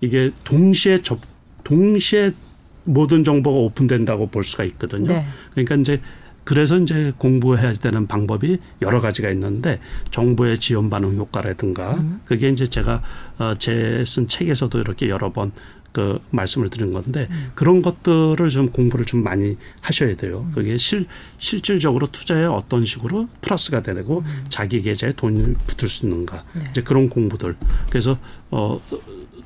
이게 0.00 0.30
동시에 0.44 1.02
접 1.02 1.18
동시에 1.64 2.30
모든 2.84 3.24
정보가 3.24 3.56
오픈된다고 3.56 4.28
볼 4.28 4.44
수가 4.44 4.62
있거든요. 4.62 5.08
네. 5.08 5.26
그러니까 5.54 5.74
이제 5.74 6.00
그래서 6.44 6.78
이제 6.78 7.12
공부해야 7.18 7.72
되는 7.72 8.06
방법이 8.06 8.58
여러 8.80 9.00
가지가 9.00 9.28
있는데 9.30 9.80
정보의 10.12 10.58
지원 10.58 10.88
반응 10.88 11.16
효과라든가 11.16 11.94
음. 11.94 12.20
그게 12.26 12.48
이제 12.48 12.64
제가 12.64 13.02
어, 13.38 13.54
제쓴 13.58 14.28
책에서도 14.28 14.78
이렇게 14.78 15.08
여러 15.08 15.32
번 15.32 15.50
그 15.92 16.18
말씀을 16.30 16.70
드린 16.70 16.92
건데 16.92 17.28
음. 17.30 17.52
그런 17.54 17.82
것들을 17.82 18.48
좀 18.48 18.70
공부를 18.70 19.04
좀 19.04 19.22
많이 19.22 19.56
하셔야 19.80 20.16
돼요. 20.16 20.44
음. 20.48 20.52
그게 20.52 20.76
실 20.76 21.06
실질적으로 21.38 22.06
투자에 22.10 22.44
어떤 22.44 22.84
식으로 22.84 23.28
플러스가 23.40 23.82
되고 23.82 24.20
음. 24.20 24.44
자기 24.48 24.80
계좌에 24.80 25.12
돈을 25.12 25.54
붙을 25.66 25.88
수 25.88 26.06
있는가 26.06 26.44
네. 26.54 26.64
이제 26.70 26.80
그런 26.82 27.08
공부들 27.08 27.56
그래서 27.90 28.18
어 28.50 28.80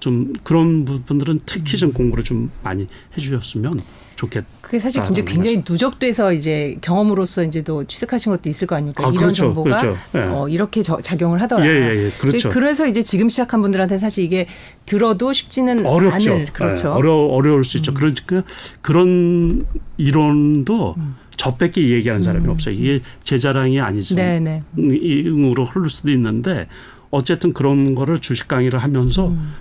좀 0.01 0.33
그런 0.43 0.85
부분들은 0.85 1.41
특히 1.47 1.77
좀 1.77 1.91
음. 1.91 1.93
공부를 1.95 2.25
좀 2.25 2.51
많이 2.63 2.87
해주셨으면 3.17 3.81
좋겠. 4.17 4.45
그게 4.61 4.81
사실 4.81 5.03
이제 5.11 5.23
굉장히 5.23 5.63
누적돼서 5.69 6.33
이제 6.33 6.77
경험으로서 6.81 7.45
이제도 7.45 7.85
취득하신 7.85 8.33
것도 8.33 8.49
있을 8.49 8.67
거 8.67 8.75
아닙니까? 8.75 9.05
아, 9.05 9.09
이런 9.09 9.17
그렇죠, 9.17 9.35
정보가 9.35 9.77
그렇죠. 9.79 9.99
예. 10.15 10.19
어, 10.21 10.49
이렇게 10.49 10.83
저, 10.83 10.99
작용을 11.01 11.41
하더라. 11.43 11.67
예, 11.67 11.71
예, 11.71 12.07
예. 12.07 12.11
그렇죠. 12.19 12.51
그래서 12.51 12.87
이제 12.87 13.03
지금 13.03 13.29
시작한 13.29 13.61
분들한테 13.61 13.99
사실 13.99 14.25
이게 14.25 14.47
들어도 14.87 15.33
쉽지는 15.33 15.85
어렵죠. 15.85 16.33
않을 16.33 16.47
그렇죠. 16.53 16.89
예, 16.89 16.93
어려 16.93 17.15
어려울 17.15 17.63
수 17.63 17.77
있죠. 17.77 17.93
음. 17.93 17.95
그러니까 17.95 18.43
그런 18.81 19.67
이론도 19.99 20.95
음. 20.97 21.17
저밖에 21.37 21.91
얘기하는 21.91 22.23
사람이 22.23 22.47
음. 22.47 22.51
없어요. 22.51 22.75
이게 22.75 23.03
제 23.23 23.37
자랑이 23.39 23.81
아니지만 23.81 24.45
네, 24.45 24.63
네. 24.75 24.97
이으로 24.97 25.65
흐를 25.65 25.91
수도 25.91 26.11
있는데 26.11 26.67
어쨌든 27.11 27.53
그런 27.53 27.95
거를 27.95 28.21
주식 28.21 28.49
강의를 28.49 28.79
하면서 28.79 29.29
음. 29.29 29.55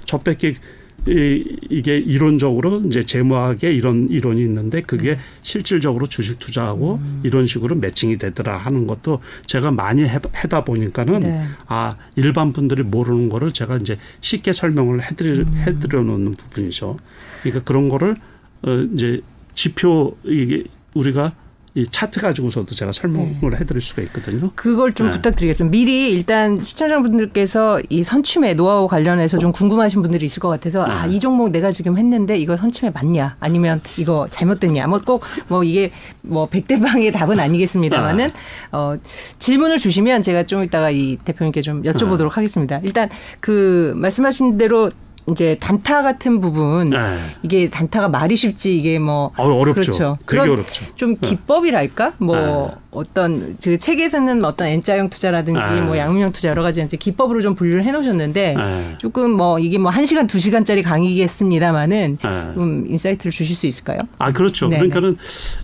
이, 1.08 1.58
이게 1.70 1.98
이론적으로 1.98 2.82
이제 2.88 3.06
재무학에 3.06 3.72
이런 3.72 4.10
이론이 4.10 4.42
있는데 4.42 4.82
그게 4.82 5.16
네. 5.16 5.20
실질적으로 5.44 6.08
주식 6.08 6.40
투자하고 6.40 6.96
음. 6.96 7.22
이런 7.24 7.46
식으로 7.46 7.76
매칭이 7.76 8.18
되더라 8.18 8.58
하는 8.58 8.88
것도 8.88 9.20
제가 9.46 9.70
많이 9.70 10.04
해, 10.04 10.20
다 10.50 10.64
보니까는 10.64 11.20
네. 11.20 11.46
아 11.68 11.98
일반 12.16 12.54
분들이 12.54 12.82
모르는 12.82 13.30
거를 13.30 13.52
제가 13.52 13.78
이제 13.78 14.00
쉽게 14.22 14.52
설명을 14.54 15.04
해드리 15.04 15.42
음. 15.42 15.56
해드려 15.56 16.02
놓는 16.02 16.36
부분이죠. 16.36 16.98
그러니까 17.44 17.64
그런 17.64 17.90
거를 17.90 18.16
어 18.64 18.72
이제 18.94 19.22
지표 19.54 20.18
이게 20.24 20.64
우리가 20.96 21.34
이 21.78 21.86
차트 21.86 22.22
가지고서도 22.22 22.74
제가 22.74 22.94
설명을 22.94 23.38
네. 23.42 23.58
해드릴 23.58 23.82
수가 23.82 24.02
있거든요. 24.04 24.50
그걸 24.56 24.94
좀 24.94 25.08
네. 25.08 25.18
부탁드리겠습니다. 25.18 25.70
미리 25.70 26.10
일단 26.10 26.56
시청자분들께서 26.56 27.82
이 27.90 28.02
선취매 28.02 28.54
노하우 28.54 28.88
관련해서 28.88 29.38
좀 29.40 29.52
궁금하신 29.52 30.02
분들이 30.02 30.26
있을 30.26 30.40
것 30.40 30.48
같아서 30.48 30.88
네. 30.88 30.94
아이 30.94 31.20
종목 31.20 31.50
내가 31.52 31.74
지금 31.74 31.98
했는데 31.98 32.38
이거 32.38 32.56
선취매 32.56 32.92
맞냐 32.92 33.36
아니면 33.42 33.82
이거 33.98 34.26
잘못됐냐 34.30 34.88
뭐 34.88 35.00
꼭뭐 35.00 35.20
뭐 35.50 35.64
이게 35.66 35.92
뭐 36.22 36.46
백대방의 36.48 37.12
답은 37.12 37.42
아니겠습니다만은 37.42 38.28
네. 38.28 38.34
어, 38.72 38.96
질문을 39.38 39.78
주시면 39.78 40.22
제가 40.22 40.44
좀 40.44 40.64
이따가 40.64 40.90
이 40.92 41.18
대표님께 41.26 41.62
좀 41.62 41.84
여쭤보도록 41.84 42.30
네. 42.30 42.36
하겠습니다. 42.36 42.80
일단 42.84 43.10
그 43.42 43.94
말씀하신 43.98 44.58
대로 44.58 44.92
이제 45.32 45.58
단타 45.60 46.04
같은 46.04 46.40
부분 46.40 46.92
네. 46.92 46.98
이게 47.42 47.70
단타가 47.70 48.10
말이 48.10 48.36
쉽지 48.36 48.78
이게 48.78 49.00
뭐 49.00 49.32
어, 49.38 49.48
어렵죠. 49.48 49.74
그렇죠. 49.82 50.18
되게 50.28 50.42
어렵죠. 50.42 50.96
좀 50.96 51.16
네. 51.16 51.30
기법이랄까? 51.30 52.14
뭐 52.20 52.36
네. 52.36 52.76
어떤 52.92 53.58
그 53.64 53.78
책에서는 53.78 54.44
어떤 54.46 54.68
N자형 54.68 55.10
투자라든지 55.10 55.68
네. 55.68 55.82
뭐 55.82 55.98
양문형 55.98 56.32
투자 56.32 56.50
여러 56.50 56.62
가지 56.62 56.82
이제 56.82 56.96
기법으로 56.96 57.42
좀 57.42 57.56
분류를 57.56 57.84
해 57.84 57.92
놓으셨는데 57.92 58.54
네. 58.56 58.96
조금 59.00 59.32
뭐 59.32 59.58
이게 59.58 59.80
뭐 59.80 59.92
1시간 59.92 60.28
2시간짜리 60.28 60.84
강의겠습니다마는 60.84 62.18
네. 62.22 62.54
좀 62.54 62.86
insight를 62.88 63.32
주실 63.32 63.56
수 63.56 63.66
있을까요? 63.66 64.02
아, 64.20 64.32
그렇죠. 64.32 64.70
그러니까는 64.70 65.18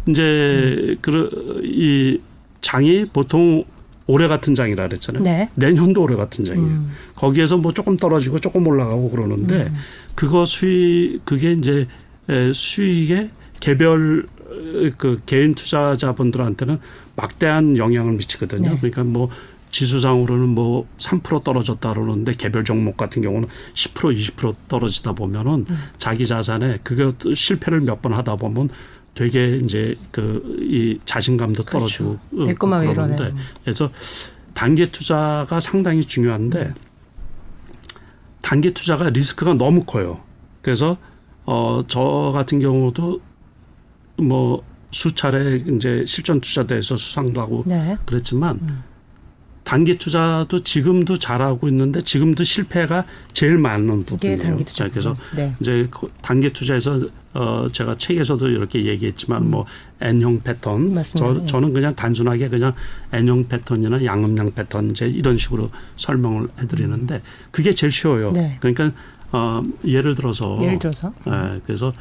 이제 0.08 0.22
음. 0.24 0.98
그이 1.02 2.20
장이 2.62 3.06
보통 3.14 3.64
올해 4.12 4.28
같은 4.28 4.56
장이라 4.56 4.88
그랬잖아요. 4.88 5.24
네. 5.24 5.50
내년도 5.56 6.02
올해 6.04 6.16
같은 6.16 6.44
장이에요. 6.46 6.68
음. 6.68 6.92
거기에서 7.16 7.58
뭐 7.58 7.74
조금 7.74 7.98
떨어지고 7.98 8.40
조금 8.40 8.68
올라가고 8.68 9.10
그러는데 9.10 9.64
음. 9.64 9.76
그거 10.16 10.46
수익 10.46 11.22
그게 11.26 11.54
이제 11.54 11.88
수익의 12.54 13.30
개별 13.60 14.26
그 14.98 15.22
개인 15.26 15.56
투자자분들한테는 15.56 16.78
막대한 17.16 17.78
영향을 17.78 18.14
미치거든요. 18.14 18.70
네. 18.72 18.78
그러니까 18.78 19.04
뭐 19.04 19.30
지수상으로는 19.72 20.50
뭐 20.50 20.86
3% 20.98 21.44
떨어졌다 21.46 21.94
그러는데 21.94 22.34
개별 22.34 22.66
종목 22.66 22.98
같은 22.98 23.22
경우는 23.22 23.48
10% 23.74 24.14
20% 24.36 24.56
떨어지다 24.68 25.14
보면은 25.14 25.66
음. 25.70 25.80
자기 25.98 26.28
자산에 26.28 26.78
그게 26.84 27.10
실패를 27.34 27.80
몇 27.82 28.02
번 28.02 28.14
하다 28.14 28.36
보면 28.36 28.70
되게 29.16 29.58
이제 29.58 29.96
그 30.12 30.42
이 30.62 30.98
자신감도 31.06 31.64
떨어지고 31.64 32.18
그렇죠. 32.30 32.50
그러는데 32.94 33.24
그래서 33.64 33.92
단기 34.54 34.90
투자가 34.92 35.60
상당히 35.60 36.02
중요한데 36.04 36.60
음. 36.68 36.74
단기 38.42 38.74
투자가 38.74 39.10
리스크가 39.10 39.54
너무 39.56 39.84
커요. 39.86 40.22
그래서 40.62 40.98
어 41.46 41.84
저 41.88 42.32
같은 42.34 42.60
경우도 42.60 43.20
뭐 44.18 44.64
수차례 44.92 45.56
이제 45.58 46.04
실전 46.06 46.40
투자대에서 46.42 46.96
수상도 46.98 47.42
하고 47.42 47.64
네. 47.66 47.98
그랬지만 48.06 48.60
음. 48.64 48.84
단기 49.64 49.98
투자도 49.98 50.64
지금도 50.64 51.18
잘하고 51.18 51.68
있는데 51.70 52.02
지금도 52.02 52.44
실패가 52.44 53.06
제일 53.34 53.58
많은 53.58 54.04
부분이에요. 54.06 54.58
투자. 54.66 54.88
그래서 54.90 55.16
네. 55.36 55.54
이제 55.60 55.88
그 55.92 56.08
단기 56.22 56.52
투자에서 56.52 57.00
어 57.34 57.68
제가 57.72 57.96
책에서도 57.96 58.50
이렇게 58.50 58.86
얘기했지만 58.86 59.44
음. 59.44 59.52
뭐 59.52 59.66
N형 60.02 60.42
패턴 60.42 60.94
맞습니다. 60.94 61.34
저, 61.34 61.46
저는 61.46 61.74
그냥 61.74 61.96
단순하게 61.96 62.50
그냥 62.50 62.74
N형 63.14 63.48
패턴이나 63.48 64.04
양음량 64.04 64.52
패턴 64.54 64.92
이제 64.92 65.08
이런 65.08 65.38
식으로 65.38 65.70
설명을 65.96 66.50
해 66.60 66.68
드리는데 66.68 67.22
그게 67.52 67.74
제일 67.74 67.92
쉬워요. 67.92 68.32
네. 68.32 68.58
그러니까 68.60 68.92
어 69.32 69.64
예를 69.86 70.16
들어서 70.16 70.58
예를 70.62 70.80
들어서 70.80 71.14
예, 71.28 71.62
그래서 71.66 71.94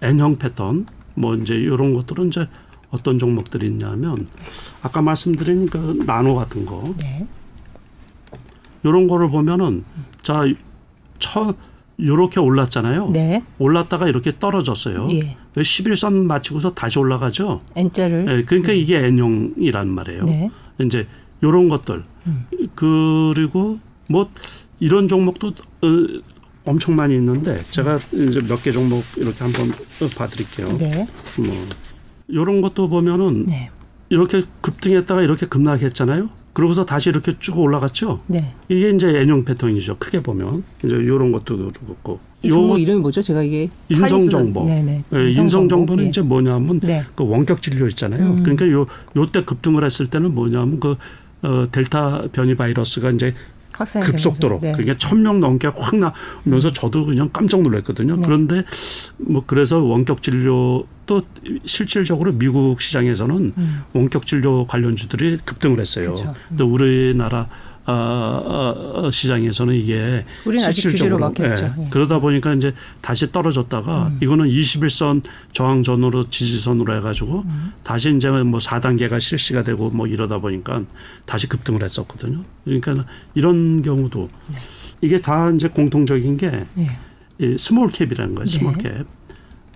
N형 0.00 0.38
패턴 0.38 0.86
뭐 1.14 1.34
이제 1.34 1.54
이런 1.54 1.92
것들은 1.92 2.28
이제 2.28 2.46
어떤 2.90 3.18
종목들이 3.18 3.66
있냐면 3.68 4.28
아까 4.82 5.00
말씀드린 5.02 5.66
그 5.66 5.98
나노 6.06 6.34
같은 6.34 6.66
거 6.66 6.92
네. 6.98 7.26
이런 8.82 9.06
거를 9.06 9.28
보면은 9.28 9.84
자첫 10.22 11.56
요렇게 12.02 12.40
올랐잖아요. 12.40 13.10
네. 13.10 13.44
올랐다가 13.58 14.08
이렇게 14.08 14.32
떨어졌어요. 14.38 15.08
예. 15.12 15.36
11선 15.54 16.24
맞추고서 16.24 16.72
다시 16.74 16.98
올라가죠. 16.98 17.60
N자를. 17.76 18.24
네, 18.24 18.44
그러니까 18.44 18.72
음. 18.72 18.76
이게 18.78 19.04
N형이란 19.06 19.88
말이에요. 19.88 20.24
네. 20.24 20.50
이제 20.80 21.06
요런 21.42 21.68
것들. 21.68 22.02
음. 22.26 22.46
그리고 22.74 23.78
뭐 24.08 24.30
이런 24.78 25.08
종목도 25.08 25.48
어, 25.48 25.86
엄청 26.64 26.96
많이 26.96 27.14
있는데 27.16 27.62
제가 27.70 27.98
이제 28.12 28.40
몇 28.48 28.62
개 28.62 28.72
종목 28.72 29.04
이렇게 29.16 29.38
한번 29.44 29.70
봐드릴게요. 30.16 30.78
네. 30.78 31.06
뭐 31.36 31.68
이런 32.30 32.60
것도 32.60 32.88
보면은 32.88 33.46
네. 33.46 33.70
이렇게 34.08 34.42
급등했다가 34.60 35.22
이렇게 35.22 35.46
급락했잖아요. 35.46 36.28
그러고서 36.52 36.84
다시 36.84 37.10
이렇게 37.10 37.36
쭉 37.38 37.58
올라갔죠. 37.58 38.20
네. 38.26 38.54
이게 38.68 38.90
이제 38.90 39.08
N형 39.08 39.44
패턴이죠. 39.44 39.96
크게 39.98 40.22
보면 40.22 40.64
이제 40.84 40.96
이런 40.96 41.32
것도 41.32 41.56
그렇고. 41.56 42.18
이 42.42 42.48
종목 42.48 42.78
이름이 42.78 43.00
뭐죠? 43.00 43.22
제가 43.22 43.42
이게 43.42 43.68
인성 43.88 44.28
정보. 44.28 44.64
네네. 44.64 45.04
네, 45.10 45.30
인성 45.30 45.68
정보는 45.68 46.04
예. 46.04 46.08
이제 46.08 46.22
뭐냐면 46.22 46.80
네. 46.80 47.04
그 47.14 47.26
원격 47.26 47.62
진료 47.62 47.86
있잖아요. 47.88 48.30
음. 48.30 48.42
그러니까 48.42 48.68
요 48.70 48.86
요때 49.14 49.44
급등을 49.44 49.84
했을 49.84 50.06
때는 50.06 50.34
뭐냐면 50.34 50.80
그 50.80 50.96
어, 51.42 51.66
델타 51.70 52.28
변이 52.32 52.54
바이러스가 52.54 53.10
이제 53.10 53.34
급속도로 53.84 54.60
네. 54.62 54.72
그게 54.72 54.94
천 54.96 55.22
명 55.22 55.40
넘게 55.40 55.68
확 55.68 55.94
나면서 55.96 56.72
저도 56.72 57.04
그냥 57.06 57.28
깜짝 57.32 57.62
놀랐거든요. 57.62 58.16
네. 58.16 58.22
그런데 58.24 58.62
뭐 59.18 59.42
그래서 59.46 59.78
원격 59.78 60.22
진료 60.22 60.84
또 61.06 61.22
실질적으로 61.64 62.32
미국 62.32 62.80
시장에서는 62.80 63.52
음. 63.56 63.82
원격 63.92 64.26
진료 64.26 64.66
관련주들이 64.66 65.38
급등을 65.44 65.80
했어요. 65.80 66.04
그렇죠. 66.04 66.34
또 66.56 66.66
우리나라 66.66 67.48
어, 67.92 69.10
시장에서는 69.10 69.74
이게 69.74 70.24
실질적으로 70.58 71.32
예, 71.40 71.44
예. 71.44 71.88
그러다 71.90 72.18
보니까 72.18 72.54
이제 72.54 72.72
다시 73.00 73.30
떨어졌다가 73.32 74.08
음. 74.08 74.18
이거는 74.22 74.48
21선 74.48 75.22
저항전으로 75.52 76.30
지지선으로 76.30 76.96
해가지고 76.96 77.42
음. 77.46 77.72
다시 77.82 78.14
이제 78.14 78.30
뭐 78.30 78.60
4단계가 78.60 79.20
실시가 79.20 79.62
되고 79.62 79.90
뭐 79.90 80.06
이러다 80.06 80.38
보니까 80.38 80.82
다시 81.24 81.48
급등을 81.48 81.82
했었거든요. 81.82 82.42
그러니까 82.64 83.04
이런 83.34 83.82
경우도 83.82 84.28
네. 84.52 84.58
이게 85.00 85.18
다 85.18 85.50
이제 85.50 85.68
공통적인 85.68 86.36
게 86.36 86.64
네. 86.74 86.98
이 87.38 87.56
small 87.58 87.90
cap이라는 87.90 88.34
거예요. 88.34 88.46
small 88.46 88.74
cap. 88.78 88.88
네. 88.90 89.04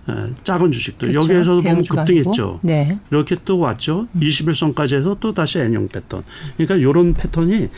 예, 0.07 0.33
작은 0.43 0.71
주식들 0.71 1.11
그렇죠. 1.11 1.27
여기에서도 1.27 1.61
보면 1.61 1.83
급등했죠. 1.83 2.59
네. 2.61 2.99
이렇게 3.09 3.35
또 3.43 3.57
왔죠. 3.57 4.07
음. 4.13 4.19
20일선까지 4.19 4.97
해서 4.97 5.17
또 5.19 5.33
다시 5.33 5.59
N형 5.59 5.87
패턴. 5.87 6.23
그러니까 6.57 6.75
이런 6.75 7.13
패턴이 7.13 7.69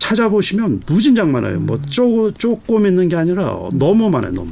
찾아보시면 0.00 0.82
무진장 0.86 1.30
많아요. 1.30 1.60
뭐 1.60 1.76
음. 1.76 1.86
쪼, 1.88 2.32
조금 2.32 2.86
있는 2.86 3.08
게 3.08 3.14
아니라 3.14 3.56
너무 3.72 4.10
많아요. 4.10 4.32
너무. 4.32 4.50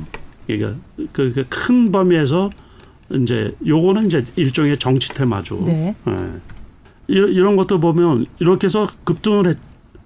그 1.12 1.44
큰 1.44 1.86
그 1.86 1.90
범위에서 1.90 2.51
이제 3.11 3.55
요거는 3.66 4.07
이제 4.07 4.24
일종의 4.36 4.78
정치 4.78 5.09
테마죠. 5.09 5.61
네. 5.64 5.96
예. 6.07 6.14
이런, 7.09 7.32
이런 7.32 7.57
것도 7.57 7.80
보면 7.80 8.26
이렇게 8.38 8.66
해서 8.66 8.88
급등을 9.05 9.55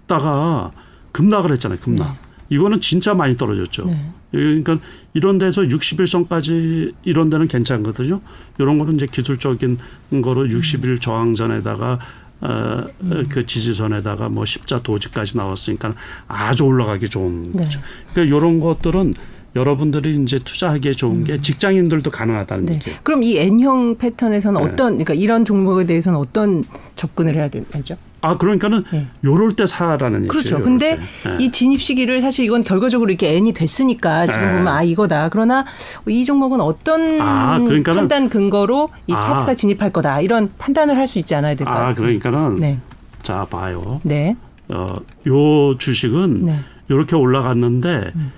했다가 0.02 0.72
급락을 1.10 1.52
했잖아요. 1.52 1.78
급락. 1.80 2.08
네. 2.08 2.16
이거는 2.48 2.80
진짜 2.80 3.14
많이 3.14 3.36
떨어졌죠. 3.36 3.84
네. 3.86 4.12
그러니까 4.30 4.78
이런 5.14 5.38
데서 5.38 5.62
60일선까지 5.62 6.94
이런 7.04 7.28
데는 7.30 7.48
괜찮거든요. 7.48 8.20
이런 8.58 8.78
거는 8.78 8.94
이제 8.94 9.06
기술적인 9.06 9.78
거로 10.22 10.46
60일 10.46 11.00
저항선에다가 11.00 11.98
어, 12.42 12.84
음. 13.02 13.24
그 13.28 13.46
지지선에다가 13.46 14.28
뭐 14.28 14.44
십자 14.44 14.80
도지까지 14.80 15.36
나왔으니까 15.36 15.94
아주 16.26 16.64
올라가기 16.64 17.08
좋은 17.08 17.52
네. 17.52 17.64
거죠. 17.64 17.80
그러니까 18.12 18.36
이런 18.36 18.60
것들은 18.60 19.14
여러분들이 19.54 20.20
이제 20.22 20.38
투자하기에 20.38 20.92
좋은 20.92 21.24
게 21.24 21.40
직장인들도 21.40 22.10
가능하다는 22.10 22.64
음. 22.64 22.66
네. 22.66 22.74
얘기예요. 22.74 22.98
그럼 23.02 23.22
이 23.22 23.38
N형 23.38 23.96
패턴에서는 23.96 24.60
네. 24.60 24.66
어떤 24.66 24.88
그러니까 24.92 25.14
이런 25.14 25.44
종목에 25.44 25.86
대해서는 25.86 26.18
어떤 26.18 26.64
접근을 26.96 27.34
해야 27.34 27.48
되죠? 27.48 27.96
아 28.22 28.38
그러니까는 28.38 28.84
네. 28.92 29.08
요럴 29.24 29.56
때 29.56 29.66
사라는 29.66 30.24
얘기죠. 30.24 30.32
그렇죠. 30.32 30.62
근데 30.62 30.96
때. 30.96 31.28
네. 31.36 31.44
이 31.44 31.50
진입 31.50 31.82
시기를 31.82 32.20
사실 32.20 32.44
이건 32.44 32.62
결과적으로 32.62 33.10
이렇게 33.10 33.34
N이 33.34 33.52
됐으니까 33.52 34.28
지금 34.28 34.42
네. 34.42 34.52
보면 34.52 34.68
아 34.68 34.82
이거다. 34.84 35.28
그러나 35.28 35.66
이 36.06 36.24
종목은 36.24 36.60
어떤 36.60 37.20
아, 37.20 37.58
판단 37.84 38.28
근거로 38.28 38.90
이 39.08 39.12
아. 39.12 39.18
차트가 39.20 39.54
진입할 39.56 39.92
거다. 39.92 40.20
이런 40.20 40.52
판단을 40.56 40.96
할 40.96 41.02
수 41.08 41.18
있지 41.18 41.34
않아야 41.34 41.56
될까요? 41.56 41.86
아 41.88 41.94
그러니까는 41.94 42.56
네. 42.56 42.78
자 43.22 43.44
봐요. 43.50 44.00
네. 44.04 44.36
어, 44.72 44.96
요 45.26 45.76
주식은 45.76 46.46
네. 46.46 46.60
이렇게 46.88 47.16
올라갔는데 47.16 48.12
음. 48.14 48.32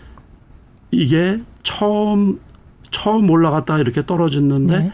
이게 0.91 1.39
처음 1.63 2.41
처음 2.91 3.29
올라갔다 3.29 3.79
이렇게 3.79 4.05
떨어졌는데 4.05 4.79
네. 4.79 4.93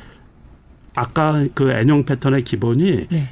아까 0.97 1.45
그 1.55 1.70
N형 1.70 2.05
패턴의 2.05 2.43
기본이 2.43 3.07
네. 3.09 3.28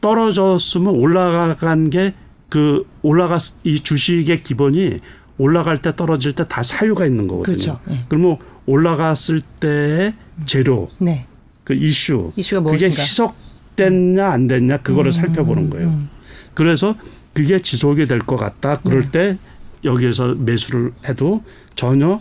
떨어졌으면 0.00 0.94
올라간 0.94 1.90
게 1.90 2.14
그 2.48 2.86
올라갔 3.02 3.42
이 3.64 3.78
주식의 3.78 4.42
기본이 4.42 5.00
올라갈 5.36 5.82
때 5.82 5.94
떨어질 5.94 6.32
때 6.32 6.44
다 6.44 6.62
사유가 6.62 7.06
있는 7.06 7.28
거거든요. 7.28 7.56
그렇죠. 7.56 7.80
네. 7.86 8.04
그러면 8.08 8.38
올라갔을 8.66 9.40
때의 9.60 10.14
재료 10.46 10.88
네. 10.98 11.26
그 11.64 11.74
이슈 11.74 12.32
이슈가 12.36 12.62
그게 12.62 12.86
무엇인가? 12.88 13.02
희석됐냐 13.02 14.26
안 14.30 14.46
됐냐 14.46 14.78
그거를 14.78 15.08
음, 15.08 15.10
살펴보는 15.10 15.70
거예요. 15.70 15.88
음. 15.88 16.08
그래서 16.54 16.94
그게 17.34 17.58
지속이 17.58 18.06
될 18.06 18.18
것 18.20 18.36
같다. 18.36 18.78
그럴 18.80 19.02
네. 19.02 19.10
때 19.10 19.38
여기에서 19.84 20.34
매수를 20.34 20.92
해도 21.06 21.44
전혀 21.76 22.20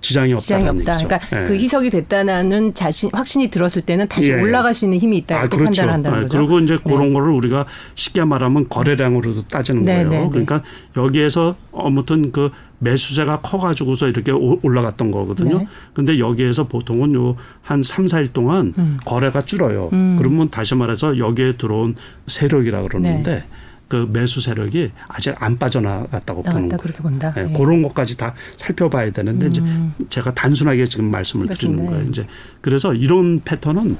지장이 0.00 0.36
지장이 0.36 0.68
없다는 0.68 0.80
없다. 0.80 0.92
얘기죠. 0.94 1.08
그러니까 1.08 1.42
예. 1.44 1.48
그 1.48 1.54
희석이 1.56 1.90
됐다는 1.90 2.74
자신 2.74 3.10
확신이 3.12 3.48
들었을 3.48 3.82
때는 3.82 4.08
다시 4.08 4.30
예. 4.30 4.40
올라갈 4.40 4.74
수 4.74 4.84
있는 4.84 4.98
힘이 4.98 5.18
있다 5.18 5.36
아, 5.36 5.40
이렇게 5.42 5.56
그렇죠. 5.56 5.82
판단을 5.82 5.92
한다는 5.92 6.18
예, 6.18 6.22
거죠. 6.22 6.38
그리고 6.38 6.58
이제 6.60 6.76
네. 6.76 6.80
그런 6.84 7.12
거를 7.12 7.32
우리가 7.32 7.66
쉽게 7.94 8.24
말하면 8.24 8.68
거래량으로도 8.68 9.48
따지는 9.48 9.84
네, 9.84 9.94
거예요. 10.04 10.08
네, 10.08 10.18
네. 10.20 10.28
그러니까 10.30 10.62
여기에서 10.96 11.56
아무튼 11.74 12.32
그 12.32 12.50
매수세가 12.80 13.40
커가지고서 13.40 14.06
이렇게 14.06 14.30
오- 14.30 14.60
올라갔던 14.62 15.10
거거든요. 15.10 15.58
네. 15.58 15.68
근데 15.94 16.18
여기에서 16.20 16.68
보통은 16.68 17.14
요 17.14 17.36
한 17.62 17.82
삼, 17.82 18.08
사일 18.08 18.28
동안 18.32 18.72
음. 18.78 18.98
거래가 19.04 19.44
줄어요. 19.44 19.90
음. 19.92 20.14
그러면 20.18 20.48
다시 20.48 20.74
말해서 20.74 21.18
여기에 21.18 21.56
들어온 21.58 21.96
세력이라 22.28 22.82
그러는데 22.82 23.30
네. 23.30 23.44
그 23.88 24.06
매수 24.12 24.40
세력이 24.42 24.92
아직 25.08 25.34
안 25.42 25.56
빠져나갔다고 25.56 26.42
보는 26.42 26.68
거예요. 26.68 26.78
그렇게 26.78 26.98
본다. 27.02 27.32
예, 27.38 27.48
예. 27.48 27.52
그런 27.56 27.82
것까지 27.82 28.18
다 28.18 28.34
살펴봐야 28.56 29.10
되는데 29.10 29.46
이제 29.46 29.62
음. 29.62 29.94
제가 30.10 30.34
단순하게 30.34 30.86
지금 30.86 31.10
말씀을 31.10 31.48
드리는 31.48 31.76
맞습니다. 31.76 31.90
거예요. 31.90 32.04
예. 32.04 32.08
이제 32.10 32.26
그래서 32.60 32.94
이런 32.94 33.40
패턴은 33.44 33.96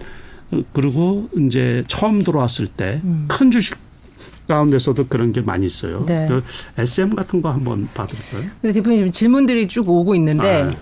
어, 0.51 0.62
그리고 0.74 1.28
이제 1.39 1.82
처음 1.89 2.22
들어왔을 2.22 2.66
때 2.68 2.84
큰 2.84 3.01
음. 3.05 3.51
주식 3.51 3.76
가운데서도 4.47 5.09
그런 5.09 5.32
게 5.32 5.41
많이 5.41 5.66
있어요. 5.66 6.05
네. 6.07 6.26
그 6.28 6.43
SM 6.78 7.14
같은 7.14 7.41
거 7.43 7.51
한번 7.51 7.89
봐드릴까요? 7.95 8.45
근데 8.61 8.72
대표님 8.72 9.11
질문들이 9.11 9.68
쭉 9.68 9.89
오고 9.89 10.14
있는데 10.16 10.62
아. 10.62 10.72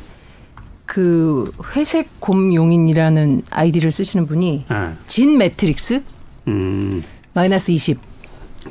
그 0.84 1.50
회색 1.74 2.20
곰 2.20 2.54
용인이라는 2.54 3.42
아이디를 3.50 3.90
쓰시는 3.90 4.26
분이 4.26 4.66
예. 4.70 4.92
진매트릭스 5.06 6.02
음. 6.48 7.02
마이너스 7.34 7.70
20. 7.72 7.98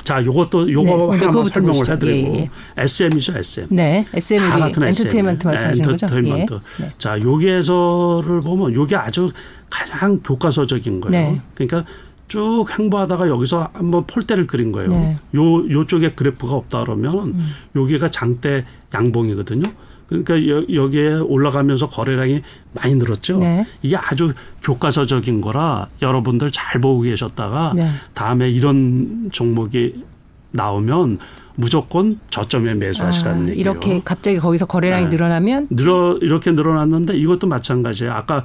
자, 0.04 0.24
요것도 0.24 0.66
네, 0.66 0.74
요거 0.74 0.98
먼저 1.08 1.28
하나만 1.28 1.46
설명을 1.46 1.74
보시죠. 1.80 1.94
해드리고 1.94 2.36
예, 2.36 2.40
예. 2.42 2.50
SM이죠, 2.78 3.38
SM. 3.38 3.68
네, 3.70 4.06
SM 4.14 4.40
다 4.40 4.60
같은 4.60 4.84
엔터테인먼트. 4.84 5.48
말씀하시는 5.48 5.90
거죠? 5.90 6.06
엔터테인먼트. 6.06 6.54
예. 6.54 6.84
네. 6.84 6.94
자, 6.98 7.20
여기에서를 7.20 8.42
보면 8.42 8.74
요게 8.74 8.96
아주 8.96 9.30
가장 9.70 10.20
교과서적인 10.22 11.02
거예요. 11.02 11.12
네. 11.12 11.42
그러니까 11.56 11.86
쭉 12.28 12.66
행보하다가 12.78 13.28
여기서 13.30 13.70
한번 13.74 14.06
폴대를 14.08 14.48
그린 14.48 14.72
거예요. 14.72 14.90
네. 14.90 15.18
음. 15.34 15.38
요 15.38 15.70
요쪽에 15.70 16.14
그래프가 16.14 16.54
없다 16.56 16.82
그러면 16.82 17.36
여기가 17.76 18.10
장대 18.10 18.66
양봉이거든요. 18.94 19.72
그러니까 20.08 20.48
여, 20.48 20.64
여기에 20.72 21.16
올라가면서 21.16 21.90
거래량이 21.90 22.42
많이 22.74 22.96
늘었죠. 22.96 23.40
네. 23.40 23.66
이게 23.82 23.96
아주 23.96 24.34
교과서적인 24.64 25.42
거라 25.42 25.88
여러분들 26.02 26.52
잘 26.52 26.80
보고 26.82 27.02
계셨다가 27.02 27.74
네. 27.76 27.90
다음에 28.14 28.50
이런 28.50 29.30
종목이 29.32 30.04
나오면 30.52 31.18
무조건 31.56 32.20
저점에 32.30 32.74
매수하시라는 32.76 33.46
아, 33.46 33.50
얘기예요. 33.50 33.60
이렇게 33.62 34.02
갑자기 34.04 34.38
거기서 34.38 34.66
거래량이 34.66 35.06
네. 35.06 35.10
늘어나면 35.10 35.68
늘어 35.70 36.18
이렇게 36.22 36.52
늘어났는데 36.52 37.18
이것도 37.18 37.48
마찬가지예요. 37.48 38.14
아까 38.14 38.44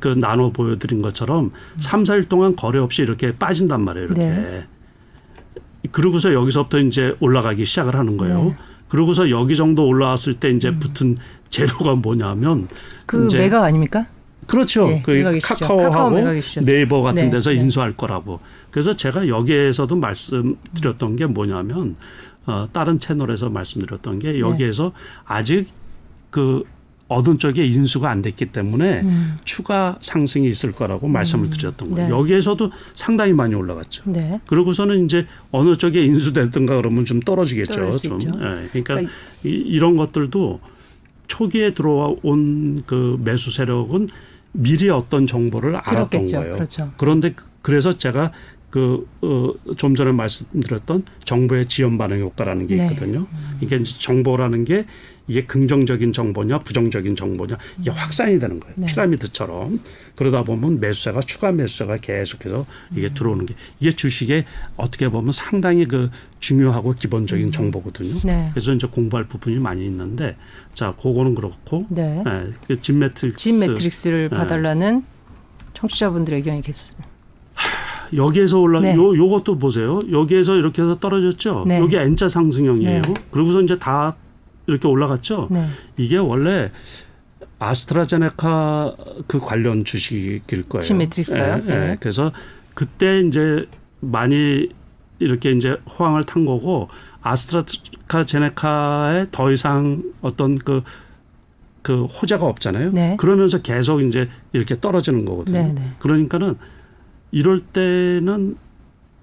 그 0.00 0.08
나눠 0.08 0.50
보여드린 0.50 1.02
것처럼 1.02 1.52
삼 1.78 2.02
4일 2.02 2.28
동안 2.28 2.56
거래 2.56 2.80
없이 2.80 3.02
이렇게 3.02 3.36
빠진단 3.36 3.82
말이에요. 3.82 4.06
이렇게. 4.06 4.22
네. 4.22 4.66
그러고서 5.92 6.32
여기서부터 6.34 6.78
이제 6.80 7.14
올라가기 7.20 7.64
시작을 7.64 7.94
하는 7.94 8.16
거예요. 8.16 8.56
네. 8.86 8.88
음. 8.88 8.88
그러고서 8.88 9.30
여기 9.30 9.56
정도 9.56 9.86
올라왔을 9.86 10.34
때 10.34 10.50
이제 10.50 10.70
붙은 10.70 11.16
재료가 11.50 11.94
뭐냐면 11.94 12.68
그 13.06 13.28
매각 13.32 13.62
아닙니까? 13.64 14.06
그렇죠. 14.46 14.88
예, 14.90 15.02
그. 15.02 15.40
카카오 15.42 15.78
카카오하고. 15.78 16.40
네이버 16.64 17.02
같은 17.02 17.24
네, 17.24 17.30
데서 17.30 17.50
네. 17.50 17.56
인수할 17.56 17.96
거라고. 17.96 18.40
그래서 18.70 18.92
제가 18.92 19.28
여기에서도 19.28 19.96
말씀드렸던 19.96 21.16
게 21.16 21.26
뭐냐면 21.26 21.96
어, 22.46 22.68
다른 22.72 23.00
채널에서 23.00 23.50
말씀드렸던 23.50 24.20
네. 24.20 24.32
게 24.32 24.40
여기에서 24.40 24.92
아직 25.24 25.68
그 26.30 26.64
얻은 27.08 27.38
쪽에 27.38 27.64
인수가 27.64 28.10
안 28.10 28.20
됐기 28.20 28.46
때문에 28.46 29.02
음. 29.02 29.36
추가 29.44 29.96
상승이 30.00 30.48
있을 30.48 30.72
거라고 30.72 31.06
말씀을 31.06 31.50
드렸던 31.50 31.94
거예요. 31.94 32.08
네. 32.08 32.14
여기에서도 32.14 32.72
상당히 32.94 33.32
많이 33.32 33.54
올라갔죠. 33.54 34.02
네. 34.06 34.40
그러고서는 34.46 35.04
이제 35.04 35.26
어느 35.52 35.76
쪽에 35.76 36.04
인수됐든가 36.04 36.76
그러면 36.76 37.04
좀 37.04 37.20
떨어지겠죠. 37.20 37.98
좀. 37.98 38.18
예, 38.24 38.28
그러니까, 38.28 38.70
그러니까 38.94 39.12
이, 39.44 39.48
이런 39.50 39.96
것들도 39.96 40.60
초기에 41.28 41.74
들어온 41.74 42.82
그 42.86 43.20
매수 43.22 43.50
세력은 43.52 44.08
미리 44.52 44.88
어떤 44.88 45.26
정보를 45.26 45.76
알았던 45.76 46.08
들었겠죠. 46.08 46.36
거예요. 46.38 46.54
그렇죠. 46.54 46.92
그런데 46.96 47.32
그- 47.32 47.44
그래서 47.62 47.92
제가 47.96 48.32
그, 48.70 49.06
어, 49.22 49.52
좀 49.76 49.94
전에 49.94 50.12
말씀드렸던 50.12 51.02
정보의 51.24 51.66
지연 51.66 51.98
반응 51.98 52.20
효과라는 52.20 52.66
게 52.66 52.76
네. 52.76 52.82
있거든요. 52.84 53.26
이게 53.60 53.76
이제 53.76 53.96
정보라는 54.00 54.64
게 54.64 54.84
이게 55.28 55.44
긍정적인 55.44 56.12
정보냐 56.12 56.60
부정적인 56.60 57.16
정보냐 57.16 57.56
이게 57.80 57.90
확산이 57.90 58.38
되는 58.38 58.60
거예요. 58.60 58.74
네. 58.78 58.86
피라미드처럼. 58.86 59.80
그러다 60.14 60.44
보면 60.44 60.80
매수세가 60.80 61.20
추가 61.22 61.52
매수세가 61.52 61.98
계속해서 61.98 62.60
음. 62.92 62.96
이게 62.96 63.12
들어오는 63.12 63.46
게 63.46 63.54
이게 63.80 63.92
주식에 63.92 64.44
어떻게 64.76 65.08
보면 65.08 65.32
상당히 65.32 65.86
그 65.86 66.10
중요하고 66.40 66.94
기본적인 66.94 67.50
정보거든요. 67.50 68.20
네. 68.24 68.50
그래서 68.52 68.72
이제 68.72 68.86
공부할 68.86 69.26
부분이 69.26 69.58
많이 69.58 69.84
있는데 69.86 70.36
자, 70.74 70.92
그거는 70.92 71.34
그렇고 71.34 71.86
네. 71.88 72.22
네, 72.24 72.50
그 72.66 72.80
진매트릭스 72.80 73.36
진 73.36 73.58
매트릭스를 73.58 74.28
네. 74.30 74.36
봐달라는 74.36 75.04
청취자분들의 75.74 76.38
의견이 76.38 76.62
계속 76.62 76.98
여기에서 78.14 78.60
올라 78.60 78.80
네. 78.80 78.94
요 78.94 79.16
요것도 79.16 79.58
보세요. 79.58 79.98
여기에서 80.10 80.54
이렇게 80.56 80.82
해서 80.82 80.98
떨어졌죠. 80.98 81.64
네. 81.66 81.78
여기 81.78 81.96
N자 81.96 82.28
상승형이에요. 82.28 83.02
네. 83.02 83.14
그러고서 83.30 83.60
이제 83.62 83.78
다 83.78 84.16
이렇게 84.66 84.88
올라갔죠. 84.88 85.48
네. 85.50 85.66
이게 85.96 86.18
원래 86.18 86.70
아스트라제네카 87.58 88.94
그 89.26 89.40
관련 89.40 89.84
주식일 89.84 90.68
거예요. 90.68 90.82
시메트릭스가요? 90.82 91.62
예, 91.66 91.66
예. 91.66 91.78
네. 91.78 91.96
그래서 92.00 92.32
그때 92.74 93.20
이제 93.20 93.66
많이 94.00 94.68
이렇게 95.18 95.50
이제 95.50 95.78
호황을 95.98 96.24
탄 96.24 96.44
거고 96.44 96.88
아스트라제네카에 97.22 99.28
더 99.30 99.50
이상 99.50 100.02
어떤 100.20 100.58
그, 100.58 100.82
그 101.82 102.04
호재가 102.04 102.44
없잖아요. 102.44 102.92
네. 102.92 103.16
그러면서 103.18 103.62
계속 103.62 104.02
이제 104.02 104.28
이렇게 104.52 104.78
떨어지는 104.78 105.24
거거든요. 105.24 105.62
네, 105.62 105.72
네. 105.72 105.92
그러니까는 105.98 106.56
이럴 107.30 107.60
때는 107.60 108.56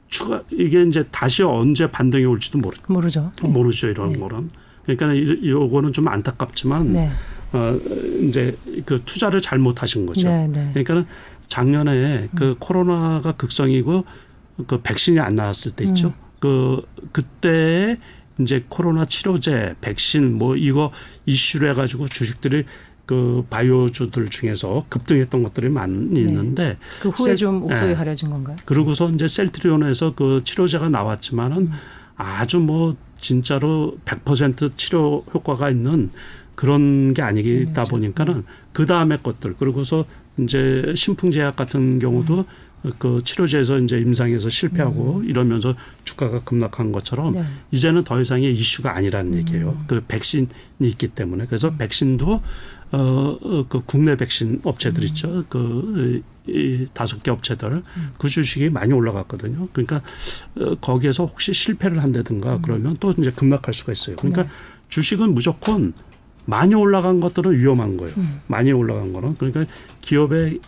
추가 0.09 0.41
이게 0.51 0.83
이제 0.83 1.05
다시 1.11 1.43
언제 1.43 1.89
반등이 1.89 2.25
올지도 2.25 2.59
모르, 2.59 2.77
모르죠. 2.87 3.31
네. 3.41 3.49
모르죠 3.49 3.87
이런 3.87 4.13
네. 4.13 4.19
거는. 4.19 4.49
그러니까 4.85 5.13
이- 5.13 5.49
요거는 5.49 5.93
좀 5.93 6.07
안타깝지만 6.07 6.93
네. 6.93 7.11
어 7.53 7.79
이제 8.21 8.57
그 8.85 9.01
투자를 9.05 9.41
잘못하신 9.41 10.05
거죠. 10.05 10.27
네, 10.27 10.47
네. 10.47 10.69
그러니까는 10.73 11.05
작년에 11.47 12.29
그 12.35 12.49
음. 12.49 12.55
코로나가 12.59 13.33
극성이고 13.33 14.05
그 14.67 14.81
백신이 14.81 15.19
안 15.19 15.35
나왔을 15.35 15.71
때 15.71 15.83
있죠. 15.85 16.07
음. 16.07 16.13
그 16.39 16.81
그때 17.11 17.97
이제 18.39 18.65
코로나 18.67 19.05
치료제, 19.05 19.75
백신 19.81 20.37
뭐 20.37 20.55
이거 20.55 20.91
이슈를 21.25 21.69
해가지고 21.71 22.07
주식들이 22.07 22.63
그 23.05 23.45
바이오주들 23.49 24.29
중에서 24.29 24.85
급등했던 24.89 25.43
것들이 25.43 25.69
많이 25.69 25.93
네. 26.09 26.21
있는데 26.21 26.77
그 27.01 27.09
후에 27.09 27.27
셀, 27.27 27.35
좀 27.35 27.63
옥석이 27.63 27.87
네. 27.89 27.93
가려진 27.95 28.29
건가요? 28.31 28.57
그러고서 28.65 29.09
이제 29.11 29.27
셀트리온에서 29.27 30.15
그 30.15 30.41
치료제가 30.43 30.89
나왔지만은 30.89 31.57
음. 31.57 31.71
아주 32.15 32.59
뭐 32.59 32.95
진짜로 33.23 33.97
100% 34.05 34.77
치료 34.77 35.23
효과가 35.33 35.69
있는 35.69 36.11
그런 36.55 37.13
게 37.13 37.21
아니다 37.21 37.83
네, 37.83 37.89
보니까는 37.89 38.43
그 38.73 38.85
다음에 38.85 39.17
것들 39.17 39.55
그리고서 39.57 40.05
이제 40.37 40.93
신풍제약 40.95 41.55
같은 41.55 41.99
경우도 41.99 42.45
음. 42.85 42.91
그 42.99 43.21
치료제에서 43.23 43.79
이제 43.79 43.97
임상에서 43.97 44.49
실패하고 44.49 45.19
음. 45.19 45.25
이러면서 45.25 45.73
주가가 46.03 46.43
급락한 46.43 46.91
것처럼 46.91 47.31
네. 47.31 47.43
이제는 47.71 48.03
더 48.03 48.19
이상의 48.19 48.53
이슈가 48.53 48.95
아니라는 48.95 49.33
음. 49.33 49.37
얘기예요. 49.39 49.77
그 49.87 50.03
백신이 50.05 50.47
있기 50.81 51.07
때문에 51.07 51.45
그래서 51.45 51.69
음. 51.69 51.77
백신도 51.77 52.41
어, 52.93 53.37
어, 53.41 53.65
그 53.67 53.81
국내 53.85 54.15
백신 54.15 54.61
업체들 54.63 55.01
음. 55.01 55.07
있죠. 55.07 55.43
그, 55.49 56.21
이 56.45 56.85
다섯 56.93 57.23
개 57.23 57.31
업체들 57.31 57.71
음. 57.71 58.13
그 58.19 58.27
주식이 58.27 58.69
많이 58.69 58.93
올라갔거든요. 58.93 59.67
그러니까 59.73 60.01
어, 60.55 60.75
거기에서 60.75 61.25
혹시 61.25 61.53
실패를 61.53 62.03
한다든가 62.03 62.57
음. 62.57 62.61
그러면 62.61 62.97
또 62.99 63.13
이제 63.17 63.31
급락할 63.31 63.73
수가 63.73 63.93
있어요. 63.93 64.15
그러니까 64.17 64.43
네. 64.43 64.49
주식은 64.89 65.33
무조건 65.33 65.93
많이 66.45 66.75
올라간 66.75 67.19
것들은 67.19 67.57
위험한 67.57 67.97
거예요. 67.97 68.13
음. 68.17 68.41
많이 68.47 68.71
올라간 68.71 69.13
거는 69.13 69.37
그러니까 69.37 69.65
기업의 70.01 70.59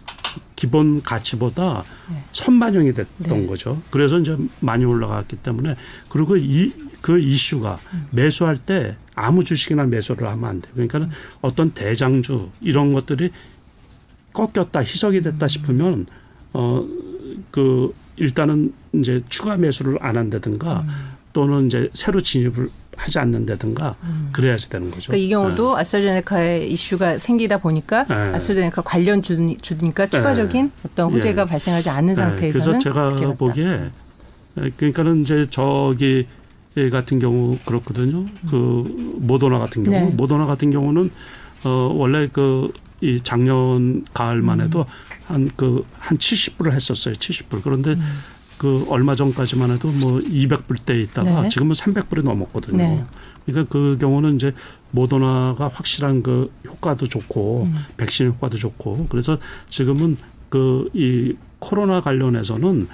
기본 0.56 1.04
가치보다 1.04 1.84
네. 2.10 2.24
선반영이 2.32 2.94
됐던 2.94 3.42
네. 3.42 3.46
거죠. 3.46 3.80
그래서 3.92 4.18
이제 4.18 4.36
많이 4.62 4.84
올라갔기 4.84 5.36
때문에 5.38 5.76
그리고 6.10 6.38
이 6.38 6.72
그 7.06 7.20
이슈가 7.20 7.78
음. 7.94 8.08
매수할 8.10 8.58
때 8.58 8.96
아무 9.14 9.44
주식이나 9.44 9.86
매수를 9.86 10.28
하면 10.28 10.50
안 10.50 10.60
돼요. 10.60 10.74
그러니까는 10.74 11.06
음. 11.06 11.12
어떤 11.42 11.70
대장주 11.70 12.50
이런 12.62 12.94
것들이 12.94 13.30
꺾였다 14.34 14.80
희석이 14.80 15.22
됐다 15.22 15.46
음. 15.46 15.48
싶으면 15.48 16.08
어그 16.52 17.94
일단은 18.16 18.74
이제 18.94 19.22
추가 19.30 19.56
매수를 19.56 20.00
안 20.02 20.18
한다든가 20.18 20.80
음. 20.80 21.12
또는 21.32 21.68
이제 21.68 21.92
새로 21.94 22.22
진입을 22.22 22.72
하지 22.98 23.20
않는다든가 23.20 23.98
음. 24.02 24.30
그래야지 24.32 24.72
되는 24.72 24.90
거죠. 24.90 25.12
그러니까 25.12 25.28
이 25.28 25.30
경우도 25.30 25.76
네. 25.76 25.82
아스트라제네카의 25.82 26.72
이슈가 26.72 27.20
생기다 27.20 27.60
보니까 27.60 28.06
네. 28.08 28.16
아스트라제네카 28.16 28.82
관련 28.82 29.22
주니까 29.22 30.08
추가적인 30.08 30.66
네. 30.66 30.90
어떤 30.90 31.14
호재가 31.14 31.44
예. 31.44 31.46
발생하지 31.46 31.88
않는 31.88 32.16
네. 32.16 32.16
상태에서는 32.16 32.80
그래서 32.80 32.80
제가 32.80 33.34
보기에 33.38 33.92
그러니까는 34.56 35.22
이제 35.22 35.46
저기 35.52 36.26
같은 36.92 37.20
경우 37.20 37.58
그렇거든요. 37.66 38.26
그 38.50 39.16
모더나 39.20 39.60
같은 39.60 39.84
경우 39.84 39.98
네. 39.98 40.12
모더나 40.12 40.46
같은 40.46 40.72
경우는 40.72 41.10
어 41.66 41.70
원래 41.96 42.28
그 42.28 42.72
이 43.02 43.20
작년 43.22 44.06
가을만 44.14 44.62
해도 44.62 44.86
한 45.26 45.50
그한 45.56 45.82
그 45.82 45.84
한 46.00 46.18
70불을 46.18 46.72
했었어요. 46.72 47.14
70불. 47.16 47.62
그런데 47.62 47.92
음. 47.92 48.02
그 48.58 48.86
얼마 48.90 49.16
전까지만 49.16 49.70
해도 49.72 49.90
뭐 49.90 50.20
200불대 50.20 51.02
있다가 51.04 51.44
네. 51.44 51.50
지금은 51.50 51.74
300불이 51.74 52.24
넘었거든요. 52.24 52.78
네. 52.78 53.04
그러니까 53.46 53.70
그 53.72 53.98
경우는 54.00 54.36
이제 54.36 54.54
모더나가 54.92 55.68
확실한 55.68 56.24
그 56.24 56.52
효과도 56.66 57.06
좋고 57.06 57.64
음. 57.66 57.76
백신 57.98 58.28
효과도 58.28 58.58
좋고 58.58 59.08
그래서 59.10 59.38
지금은 59.70 60.18
그 60.50 60.90
이 60.94 61.36
코로나 61.60 62.00
관련해서는 62.00 62.88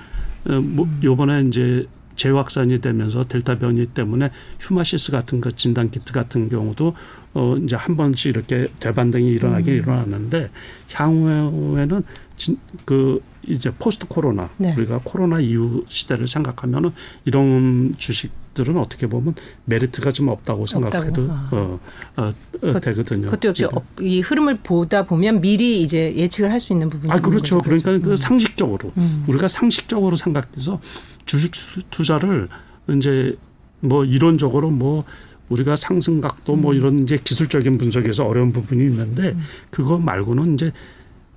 어, 0.48 0.52
뭐 0.62 0.86
음. 0.86 1.00
요번에 1.04 1.44
이제 1.48 1.86
재확산이 2.16 2.80
되면서 2.80 3.26
델타 3.26 3.60
변이 3.60 3.86
때문에 3.86 4.32
휴마시스 4.60 5.12
같은 5.12 5.42
그 5.42 5.56
진단 5.56 5.92
키트 5.92 6.14
같은 6.14 6.50
경우도 6.50 6.96
어 7.34 7.56
이제 7.58 7.76
한 7.76 7.96
번씩 7.96 8.30
이렇게 8.30 8.68
되반등이 8.80 9.30
일어나긴 9.32 9.74
음. 9.74 9.80
일어났는데 9.80 10.50
향후에는 10.94 12.04
진, 12.36 12.58
그 12.86 13.22
이제 13.44 13.72
포스트 13.72 14.06
코로나 14.08 14.50
네. 14.58 14.74
우리가 14.78 15.02
코로나 15.04 15.40
이후 15.40 15.86
시대를 15.88 16.28
생각하면은 16.28 16.92
이런 17.26 17.96
주식 17.98 18.32
들은 18.54 18.78
어떻게 18.78 19.08
보면 19.08 19.36
메리트가 19.66 20.12
좀 20.12 20.28
없다고 20.28 20.66
생각해도 20.66 21.28
아. 21.30 21.50
어, 21.52 21.80
어, 22.18 22.34
어, 22.64 22.80
되거든요. 22.80 23.26
그것도 23.26 23.50
역시 23.50 23.64
네. 23.64 23.80
이 24.02 24.22
흐름을 24.22 24.58
보다 24.64 25.04
보면 25.04 25.42
미리 25.42 25.82
이제 25.82 26.16
예측을 26.16 26.52
할 26.52 26.62
수 26.62 26.74
있는 26.74 26.92
부분이 26.92 27.12
아 27.12 27.18
그렇죠. 27.18 27.58
그러니까 27.58 27.98
그 27.98 28.12
음. 28.12 28.16
상식적으로 28.16 28.92
음. 28.98 29.26
우리가 29.28 29.48
상식적으로 29.48 30.16
생각해서 30.16 30.80
주식 31.26 31.52
투자를 31.90 32.50
이제 32.96 33.36
뭐 33.80 34.06
이론적으로 34.06 34.70
뭐 34.70 35.04
우리가 35.50 35.76
상승각도 35.76 36.54
뭐 36.54 36.56
음. 36.56 36.62
뭐 36.62 36.74
이런 36.74 37.00
이제 37.00 37.18
기술적인 37.22 37.80
분석에서 37.80 38.28
어려운 38.28 38.54
부분이 38.54 38.84
있는데 38.86 39.30
음. 39.30 39.40
그거 39.72 39.98
말고는 39.98 40.54
이제 40.54 40.72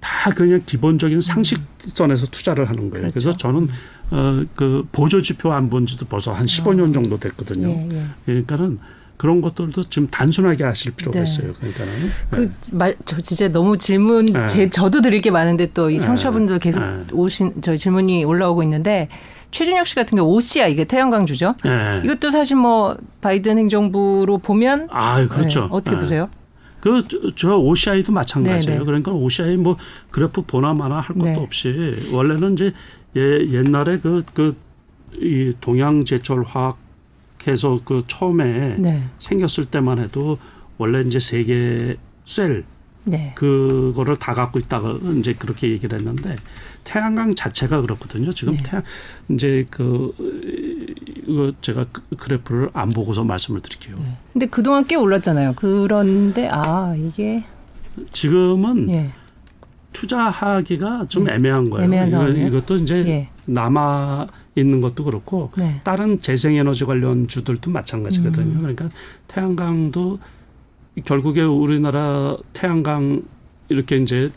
다 0.04 0.30
그냥 0.30 0.60
기본적인 0.66 1.22
상식선에서 1.22 2.26
투자를 2.26 2.68
하는 2.68 2.90
거예요. 2.90 3.08
그렇죠. 3.08 3.12
그래서 3.14 3.36
저는 3.38 3.68
어, 4.10 4.44
그 4.54 4.86
보조 4.92 5.22
지표 5.22 5.50
안 5.52 5.70
본 5.70 5.86
지도 5.86 6.04
벌써 6.04 6.32
한 6.34 6.44
15년 6.44 6.90
아. 6.90 6.92
정도 6.92 7.18
됐거든요. 7.18 7.68
예, 7.68 7.88
예. 7.96 8.04
그러니까는 8.26 8.78
그런 9.16 9.40
것들도 9.40 9.84
지금 9.84 10.08
단순하게 10.08 10.64
하실 10.64 10.92
필요가 10.92 11.18
네. 11.20 11.24
있어요. 11.24 11.54
그러니까는 11.54 12.52
그말 12.70 12.96
저 13.06 13.18
진짜 13.22 13.48
너무 13.48 13.78
질문 13.78 14.26
네. 14.26 14.46
제 14.46 14.68
저도 14.68 15.00
드릴 15.00 15.22
게 15.22 15.30
많은데 15.30 15.72
또이 15.72 15.94
네. 15.94 16.00
청취자분들 16.00 16.58
계속 16.58 16.80
네. 16.80 17.04
오신 17.12 17.62
저 17.62 17.74
질문이 17.74 18.24
올라오고 18.24 18.62
있는데 18.64 19.08
최준혁 19.52 19.86
씨 19.86 19.94
같은 19.94 20.16
경우 20.16 20.30
OCI 20.34 20.72
이게 20.72 20.84
태양광주죠. 20.84 21.54
네. 21.64 22.02
이것도 22.04 22.30
사실 22.30 22.56
뭐 22.56 22.96
바이든 23.22 23.56
행정부로 23.56 24.36
보면 24.38 24.88
아 24.90 25.26
그렇죠. 25.28 25.60
네. 25.62 25.68
어떻게 25.70 25.96
보세요? 25.96 26.28
그 26.84 27.32
저 27.34 27.56
OCI도 27.56 28.12
마찬가지예요. 28.12 28.80
네네. 28.80 28.84
그러니까 28.84 29.12
OCI 29.12 29.56
뭐 29.56 29.76
그래프 30.10 30.42
보나 30.42 30.74
마나 30.74 30.96
할 31.00 31.14
것도 31.16 31.24
네. 31.24 31.34
없이 31.36 32.08
원래는 32.12 32.52
이제 32.52 32.72
예, 33.16 33.20
옛날에 33.50 33.98
그 33.98 34.22
그 34.34 34.54
이 35.16 35.52
동양 35.60 36.04
제철 36.04 36.42
화학 36.42 36.76
해서 37.46 37.78
그 37.84 38.02
처음에 38.08 38.76
네. 38.78 39.04
생겼을 39.20 39.66
때만 39.66 39.98
해도 40.00 40.38
원래 40.76 41.02
이제 41.02 41.20
세계 41.20 41.96
셀 42.24 42.64
네. 43.04 43.32
그거를 43.34 44.16
다 44.16 44.34
갖고 44.34 44.58
있다가 44.58 44.98
이제 45.18 45.34
그렇게 45.34 45.70
얘기를 45.70 45.98
했는데 45.98 46.36
태양광 46.84 47.34
자체가 47.34 47.82
그렇거든요. 47.82 48.32
지금 48.32 48.54
네. 48.56 48.62
태양 48.62 48.82
이제 49.28 49.66
그 49.70 50.12
이거 51.26 51.52
제가 51.60 51.86
그 51.92 52.02
그래프를 52.16 52.70
안 52.72 52.90
보고서 52.90 53.24
말씀을 53.24 53.60
드릴게요. 53.60 53.96
네. 53.98 54.16
근데 54.32 54.46
그동안 54.46 54.86
꽤 54.86 54.94
올랐잖아요. 54.94 55.54
그런데 55.56 56.48
아 56.50 56.94
이게 56.96 57.44
지금은 58.10 58.90
예. 58.90 59.10
투자하기가 59.92 61.06
좀 61.08 61.24
네. 61.24 61.34
애매한 61.34 61.70
거예요. 61.70 61.84
애매한 61.84 62.08
이거, 62.08 62.28
이것도 62.28 62.76
이제 62.76 62.96
예. 63.06 63.28
남아 63.46 64.26
있는 64.56 64.80
것도 64.80 65.04
그렇고 65.04 65.50
네. 65.56 65.80
다른 65.84 66.20
재생에너지 66.20 66.84
관련 66.84 67.28
주들도 67.28 67.70
마찬가지거든요. 67.70 68.54
음. 68.54 68.58
그러니까 68.60 68.88
태양광도 69.28 70.18
결국에 71.04 71.42
우리나라 71.42 72.36
태양광 72.52 73.22
이렇게 73.68 73.96
이제 73.96 74.30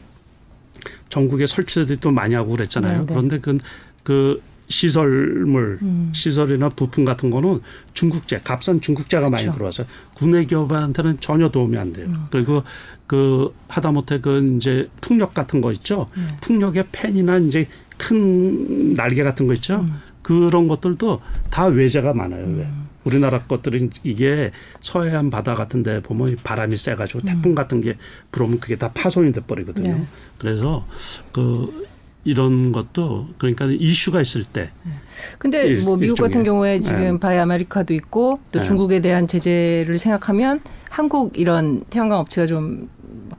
전국에 1.09 1.45
설치들도 1.45 2.11
많이 2.11 2.35
하고 2.35 2.51
그랬잖아요. 2.51 2.99
네, 3.01 3.05
네. 3.05 3.05
그런데 3.07 3.39
그, 3.39 3.57
그 4.03 4.41
시설물, 4.69 5.79
음. 5.81 6.11
시설이나 6.13 6.69
부품 6.69 7.05
같은 7.05 7.29
거는 7.29 7.61
중국제, 7.93 8.41
값싼 8.43 8.81
중국제가 8.81 9.27
그렇죠. 9.27 9.31
많이 9.45 9.55
들어와서 9.55 9.85
국내 10.13 10.43
기업한테는 10.45 11.19
전혀 11.19 11.49
도움이 11.49 11.77
안 11.77 11.93
돼요. 11.93 12.07
음. 12.07 12.25
그리고 12.31 12.63
그 13.05 13.53
하다못해 13.69 14.19
그 14.19 14.55
이제 14.57 14.89
풍력 14.99 15.33
같은 15.33 15.61
거 15.61 15.71
있죠. 15.73 16.09
네. 16.17 16.23
풍력의 16.41 16.85
팬이나 16.91 17.37
이제 17.37 17.67
큰 17.97 18.93
날개 18.95 19.23
같은 19.23 19.47
거 19.47 19.53
있죠. 19.53 19.81
음. 19.81 20.01
그런 20.21 20.67
것들도 20.67 21.21
다 21.49 21.67
외제가 21.67 22.13
많아요. 22.13 22.45
왜? 22.57 22.67
음. 23.07 23.09
우리나라 23.09 23.43
것들은 23.43 23.91
이게 24.03 24.51
서해안 24.81 25.29
바다 25.29 25.55
같은 25.55 25.83
데 25.83 26.01
보면 26.01 26.37
바람이 26.43 26.77
세 26.77 26.95
가지고 26.95 27.21
태풍 27.21 27.51
음. 27.51 27.55
같은 27.55 27.81
게 27.81 27.97
불어오면 28.31 28.59
그게 28.59 28.75
다 28.75 28.91
파손이 28.93 29.31
돼 29.31 29.41
버리거든요. 29.41 29.95
네. 29.95 30.03
그래서 30.37 30.85
그 31.31 31.87
이런 32.23 32.73
것도 32.73 33.29
그러니까 33.37 33.65
이슈가 33.65 34.21
있을 34.21 34.43
때. 34.43 34.69
네. 34.83 34.91
근데 35.39 35.65
일, 35.65 35.81
뭐 35.83 35.95
미국 35.95 36.13
일종의. 36.13 36.29
같은 36.29 36.43
경우에 36.43 36.79
지금 36.79 37.13
네. 37.13 37.19
Buy 37.19 37.37
America도 37.37 37.93
있고 37.93 38.39
또 38.51 38.59
네. 38.59 38.65
중국에 38.65 38.99
대한 38.99 39.27
제재를 39.27 39.97
생각하면 39.97 40.61
한국 40.89 41.39
이런 41.39 41.85
태양광 41.89 42.19
업체가 42.19 42.45
좀 42.45 42.89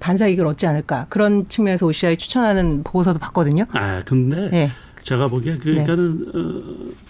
반사 0.00 0.28
이익을 0.28 0.46
얻지 0.46 0.66
않을까 0.66 1.06
그런 1.10 1.48
측면에서 1.48 1.86
OCI 1.86 2.16
추천하는 2.16 2.82
보고서도 2.82 3.18
봤거든요. 3.18 3.66
아 3.72 4.02
근데 4.04 4.48
네. 4.48 4.70
제가 5.02 5.28
보기에 5.28 5.58
그러니까는 5.58 6.18
네. 6.18 6.30
어, 6.34 7.07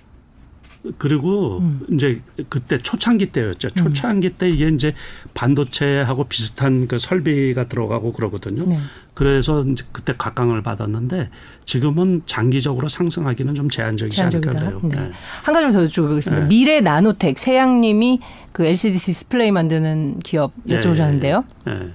그리고 0.97 1.59
음. 1.59 1.81
이제 1.93 2.23
그때 2.49 2.79
초창기 2.79 3.27
때였죠. 3.27 3.69
음. 3.69 3.75
초창기 3.75 4.31
때 4.31 4.49
이게 4.49 4.69
이제 4.69 4.95
반도체하고 5.35 6.25
비슷한 6.25 6.87
그 6.87 6.99
설비가 6.99 7.69
들어가고 7.69 8.13
그러거든요. 8.13 8.65
네. 8.65 8.79
그래서 9.15 9.65
이제 9.65 9.85
그때 9.91 10.15
각광을 10.17 10.63
받았는데 10.63 11.31
지금은 11.65 12.23
장기적으로 12.27 12.89
상승하기는 12.89 13.55
좀 13.55 13.69
제한적이지 13.69 14.23
않을까 14.23 14.65
요 14.67 14.81
네. 14.85 14.97
네. 14.97 15.11
한 15.43 15.55
가지만 15.55 15.73
더 15.73 15.85
여쭤보겠습니다. 15.85 16.41
네. 16.43 16.47
미래 16.47 16.81
나노텍 16.81 17.37
세양님이 17.37 18.21
그 18.53 18.65
LCD 18.65 18.99
디스플레이 18.99 19.51
만드는 19.51 20.21
기업 20.21 20.53
네. 20.63 20.79
여쭤보셨는데요. 20.79 21.45
네. 21.67 21.93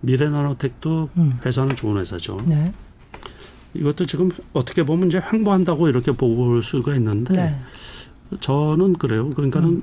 미래 0.00 0.28
나노텍도 0.28 1.10
음. 1.18 1.38
회사는 1.44 1.76
좋은 1.76 1.98
회사죠. 1.98 2.38
네. 2.46 2.72
이것도 3.74 4.06
지금 4.06 4.30
어떻게 4.52 4.82
보면 4.82 5.08
이제 5.08 5.20
횡보한다고 5.32 5.88
이렇게 5.88 6.12
볼 6.12 6.62
수가 6.62 6.94
있는데 6.96 7.34
네. 7.34 7.58
저는 8.40 8.94
그래요. 8.94 9.30
그러니까는 9.30 9.68
음. 9.68 9.82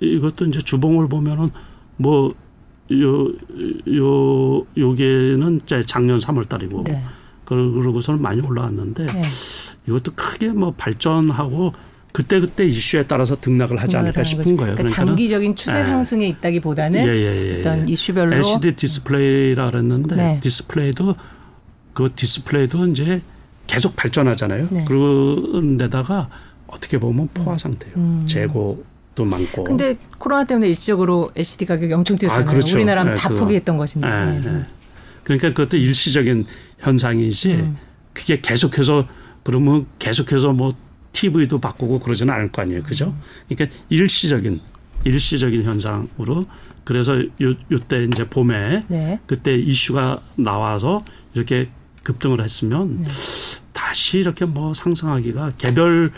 이것도 0.00 0.46
이제 0.46 0.60
주봉을 0.60 1.08
보면은 1.08 1.50
뭐 1.96 2.34
요, 2.92 3.28
요, 3.94 4.66
요게는 4.76 5.60
작년 5.86 6.18
3월 6.18 6.48
달이고. 6.48 6.84
네. 6.84 7.02
그러고서는 7.44 8.22
많이 8.22 8.40
올라왔는데 8.40 9.06
네. 9.06 9.22
이것도 9.88 10.12
크게 10.14 10.50
뭐 10.50 10.72
발전하고 10.72 11.72
그때 12.12 12.40
그때 12.40 12.64
이슈에 12.66 13.04
따라서 13.04 13.36
등락을 13.36 13.80
하지 13.80 13.96
않을까 13.96 14.22
싶은 14.22 14.56
거예요. 14.56 14.74
그러니까 14.74 14.96
장기적인 14.96 15.56
추세 15.56 15.80
예. 15.80 15.84
상승에 15.84 16.28
있다기보다는 16.28 17.06
예, 17.06 17.08
예, 17.08 17.54
예, 17.54 17.60
어떤 17.60 17.88
이슈별로 17.88 18.36
LCD 18.36 18.72
디스플레이라 18.76 19.70
그랬는데 19.70 20.16
네. 20.16 20.40
디스플레이도 20.40 21.14
그 21.92 22.10
디스플레이도 22.14 22.86
이제 22.88 23.22
계속 23.66 23.94
발전하잖아요. 23.94 24.68
네. 24.70 24.84
그런데다가 24.86 26.28
어떻게 26.72 26.98
보면 26.98 27.28
포화 27.34 27.58
상태예요. 27.58 27.96
음. 27.96 28.26
재고도 28.26 29.24
많고. 29.24 29.64
근데 29.64 29.96
코로나 30.18 30.44
때문에 30.44 30.68
일시적으로 30.68 31.30
LCD 31.36 31.66
가격이 31.66 31.92
엄청 31.92 32.16
뛰었잖아요. 32.16 32.46
아, 32.46 32.50
그렇죠. 32.50 32.76
우리나라는 32.76 33.14
네, 33.14 33.20
다 33.20 33.28
그거. 33.28 33.40
포기했던 33.40 33.76
것인데. 33.76 34.08
네, 34.08 34.40
네. 34.40 34.64
그러니까 35.24 35.48
그것도 35.48 35.76
일시적인 35.76 36.46
현상이지. 36.78 37.54
음. 37.54 37.76
그게 38.12 38.40
계속해서 38.40 39.06
그러면 39.42 39.86
계속해서 39.98 40.52
뭐 40.52 40.74
TV도 41.12 41.60
바꾸고 41.60 42.00
그러지는 42.00 42.32
않을 42.34 42.52
거 42.52 42.62
아니에요. 42.62 42.82
그죠? 42.82 43.14
그러니까 43.48 43.76
일시적인 43.88 44.60
일시적인 45.04 45.62
현상으로 45.64 46.44
그래서 46.84 47.18
요 47.20 47.54
요때 47.70 48.04
이제 48.04 48.28
봄에 48.28 48.84
네. 48.88 49.20
그때 49.26 49.54
이슈가 49.54 50.20
나와서 50.36 51.04
이렇게 51.34 51.68
급등을 52.02 52.42
했으면 52.42 53.00
네. 53.00 53.08
다시 53.72 54.18
이렇게 54.18 54.44
뭐 54.44 54.74
상승하기가 54.74 55.52
개별 55.58 56.12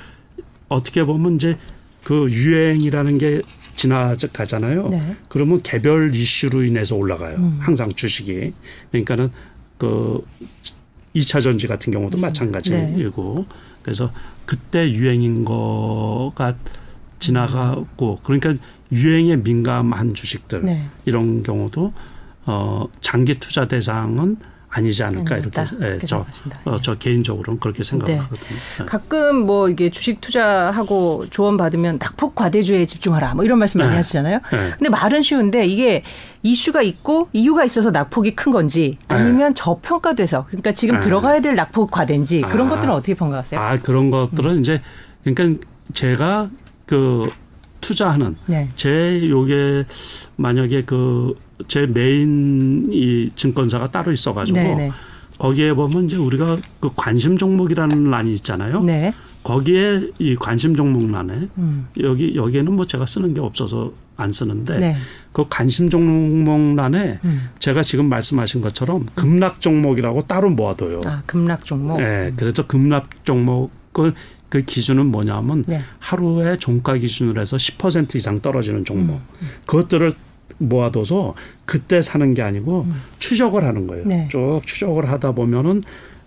어떻게 0.73 1.05
보면 1.05 1.37
이제 1.37 1.57
그 2.05 2.29
유행이라는 2.31 3.19
게 3.19 3.43
지나가잖아요. 3.77 4.89
네. 4.89 5.17
그러면 5.29 5.63
개별 5.63 6.15
이슈로 6.15 6.65
인해서 6.65 6.97
올라가요. 6.97 7.37
음. 7.37 7.59
항상 7.61 7.91
주식이. 7.91 8.53
그러니까는 8.91 9.31
그 9.79 10.25
2차 11.15 11.43
전지 11.43 11.67
같은 11.67 11.93
경우도 11.93 12.17
그렇죠. 12.17 12.27
마찬가지이고 12.27 13.47
네. 13.49 13.57
그래서 13.83 14.13
그때 14.47 14.91
유행인 14.91 15.45
거가 15.45 16.57
지나가고 17.19 18.21
그러니까 18.25 18.55
유행에 18.91 19.37
민감한 19.37 20.15
주식들 20.15 20.65
네. 20.65 20.89
이런 21.05 21.43
경우도 21.43 21.93
어 22.47 22.89
장기 23.01 23.39
투자 23.39 23.69
대상은 23.69 24.37
아니지 24.75 25.05
않을까 25.05 25.37
이렇게 25.37 25.63
예, 25.83 25.99
저, 25.99 26.25
어, 26.65 26.79
저 26.81 26.95
개인적으로는 26.95 27.61
그렇게 27.61 27.85
생각하거든요. 27.85 28.39
네. 28.39 28.57
네. 28.79 28.85
가끔 28.87 29.45
뭐 29.45 29.69
이게 29.69 29.91
주식 29.91 30.23
투자하고 30.23 31.27
조언 31.29 31.59
받으면 31.59 31.99
낙폭 31.99 32.35
과대주에 32.35 32.87
집중하라 32.87 33.35
뭐 33.35 33.45
이런 33.45 33.59
말씀 33.59 33.81
많이 33.81 33.91
네. 33.91 33.97
하시잖아요. 33.97 34.39
네. 34.51 34.71
근데 34.71 34.89
말은 34.89 35.21
쉬운데 35.21 35.67
이게 35.67 36.03
이슈가 36.43 36.81
있고 36.81 37.29
이유가 37.35 37.65
있어서 37.65 37.91
낙폭이 37.91 38.35
큰 38.35 38.51
건지 38.51 38.97
아니면 39.09 39.53
네. 39.53 39.55
저평가돼서 39.55 40.47
그러니까 40.47 40.73
지금 40.73 40.95
네. 40.97 41.01
들어가야 41.03 41.41
될 41.41 41.55
낙폭 41.55 41.91
과대인지 41.91 42.41
그런 42.41 42.69
아, 42.69 42.71
것들은 42.71 42.95
어떻게 42.95 43.13
평가하세요? 43.13 43.61
아 43.61 43.79
그런 43.79 44.11
것들은 44.11 44.53
음. 44.53 44.61
이제 44.61 44.81
그러니까 45.23 45.61
제가 45.93 46.49
그 46.87 47.29
투자하는 47.83 48.37
네. 48.47 48.71
제 48.75 49.29
요게 49.29 49.85
만약에 50.37 50.85
그 50.85 51.35
제 51.69 51.87
메인 51.87 52.87
이 52.91 53.31
증권사가 53.35 53.91
따로 53.91 54.13
있어가지고 54.13 54.59
네네. 54.59 54.75
네. 54.75 54.91
거기에 55.39 55.73
보면 55.73 56.07
이제 56.07 56.17
우리가 56.17 56.59
그 56.81 56.91
관심 56.95 57.37
종목이라는 57.37 58.11
란이 58.11 58.33
있잖아요. 58.35 58.83
네. 58.83 59.13
거기에 59.43 60.11
이 60.19 60.37
관심 60.37 60.77
종목란에 60.77 61.49
음. 61.59 61.89
여기 62.01 62.37
여기에는 62.37 62.73
뭐 62.75 62.87
제가 62.87 63.07
쓰는 63.07 63.35
게 63.35 63.41
없어서 63.41 63.93
안 64.17 64.33
쓰는데 64.33 64.79
네. 64.79 64.97
그 65.33 65.47
관심 65.49 65.91
종목란에 65.91 67.19
음. 67.25 67.49
제가 67.59 67.83
지금 67.83 68.09
말씀하신 68.09 68.61
것처럼 68.61 69.07
급락 69.15 69.61
종목이라고 69.61 70.23
따로 70.29 70.51
모아둬요. 70.51 71.01
아 71.07 71.23
급락 71.27 71.65
종목. 71.65 71.99
네, 71.99 72.33
그래서 72.37 72.67
급락 72.67 73.25
종목은 73.25 74.13
그 74.49 74.63
기준은 74.63 75.07
뭐냐면 75.07 75.65
네. 75.67 75.81
하루에 75.99 76.57
종가 76.59 76.95
기준으로 76.99 77.41
해서 77.41 77.57
10% 77.57 78.15
이상 78.17 78.41
떨어지는 78.41 78.85
종목. 78.85 79.15
음, 79.15 79.27
음. 79.41 79.49
그것들을 79.67 80.13
모아둬서 80.69 81.35
그때 81.65 82.01
사는 82.01 82.35
게 82.35 82.43
아니고 82.43 82.83
음. 82.83 83.03
추적을 83.19 83.65
하는 83.65 83.87
거예요. 83.87 84.05
네. 84.07 84.29
쭉 84.31 84.61
추적을 84.65 85.11
하다 85.11 85.33
보면은 85.33 85.83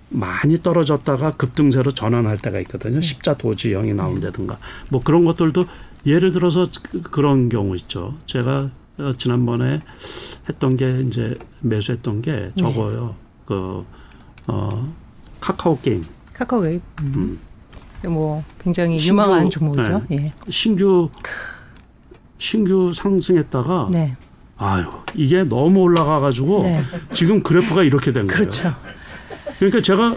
많이 0.09 0.61
떨어졌다가 0.61 1.31
급등세로 1.31 1.91
전환할 1.91 2.37
때가 2.37 2.59
있거든요. 2.61 2.95
네. 2.95 3.01
십자 3.01 3.35
도지형이 3.35 3.93
나온다든가 3.93 4.57
뭐 4.89 5.01
그런 5.03 5.25
것들도 5.25 5.65
예를 6.05 6.31
들어서 6.31 6.67
그, 6.83 7.01
그런 7.01 7.49
경우 7.49 7.75
있죠. 7.75 8.15
제가 8.25 8.69
어, 8.97 9.11
지난번에 9.17 9.81
했던 10.47 10.77
게 10.77 11.01
이제 11.01 11.37
매수했던 11.61 12.21
게 12.21 12.31
네. 12.31 12.51
저거요. 12.55 13.15
그 13.45 13.85
어, 14.47 14.93
카카오 15.41 15.79
게임. 15.79 16.05
카카오 16.33 16.61
게임. 16.61 16.81
음. 17.01 17.39
음. 18.05 18.13
뭐 18.13 18.43
굉장히 18.59 18.99
신규, 18.99 19.13
유망한 19.13 19.49
종목이죠. 19.49 20.03
네. 20.09 20.17
예. 20.17 20.33
신규 20.49 21.09
신규 22.37 22.91
상승했다가 22.93 23.87
네. 23.91 24.15
아유 24.57 24.85
이게 25.15 25.43
너무 25.43 25.81
올라가 25.81 26.19
가지고 26.19 26.63
네. 26.63 26.81
지금 27.11 27.43
그래프가 27.43 27.83
이렇게 27.83 28.11
된 28.11 28.27
거예요. 28.27 28.39
그렇죠. 28.39 28.75
그러니까 29.59 29.81
제가 29.81 30.15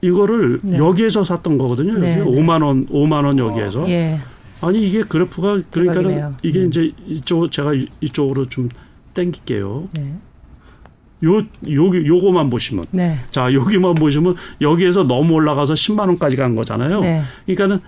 이거를 0.00 0.58
네. 0.62 0.78
여기에서 0.78 1.24
샀던 1.24 1.56
거거든요. 1.58 1.98
네. 1.98 2.18
여기 2.18 2.30
5만 2.30 2.62
원, 2.62 2.86
5만 2.88 3.24
원 3.24 3.38
여기에서. 3.38 3.88
예. 3.88 4.20
아니 4.60 4.86
이게 4.86 5.02
그래프가 5.02 5.62
그러니까는 5.70 6.34
이게 6.42 6.60
음. 6.60 6.68
이제 6.68 6.92
이쪽 7.06 7.50
제가 7.50 7.72
이쪽으로 8.00 8.48
좀 8.48 8.68
땡길게요. 9.14 9.88
네. 9.96 10.14
요 11.24 11.38
여기 11.70 12.06
요거만 12.06 12.50
보시면 12.50 12.86
네. 12.90 13.18
자 13.30 13.52
여기만 13.52 13.94
보시면 13.94 14.34
여기에서 14.60 15.04
너무 15.04 15.34
올라가서 15.34 15.74
10만 15.74 16.00
원까지 16.00 16.36
간 16.36 16.54
거잖아요. 16.54 17.00
네. 17.00 17.22
그러니까는 17.46 17.80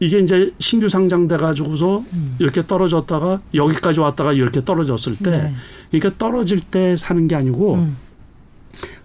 이게 0.00 0.18
이제 0.18 0.52
신규 0.58 0.88
상장돼 0.88 1.36
가지고서 1.36 1.98
음. 1.98 2.36
이렇게 2.38 2.66
떨어졌다가 2.66 3.40
여기까지 3.54 4.00
왔다가 4.00 4.32
이렇게 4.32 4.64
떨어졌을 4.64 5.16
때 5.16 5.30
네. 5.30 5.54
그러니까 5.90 6.16
떨어질 6.18 6.60
때 6.60 6.96
사는 6.96 7.28
게 7.28 7.34
아니고 7.34 7.74
음. 7.74 7.96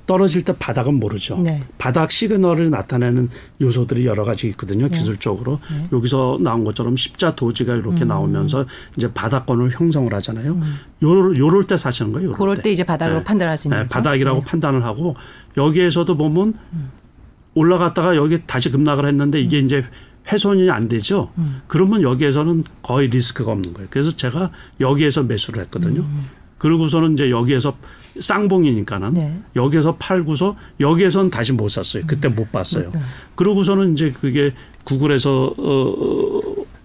떨어질 0.06 0.44
때 0.44 0.54
바닥은 0.58 1.00
모르죠. 1.00 1.38
네. 1.40 1.64
바닥 1.78 2.12
시그널을 2.12 2.70
나타내는 2.70 3.30
요소들이 3.60 4.06
여러 4.06 4.24
가지 4.24 4.48
있거든요. 4.50 4.88
네. 4.88 4.98
기술적으로 4.98 5.60
네. 5.70 5.88
여기서 5.92 6.38
나온 6.42 6.64
것처럼 6.64 6.96
십자 6.96 7.36
도지가 7.36 7.76
이렇게 7.76 8.06
음. 8.06 8.10
나오면서 8.10 8.66
이제 8.96 9.12
바닥권을 9.12 9.72
형성을 9.72 10.14
하잖아요. 10.14 10.54
음. 10.54 10.76
요럴, 11.02 11.38
요럴 11.38 11.66
때 11.66 11.76
사시는 11.76 12.14
거예요. 12.14 12.28
요럴 12.28 12.38
그럴 12.38 12.56
때, 12.56 12.62
때 12.64 12.72
이제 12.72 12.84
바닥으로 12.84 13.20
네. 13.20 13.24
판단하시는 13.24 13.76
네. 13.76 13.84
거죠. 13.84 13.94
바닥이라고 13.94 14.40
네. 14.40 14.46
판단을 14.46 14.86
하고 14.86 15.16
여기에서도 15.58 16.16
보면 16.16 16.54
음. 16.74 16.90
올라갔다가 17.56 18.16
여기 18.16 18.46
다시 18.46 18.70
급락을 18.70 19.08
했는데 19.08 19.42
이게 19.42 19.60
음. 19.60 19.66
이제 19.66 19.86
훼손이 20.32 20.70
안 20.72 20.88
되죠. 20.88 21.32
음. 21.38 21.62
그러면 21.68 22.02
여기에서는 22.02 22.64
거의 22.82 23.08
리스크가 23.10 23.52
없는 23.52 23.74
거예요. 23.74 23.88
그래서 23.92 24.12
제가 24.12 24.52
여기에서 24.80 25.24
매수를 25.24 25.62
했거든요. 25.64 26.02
음. 26.02 26.26
그러고서는 26.58 27.14
이제 27.14 27.30
여기에서 27.30 27.78
쌍봉이니까는 28.20 29.14
네. 29.14 29.40
여기에서 29.56 29.98
팔고서 29.98 30.56
여기에서는 30.80 31.30
다시 31.30 31.52
못 31.52 31.70
샀어요. 31.70 32.04
그때 32.08 32.28
못 32.28 32.52
봤어요. 32.52 32.90
네. 32.92 33.00
그러고서는 33.36 33.94
이제 33.94 34.12
그게 34.12 34.54
구글에서 34.86 35.54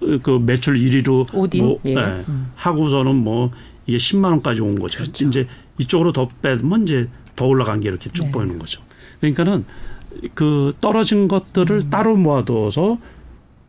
어그 0.00 0.42
매출 0.44 0.74
1위로 0.74 1.32
오딘? 1.32 1.64
뭐 1.64 1.78
예. 1.84 1.94
네. 1.94 2.24
음. 2.28 2.50
하고서는 2.56 3.14
뭐 3.14 3.52
이게 3.86 3.96
10만 3.96 4.24
원까지 4.24 4.60
온 4.60 4.78
거죠. 4.78 4.98
그렇죠. 4.98 5.26
이제 5.26 5.46
이쪽으로 5.78 6.12
더 6.12 6.28
빼면 6.42 6.82
이제 6.82 7.08
더 7.36 7.46
올라간 7.46 7.80
게 7.80 7.88
이렇게 7.88 8.10
쭉 8.12 8.24
네. 8.24 8.32
보이는 8.32 8.58
거죠. 8.58 8.82
그러니까는 9.20 9.64
그 10.34 10.72
떨어진 10.80 11.28
것들을 11.28 11.76
음. 11.76 11.90
따로 11.90 12.16
모아둬서 12.16 12.98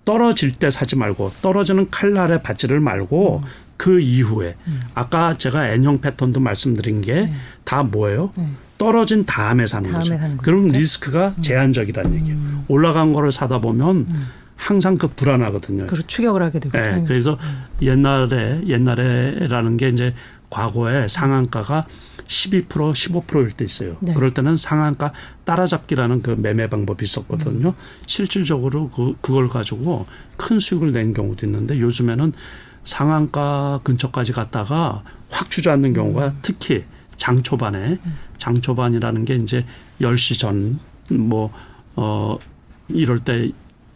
떨어질 0.05 0.51
때 0.51 0.69
사지 0.69 0.95
말고 0.95 1.31
떨어지는 1.41 1.89
칼날에 1.89 2.41
받지를 2.41 2.79
말고 2.79 3.41
음. 3.43 3.49
그 3.77 3.99
이후에 3.99 4.55
음. 4.67 4.81
아까 4.93 5.35
제가 5.37 5.67
N형 5.69 6.01
패턴도 6.01 6.39
말씀드린 6.39 7.01
게다 7.01 7.83
네. 7.83 7.89
뭐예요? 7.89 8.31
네. 8.37 8.47
떨어진 8.77 9.25
다음에 9.25 9.67
사는 9.67 9.91
다음에 9.91 10.17
거죠. 10.17 10.37
그럼 10.41 10.63
리스크가 10.67 11.33
음. 11.37 11.41
제한적이라는 11.41 12.11
음. 12.11 12.15
얘기예요. 12.19 12.65
올라간 12.67 13.13
거를 13.13 13.31
사다 13.31 13.59
보면 13.59 14.05
음. 14.09 14.27
항상 14.55 14.97
그 14.97 15.07
불안하거든요. 15.07 15.87
그리고 15.87 16.05
추격을 16.05 16.43
하게 16.43 16.59
되고. 16.59 16.77
네, 16.77 17.03
그래서 17.07 17.37
음. 17.41 17.63
옛날에 17.81 18.61
옛날에라는 18.67 19.77
게 19.77 19.89
이제 19.89 20.13
과거에 20.51 21.07
상한가가 21.07 21.87
12% 22.27 22.67
15%일 22.67 23.51
때 23.51 23.65
있어요. 23.65 23.97
네. 24.01 24.13
그럴 24.13 24.31
때는 24.31 24.55
상한가 24.55 25.11
따라잡기라는 25.43 26.21
그 26.21 26.31
매매 26.31 26.69
방법이 26.69 27.03
있었거든요. 27.03 27.69
음. 27.69 27.73
실질적으로 28.05 28.89
그 28.89 29.15
그걸 29.21 29.47
가지고 29.49 30.05
큰 30.37 30.59
수익을 30.59 30.91
낸 30.91 31.13
경우도 31.13 31.47
있는데 31.47 31.79
요즘에는 31.79 32.33
상한가 32.83 33.79
근처까지 33.83 34.33
갔다가 34.33 35.03
확 35.31 35.49
주저앉는 35.49 35.93
경우가 35.93 36.27
음. 36.27 36.39
특히 36.43 36.83
장 37.17 37.41
초반에 37.41 37.99
음. 38.05 38.17
장 38.37 38.61
초반이라는 38.61 39.25
게 39.25 39.35
이제 39.35 39.65
10시 39.99 40.39
전 40.39 40.79
뭐 41.09 41.49
어 41.95 42.37
이럴 42.87 43.19
때 43.19 43.51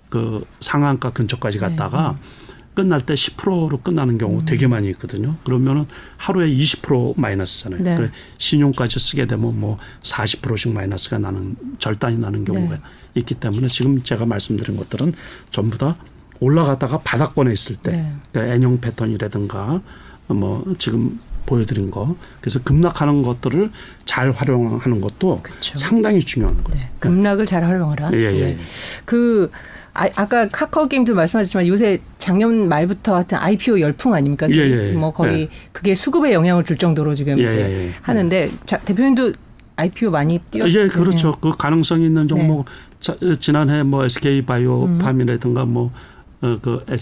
그 0.10 0.46
상한가 0.62 1.12
근처까지 1.12 1.58
갔다가 1.60 2.16
네. 2.18 2.45
끝날 2.76 3.02
때 3.02 3.14
10%로 3.14 3.80
끝나는 3.80 4.18
경우 4.18 4.40
음. 4.42 4.46
되게 4.46 4.68
많이 4.68 4.90
있거든요. 4.92 5.36
그러면은 5.44 5.86
하루에 6.18 6.48
20% 6.48 7.20
마이너스잖아요. 7.20 7.82
네. 7.82 7.96
그 7.96 8.12
신용까지 8.38 9.00
쓰게 9.00 9.26
되면 9.26 9.60
뭐 9.60 9.78
40%씩 10.04 10.74
마이너스가 10.74 11.18
나는 11.18 11.56
절단이 11.80 12.20
나는 12.20 12.44
경우가 12.46 12.76
네. 12.76 12.82
있기 13.16 13.36
때문에 13.36 13.68
지금 13.68 14.04
제가 14.04 14.26
말씀드린 14.26 14.78
것들은 14.78 15.14
전부 15.50 15.78
다 15.78 15.96
올라갔다가 16.42 17.00
바닥권에 17.00 17.52
있을 17.54 17.78
때 17.78 17.92
네. 17.92 18.14
그러니까 18.32 18.54
N형 18.56 18.82
패턴이라든가 18.82 19.82
뭐 20.28 20.66
지금 20.78 21.20
보여드린 21.46 21.92
거 21.92 22.16
그래서 22.42 22.62
급락하는 22.64 23.22
것들을 23.22 23.72
잘 24.06 24.32
활용하는 24.32 25.00
것도 25.00 25.42
그렇죠. 25.44 25.78
상당히 25.78 26.20
중요한 26.20 26.64
거예요. 26.64 26.84
네. 26.84 26.92
급락을 27.00 27.46
잘 27.46 27.64
활용하라. 27.64 28.12
예, 28.14 28.18
예. 28.18 28.40
예. 28.42 28.58
그 29.06 29.52
아, 29.96 30.10
아까 30.16 30.48
카카오 30.50 30.88
게임도 30.88 31.16
말씀하셨지만 31.16 31.68
요새 31.68 32.00
작년 32.18 32.68
말부터 32.68 33.16
하여튼 33.16 33.38
IPO 33.38 33.80
열풍 33.80 34.14
아닙니까? 34.14 34.46
예, 34.52 34.56
예, 34.56 34.90
예. 34.90 34.92
뭐 34.92 35.12
거의 35.12 35.44
예. 35.44 35.50
그게 35.72 35.96
수급에 35.96 36.34
영향을 36.34 36.66
줄 36.66 36.78
정도로 36.78 37.16
지금 37.16 37.40
예, 37.40 37.46
이제 37.46 37.60
예, 37.60 37.92
하는데 38.02 38.52
자, 38.66 38.78
대표님도 38.80 39.34
IPO 39.78 40.12
많이 40.12 40.40
뛰었죠. 40.52 40.80
예, 40.80 40.88
그렇죠. 40.88 41.38
그 41.40 41.52
가능성이 41.58 42.08
있는 42.08 42.28
종목 42.28 42.66
네. 42.66 42.72
자, 43.00 43.16
지난해 43.40 43.84
뭐 43.84 44.04
SK 44.04 44.46
바이오팜이라든가 44.46 45.64
음. 45.64 45.70
뭐그 46.42 46.86
어, 46.90 46.96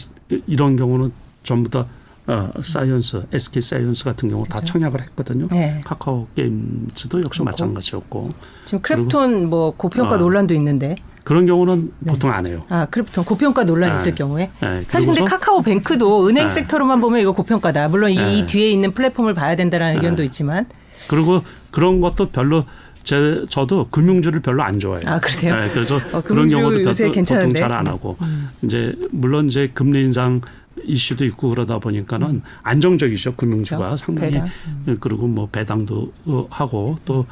이런 0.46 0.76
경우는 0.76 1.12
전부 1.44 1.70
다 1.70 1.88
어, 2.28 2.52
사이언스, 2.62 3.26
SK 3.34 3.62
사이언스 3.62 4.04
같은 4.04 4.30
경우 4.30 4.44
그렇죠. 4.44 4.60
다 4.60 4.66
청약을 4.66 5.02
했거든요. 5.02 5.48
네. 5.52 5.82
카카오 5.84 6.28
게임즈도 6.36 7.24
역시 7.24 7.40
그렇고. 7.40 7.46
마찬가지였고. 7.46 8.30
지금 8.66 8.82
크랩톤 8.82 9.46
뭐 9.48 9.72
고평가 9.76 10.16
어, 10.16 10.18
논란도 10.18 10.54
있는데. 10.54 10.96
그런 11.24 11.46
경우는 11.46 11.92
네. 12.00 12.12
보통 12.12 12.32
안 12.32 12.46
해요. 12.46 12.66
아, 12.70 12.86
크립톤 12.86 13.24
고평가 13.26 13.64
논란이 13.64 13.94
네. 13.94 14.00
있을 14.00 14.16
경우에. 14.16 14.52
네. 14.62 14.82
사실 14.88 15.08
근데 15.08 15.24
카카오뱅크도 15.24 16.28
은행 16.28 16.48
네. 16.48 16.52
섹터로만 16.54 17.00
보면 17.00 17.22
이거 17.22 17.32
고평가다. 17.32 17.88
물론 17.88 18.12
이, 18.12 18.16
이 18.16 18.42
네. 18.42 18.46
뒤에 18.46 18.72
있는 18.72 18.92
플랫폼을 18.92 19.34
봐야 19.34 19.56
된다는 19.56 19.88
네. 19.92 19.96
의견도 19.96 20.24
있지만. 20.24 20.66
그리고 21.08 21.42
그런 21.72 22.02
것도 22.02 22.30
별로 22.30 22.66
제 23.04 23.44
저도 23.50 23.88
금융주를 23.90 24.42
별로 24.42 24.64
안 24.64 24.80
좋아해요. 24.80 25.04
아 25.08 25.20
그러세요? 25.20 25.56
네, 25.56 25.70
그래서 25.74 26.00
어, 26.14 26.22
그런 26.22 26.48
경우도 26.50 26.84
요새 26.84 27.12
보통 27.12 27.54
잘 27.54 27.72
안 27.72 27.88
하고 27.88 28.16
음. 28.22 28.50
이제 28.62 28.96
물론 29.12 29.48
이제 29.48 29.70
금리 29.74 30.02
인상 30.02 30.40
이슈도 30.86 31.26
있고 31.26 31.50
그러다 31.50 31.80
보니까는 31.80 32.28
음. 32.28 32.42
안정적이죠 32.64 33.36
금융주가 33.36 33.78
그렇죠? 33.78 33.98
상당히 33.98 34.32
배당. 34.32 34.50
음. 34.88 34.98
그리고 35.02 35.28
뭐 35.28 35.50
배당도 35.52 36.14
하고 36.50 36.96
또 37.06 37.26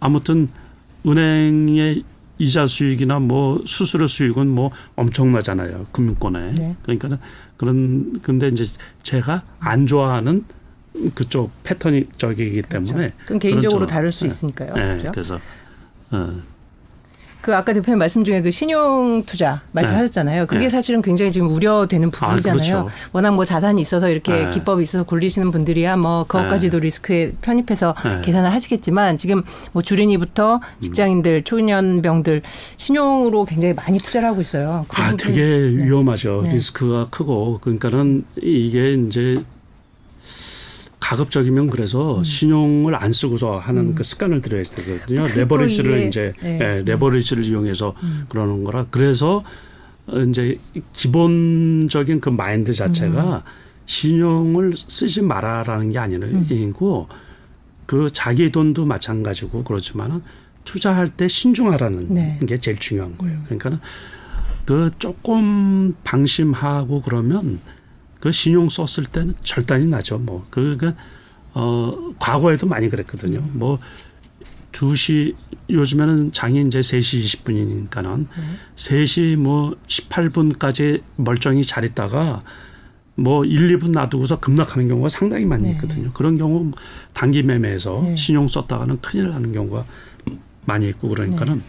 아무튼 0.00 0.48
은행의 1.06 2.02
이자 2.40 2.66
수익이나 2.66 3.18
뭐 3.18 3.62
수수료 3.66 4.06
수익은 4.06 4.48
뭐 4.48 4.70
엄청나잖아요. 4.96 5.86
금융권에. 5.92 6.54
네. 6.54 6.76
그러니까는 6.82 7.18
그런 7.58 8.18
근데 8.22 8.48
이제 8.48 8.64
제가 9.02 9.42
안 9.60 9.86
좋아하는 9.86 10.44
그쪽 11.14 11.50
패턴이 11.62 12.06
저기이기 12.16 12.62
때문에 12.62 13.10
그렇죠. 13.10 13.16
그럼 13.26 13.38
개인적으로 13.38 13.86
다를 13.86 14.10
수 14.10 14.24
네. 14.24 14.28
있으니까요. 14.28 14.74
네. 14.74 14.80
그렇죠? 14.80 15.12
그래서 15.12 15.40
어. 16.10 16.40
그 17.40 17.54
아까 17.54 17.72
대표님 17.72 17.98
말씀 17.98 18.24
중에 18.24 18.42
그 18.42 18.50
신용 18.50 19.22
투자 19.24 19.62
말씀하셨잖아요. 19.72 20.46
그게 20.46 20.64
네. 20.64 20.70
사실은 20.70 21.02
굉장히 21.02 21.30
지금 21.30 21.48
우려되는 21.48 22.08
아, 22.08 22.10
부분이잖아요. 22.10 22.78
아, 22.78 22.82
그렇죠. 22.82 22.90
워낙 23.12 23.32
뭐 23.32 23.44
자산이 23.44 23.80
있어서 23.80 24.08
이렇게 24.10 24.46
네. 24.46 24.50
기법이 24.50 24.82
있어서 24.82 25.04
굴리시는 25.04 25.50
분들이야 25.50 25.96
뭐 25.96 26.24
그것까지도 26.24 26.78
네. 26.78 26.84
리스크에 26.84 27.32
편입해서 27.40 27.94
네. 28.04 28.20
계산을 28.22 28.52
하시겠지만 28.52 29.16
지금 29.16 29.42
뭐 29.72 29.82
주린이부터 29.82 30.56
음. 30.56 30.80
직장인들, 30.80 31.44
초년병들 31.44 32.42
신용으로 32.76 33.44
굉장히 33.44 33.74
많이 33.74 33.98
투자를 33.98 34.28
하고 34.28 34.40
있어요. 34.40 34.86
아, 34.90 35.14
되게 35.16 35.40
네. 35.40 35.84
위험하죠. 35.84 36.42
네. 36.44 36.52
리스크가 36.52 37.06
크고 37.10 37.58
그러니까는 37.60 38.24
이게 38.42 38.92
이제 38.94 39.42
가급적이면 41.10 41.70
그래서 41.70 42.18
음. 42.18 42.24
신용을 42.24 42.94
안 42.94 43.12
쓰고서 43.12 43.58
하는 43.58 43.88
음. 43.88 43.94
그 43.96 44.04
습관을 44.04 44.42
들여야 44.42 44.62
되거든요. 44.62 45.26
레버리지를 45.34 46.06
이제 46.06 46.32
네. 46.40 46.58
네, 46.58 46.82
레버리지를 46.82 47.44
이용해서 47.44 47.96
음. 48.04 48.26
그러는 48.28 48.62
거라. 48.62 48.86
그래서 48.92 49.42
이제 50.28 50.56
기본적인 50.92 52.20
그 52.20 52.28
마인드 52.28 52.72
자체가 52.72 53.38
음. 53.38 53.50
신용을 53.86 54.74
쓰지 54.76 55.22
마라라는 55.22 55.90
게 55.90 55.98
아니고 55.98 57.08
음. 57.10 57.16
그 57.86 58.06
자기 58.12 58.52
돈도 58.52 58.86
마찬가지고 58.86 59.64
그렇지만은 59.64 60.22
투자할 60.62 61.08
때 61.08 61.26
신중하라는 61.26 62.14
네. 62.14 62.38
게 62.46 62.56
제일 62.56 62.78
중요한 62.78 63.18
거예요. 63.18 63.36
음. 63.36 63.42
그러니까는 63.46 63.80
그 64.64 64.92
조금 65.00 65.92
방심하고 66.04 67.02
그러면 67.02 67.58
그 68.20 68.30
신용 68.30 68.68
썼을 68.68 69.06
때는 69.06 69.34
절단이 69.42 69.86
나죠. 69.86 70.18
뭐 70.18 70.44
그러니까 70.50 70.94
어 71.52 72.12
과거에도 72.18 72.66
많이 72.66 72.88
그랬거든요. 72.88 73.38
음. 73.38 73.50
뭐 73.54 73.78
2시 74.72 75.34
요즘에는 75.68 76.32
장이 76.32 76.62
이제 76.62 76.80
3시 76.80 77.24
20분이니까는 77.24 78.06
음. 78.06 78.56
3시 78.76 79.36
뭐 79.36 79.74
18분까지 79.88 81.02
멀쩡히 81.16 81.64
잘 81.64 81.84
있다가 81.84 82.42
뭐 83.14 83.44
1, 83.44 83.78
2분 83.78 83.90
놔두고서 83.90 84.40
급락하는 84.40 84.88
경우가 84.88 85.08
상당히 85.08 85.44
많이 85.44 85.64
네. 85.64 85.72
있거든요. 85.72 86.12
그런 86.12 86.38
경우 86.38 86.72
단기 87.12 87.42
매매에서 87.42 88.02
네. 88.04 88.16
신용 88.16 88.48
썼다가는 88.48 89.00
큰일 89.00 89.30
나는 89.30 89.52
경우가 89.52 89.84
많이 90.64 90.88
있고 90.88 91.08
그러니까는 91.08 91.58
네. 91.58 91.64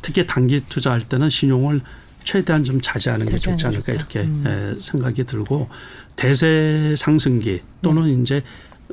특히 0.00 0.26
단기 0.26 0.60
투자할 0.68 1.02
때는 1.02 1.30
신용을 1.30 1.80
최대한 2.24 2.64
좀 2.64 2.80
자제하는 2.80 3.26
게 3.26 3.38
좋지 3.38 3.66
않을까 3.66 3.92
이렇게 3.92 4.20
음. 4.20 4.78
생각이 4.80 5.24
들고 5.24 5.68
대세 6.16 6.94
상승기 6.96 7.62
또는 7.82 8.04
네. 8.04 8.22
이제 8.22 8.42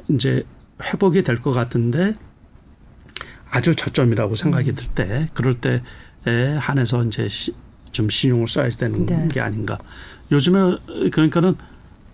이제 0.10 0.44
회복이 0.82 1.24
될 1.24 1.42
것 1.42 1.52
같은데 1.52 2.16
아주 3.50 3.76
저점이라고 3.76 4.36
생각이 4.36 4.72
음. 4.72 4.76
들때 4.76 5.28
그럴 5.34 5.56
때에 5.56 5.82
한해서 6.60 7.04
이제 7.04 7.28
시, 7.28 7.54
좀 7.92 8.10
신용을 8.10 8.48
써야 8.48 8.70
되는 8.70 9.06
네. 9.06 9.28
게 9.32 9.40
아닌가. 9.42 9.78
요즘에 10.32 10.78
그러니까는 11.12 11.56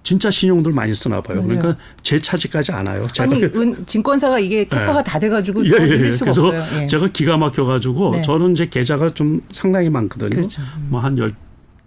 진짜 0.05 0.31
신용들 0.31 0.71
많이 0.71 0.95
쓰나 0.95 1.19
봐요. 1.19 1.41
맞아요. 1.41 1.59
그러니까 1.59 1.83
제 2.03 2.19
차지까지 2.19 2.71
않아요. 2.71 3.07
아니 3.19 3.41
그 3.41 3.59
은, 3.59 3.83
증권사가 3.85 4.39
이게 4.39 4.63
캐파가 4.63 5.03
네. 5.03 5.03
다 5.03 5.19
돼가지고 5.19 5.65
예, 5.65 5.71
예. 5.71 6.11
수가 6.11 6.31
그래서 6.31 6.47
없어요. 6.47 6.83
예. 6.83 6.87
제가 6.87 7.07
기가 7.09 7.37
막혀가지고 7.37 8.11
네. 8.11 8.21
저는 8.21 8.53
이제 8.53 8.67
계좌가 8.67 9.09
좀 9.09 9.41
상당히 9.51 9.89
많거든요. 9.89 10.29
그렇죠. 10.29 10.61
음. 10.61 10.87
뭐한 10.91 11.17
열 11.17 11.33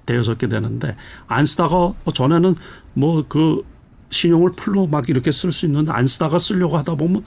대여섯 0.04 0.36
개 0.36 0.48
되는데 0.48 0.96
안 1.26 1.46
쓰다가 1.46 1.94
전에는 2.12 2.54
뭐 2.94 3.24
그 3.28 3.62
신용을 4.10 4.52
풀로 4.52 4.86
막 4.86 5.08
이렇게 5.08 5.30
쓸 5.30 5.52
수 5.52 5.66
있는데 5.66 5.92
안 5.92 6.06
쓰다가 6.06 6.38
쓰려고 6.38 6.76
하다 6.78 6.94
보면 6.94 7.24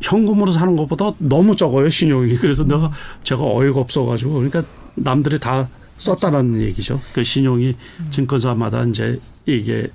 현금으로 0.00 0.52
사는 0.52 0.76
것보다 0.76 1.12
너무 1.18 1.56
적어요 1.56 1.90
신용이. 1.90 2.36
그래서 2.38 2.62
음. 2.64 2.68
내가 2.68 2.92
제가 3.22 3.42
어이가 3.42 3.80
없어가지고 3.80 4.34
그러니까 4.34 4.64
남들이 4.94 5.38
다 5.38 5.68
썼다는 5.98 6.52
맞아. 6.52 6.62
얘기죠. 6.64 7.00
그 7.12 7.24
신용이 7.24 7.76
음. 8.00 8.10
증권사마다 8.10 8.84
이제 8.84 9.18
이게 9.46 9.88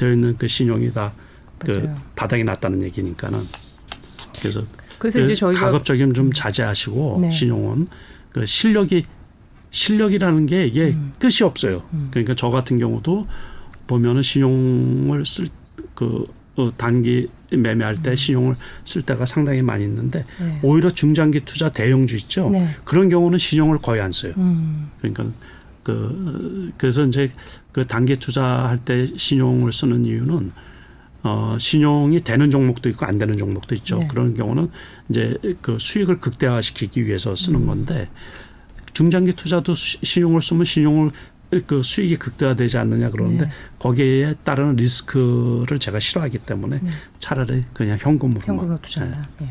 되어 0.00 0.12
있는 0.12 0.36
그 0.38 0.48
신용이 0.48 0.92
다그 0.92 1.94
바닥이 2.16 2.42
났다는 2.44 2.82
얘기니까는 2.84 3.38
그래서 4.40 4.62
그래서 4.98 5.18
그 5.18 5.24
이제 5.24 5.34
저희가 5.34 5.66
가급적이면 5.66 6.14
좀 6.14 6.32
자제하시고 6.32 7.18
네. 7.22 7.30
신용은 7.30 7.86
그 8.32 8.46
실력이 8.46 9.04
실력이라는 9.70 10.46
게 10.46 10.66
이게 10.66 10.88
음. 10.88 11.12
끝이 11.18 11.42
없어요. 11.42 11.82
음. 11.92 12.08
그러니까 12.10 12.34
저 12.34 12.48
같은 12.48 12.78
경우도 12.78 13.26
보면은 13.86 14.22
신용을 14.22 15.24
쓸그 15.24 16.26
어, 16.56 16.72
단기 16.76 17.28
매매할 17.50 18.02
때 18.02 18.10
음. 18.10 18.16
신용을 18.16 18.56
쓸 18.84 19.02
때가 19.02 19.26
상당히 19.26 19.62
많이 19.62 19.84
있는데 19.84 20.24
네. 20.38 20.60
오히려 20.62 20.90
중장기 20.90 21.40
투자 21.40 21.68
대형주 21.68 22.16
있죠. 22.16 22.50
네. 22.50 22.68
그런 22.84 23.08
경우는 23.08 23.38
신용을 23.38 23.78
거의 23.78 24.00
안 24.00 24.12
써요. 24.12 24.32
음. 24.38 24.90
그러니까 24.98 25.24
그 25.82 26.72
그래서 26.76 27.04
이제 27.04 27.30
그 27.72 27.86
단기 27.86 28.16
투자할 28.16 28.78
때 28.78 29.06
신용을 29.16 29.72
쓰는 29.72 30.04
이유는 30.04 30.52
어 31.22 31.56
신용이 31.58 32.20
되는 32.20 32.50
종목도 32.50 32.88
있고 32.90 33.06
안 33.06 33.18
되는 33.18 33.36
종목도 33.36 33.74
있죠. 33.76 33.98
네. 33.98 34.08
그런 34.08 34.34
경우는 34.34 34.70
이제 35.08 35.36
그 35.60 35.78
수익을 35.78 36.20
극대화시키기 36.20 37.06
위해서 37.06 37.34
쓰는 37.34 37.60
음. 37.60 37.66
건데 37.66 38.08
중장기 38.94 39.34
투자도 39.34 39.74
신용을 39.74 40.40
쓰면 40.40 40.64
신용을 40.64 41.10
그 41.66 41.82
수익이 41.82 42.16
극대화되지 42.16 42.78
않느냐 42.78 43.10
그러는데 43.10 43.46
네. 43.46 43.50
거기에 43.78 44.34
따르는 44.44 44.76
리스크를 44.76 45.78
제가 45.80 45.98
싫어하기 45.98 46.38
때문에 46.38 46.78
네. 46.80 46.90
차라리 47.18 47.64
그냥 47.72 47.98
현금으로 48.00 48.40
현금으로 48.40 48.78
투자한다. 48.80 49.28
네. 49.40 49.46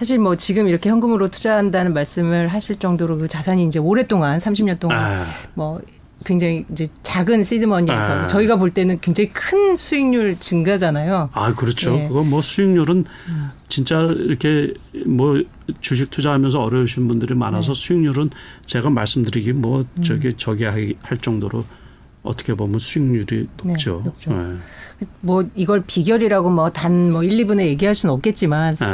네. 0.00 0.04
사실 0.10 0.18
뭐 0.18 0.34
지금 0.34 0.66
이렇게 0.66 0.88
현금으로 0.88 1.28
투자한다는 1.28 1.92
말씀을 1.92 2.48
하실 2.48 2.76
정도로 2.76 3.18
그 3.18 3.28
자산이 3.28 3.66
이제 3.66 3.78
오랫동안 3.78 4.38
30년 4.38 4.80
동안 4.80 4.98
아. 4.98 5.26
뭐 5.52 5.78
굉장히 6.24 6.64
이제 6.70 6.86
작은 7.02 7.42
시드머니에서 7.42 8.22
아. 8.22 8.26
저희가 8.26 8.56
볼 8.56 8.72
때는 8.72 9.00
굉장히 9.00 9.28
큰 9.30 9.76
수익률 9.76 10.38
증가잖아요. 10.40 11.28
아 11.34 11.54
그렇죠. 11.54 11.92
네. 11.92 12.08
그거 12.08 12.22
뭐 12.22 12.40
수익률은 12.40 13.04
음. 13.28 13.50
진짜 13.68 14.00
이렇게 14.00 14.72
뭐 15.06 15.42
주식 15.82 16.10
투자하면서 16.10 16.62
어려우신 16.62 17.06
분들이 17.06 17.34
많아서 17.34 17.74
네. 17.74 17.80
수익률은 17.80 18.30
제가 18.64 18.88
말씀드리기 18.88 19.52
뭐 19.52 19.84
음. 19.98 20.02
저기 20.02 20.32
저기 20.38 20.64
할 20.64 21.18
정도로 21.18 21.64
어떻게 22.22 22.54
보면 22.54 22.78
수익률이 22.78 23.48
높죠. 23.62 23.98
네, 23.98 24.04
높죠. 24.04 24.32
네. 24.32 24.56
뭐 25.22 25.44
이걸 25.54 25.82
비결이라고 25.86 26.50
뭐 26.50 26.70
단뭐 26.70 27.12
뭐 27.12 27.22
1, 27.22 27.44
2분에 27.44 27.60
얘기할 27.66 27.94
수는 27.94 28.14
없겠지만 28.14 28.76
네. 28.76 28.86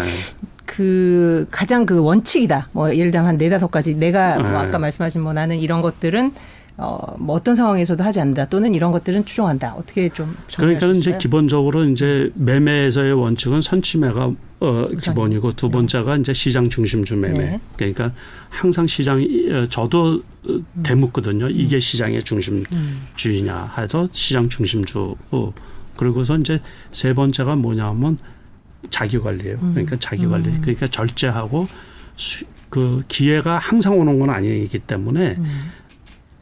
그 0.65 1.47
가장 1.51 1.87
그 1.87 2.03
원칙이다. 2.03 2.69
뭐 2.73 2.95
예를 2.95 3.11
들면 3.11 3.27
한 3.27 3.39
네다섯 3.39 3.71
가지 3.71 3.95
내가 3.95 4.39
뭐 4.39 4.51
네. 4.51 4.57
아까 4.57 4.79
말씀하신 4.79 5.23
뭐 5.23 5.33
나는 5.33 5.59
이런 5.59 5.81
것들은 5.81 6.33
어, 6.79 7.17
뭐 7.19 7.35
어떤 7.37 7.55
상황에서도 7.55 8.05
하지 8.05 8.21
않는다 8.21 8.47
또는 8.47 8.75
이런 8.75 8.93
것들은 8.93 9.25
추종한다. 9.25 9.75
어떻게 9.75 10.11
좀 10.11 10.37
그러니까 10.59 10.89
이제 10.89 11.17
기본적으로 11.17 11.85
이제 11.85 12.31
매매에서의 12.35 13.15
원칙은 13.15 13.63
선취매가 13.63 14.33
어, 14.61 14.87
기본이고 15.01 15.55
두 15.55 15.71
번째가 15.71 16.17
이제 16.17 16.35
시장 16.35 16.69
중심주 16.69 17.17
매매. 17.17 17.39
네. 17.39 17.61
그러니까 17.77 18.13
항상 18.51 18.87
시장이 18.87 19.51
어, 19.53 19.67
저도 19.67 20.23
음. 20.51 20.67
대묻거든요. 20.83 21.49
이게 21.49 21.81
시장의 21.81 22.23
중심주의냐 22.25 23.75
해서 23.79 24.09
시장 24.13 24.49
중심주. 24.51 25.15
어, 25.97 25.99
그리고서 25.99 26.37
이제 26.39 26.61
세 26.93 27.15
번째가 27.15 27.57
뭐냐면 27.57 28.19
자기 28.91 29.19
관리예요. 29.19 29.59
그러니까 29.59 29.97
자기 29.97 30.27
관리. 30.27 30.49
음. 30.51 30.61
그러니까 30.61 30.87
절제하고 30.87 31.67
수, 32.17 32.45
그 32.71 33.03
기회가 33.09 33.59
항상 33.59 33.99
오는 33.99 34.19
건 34.19 34.31
아니기 34.31 34.79
때문에 34.79 35.37
음. 35.39 35.71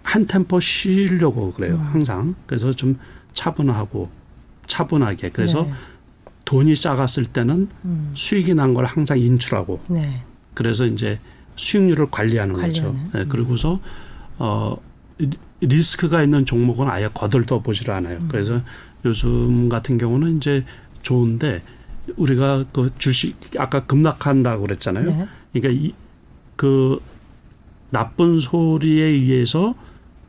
한 0.03 0.27
템포 0.27 0.61
쉬려고 0.61 1.53
그래요. 1.53 1.77
음. 1.77 1.81
항상. 1.81 2.35
그래서 2.47 2.71
좀 2.73 2.99
차분하고 3.33 4.11
차분하게. 4.67 5.31
그래서 5.31 5.63
네. 5.63 5.73
돈이 6.45 6.75
작았을 6.77 7.25
때는 7.27 7.69
음. 7.85 8.11
수익이 8.15 8.55
난 8.55 8.75
걸 8.75 8.85
항상 8.85 9.19
인출하고. 9.19 9.81
네. 9.89 10.23
그래서 10.53 10.85
이제 10.87 11.19
수익률을 11.57 12.11
관리하는, 12.11 12.55
관리하는. 12.55 12.93
거죠. 12.93 13.09
네. 13.15 13.23
음. 13.25 13.29
그리고서 13.29 13.81
어 14.39 14.77
리스크가 15.61 16.23
있는 16.23 16.45
종목은 16.45 16.89
아예 16.91 17.09
거들떠 17.13 17.61
보지를 17.63 17.95
않아요. 17.95 18.19
음. 18.19 18.29
그래서 18.31 18.61
요즘 19.05 19.69
같은 19.69 19.99
경우는 19.99 20.39
이제 20.39 20.65
좋은데 21.03 21.63
우리가 22.17 22.65
그 22.73 22.91
주식 22.99 23.37
아까 23.59 23.85
급락한다고 23.87 24.63
그랬잖아요. 24.63 25.05
네. 25.05 25.29
그러니까 25.53 25.83
이, 25.83 25.95
그 26.57 27.01
나쁜 27.91 28.39
소리에 28.39 29.05
의해서 29.05 29.75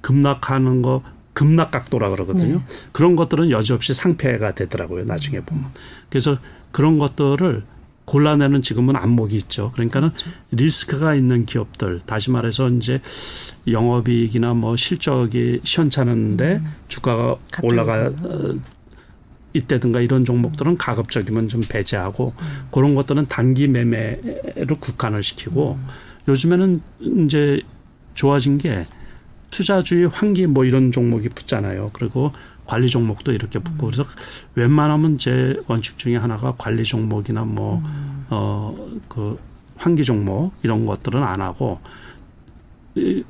급락하는 0.01 0.81
거 0.81 1.01
급락 1.33 1.71
각도라 1.71 2.09
그러거든요. 2.09 2.55
네. 2.55 2.61
그런 2.91 3.15
것들은 3.15 3.51
여지없이 3.51 3.93
상패가 3.93 4.55
되더라고요. 4.55 5.03
나중에 5.05 5.41
보면. 5.41 5.65
그래서 6.09 6.37
그런 6.71 6.97
것들을 6.97 7.63
골라내는 8.05 8.61
지금은 8.61 8.95
안목이 8.95 9.35
있죠. 9.37 9.71
그러니까는 9.71 10.09
그렇죠. 10.09 10.29
리스크가 10.51 11.15
있는 11.15 11.45
기업들, 11.45 11.99
다시 12.05 12.31
말해서 12.31 12.69
이제 12.69 13.01
영업이익이나 13.67 14.53
뭐 14.53 14.75
실적이 14.75 15.59
시원찮은데 15.63 16.61
음. 16.63 16.73
주가가 16.87 17.37
올라가 17.63 18.07
어, 18.07 18.55
이때든가 19.53 20.01
이런 20.01 20.23
종목들은 20.25 20.77
가급적이면 20.77 21.47
좀 21.47 21.61
배제하고 21.67 22.33
음. 22.39 22.67
그런 22.71 22.93
것들은 22.93 23.27
단기 23.27 23.67
매매로 23.67 24.77
국한을 24.79 25.23
시키고 25.23 25.79
음. 25.79 25.87
요즘에는 26.27 26.81
이제 27.25 27.61
좋아진 28.13 28.57
게 28.57 28.85
투자주의 29.49 30.07
환기 30.07 30.47
뭐 30.47 30.65
이런 30.65 30.91
종목이 30.91 31.29
붙잖아요. 31.29 31.91
그리고 31.93 32.33
관리 32.65 32.87
종목도 32.87 33.31
이렇게 33.31 33.59
붙고 33.59 33.87
음. 33.87 33.91
그래서 33.91 34.09
웬만하면 34.55 35.17
제 35.17 35.59
원칙 35.67 35.97
중에 35.97 36.15
하나가 36.17 36.53
관리 36.57 36.83
종목이나 36.83 37.43
뭐 37.43 37.81
음. 37.85 38.25
어그 38.29 39.39
환기 39.77 40.03
종목 40.03 40.53
이런 40.63 40.85
것들은 40.85 41.21
안 41.21 41.41
하고 41.41 41.79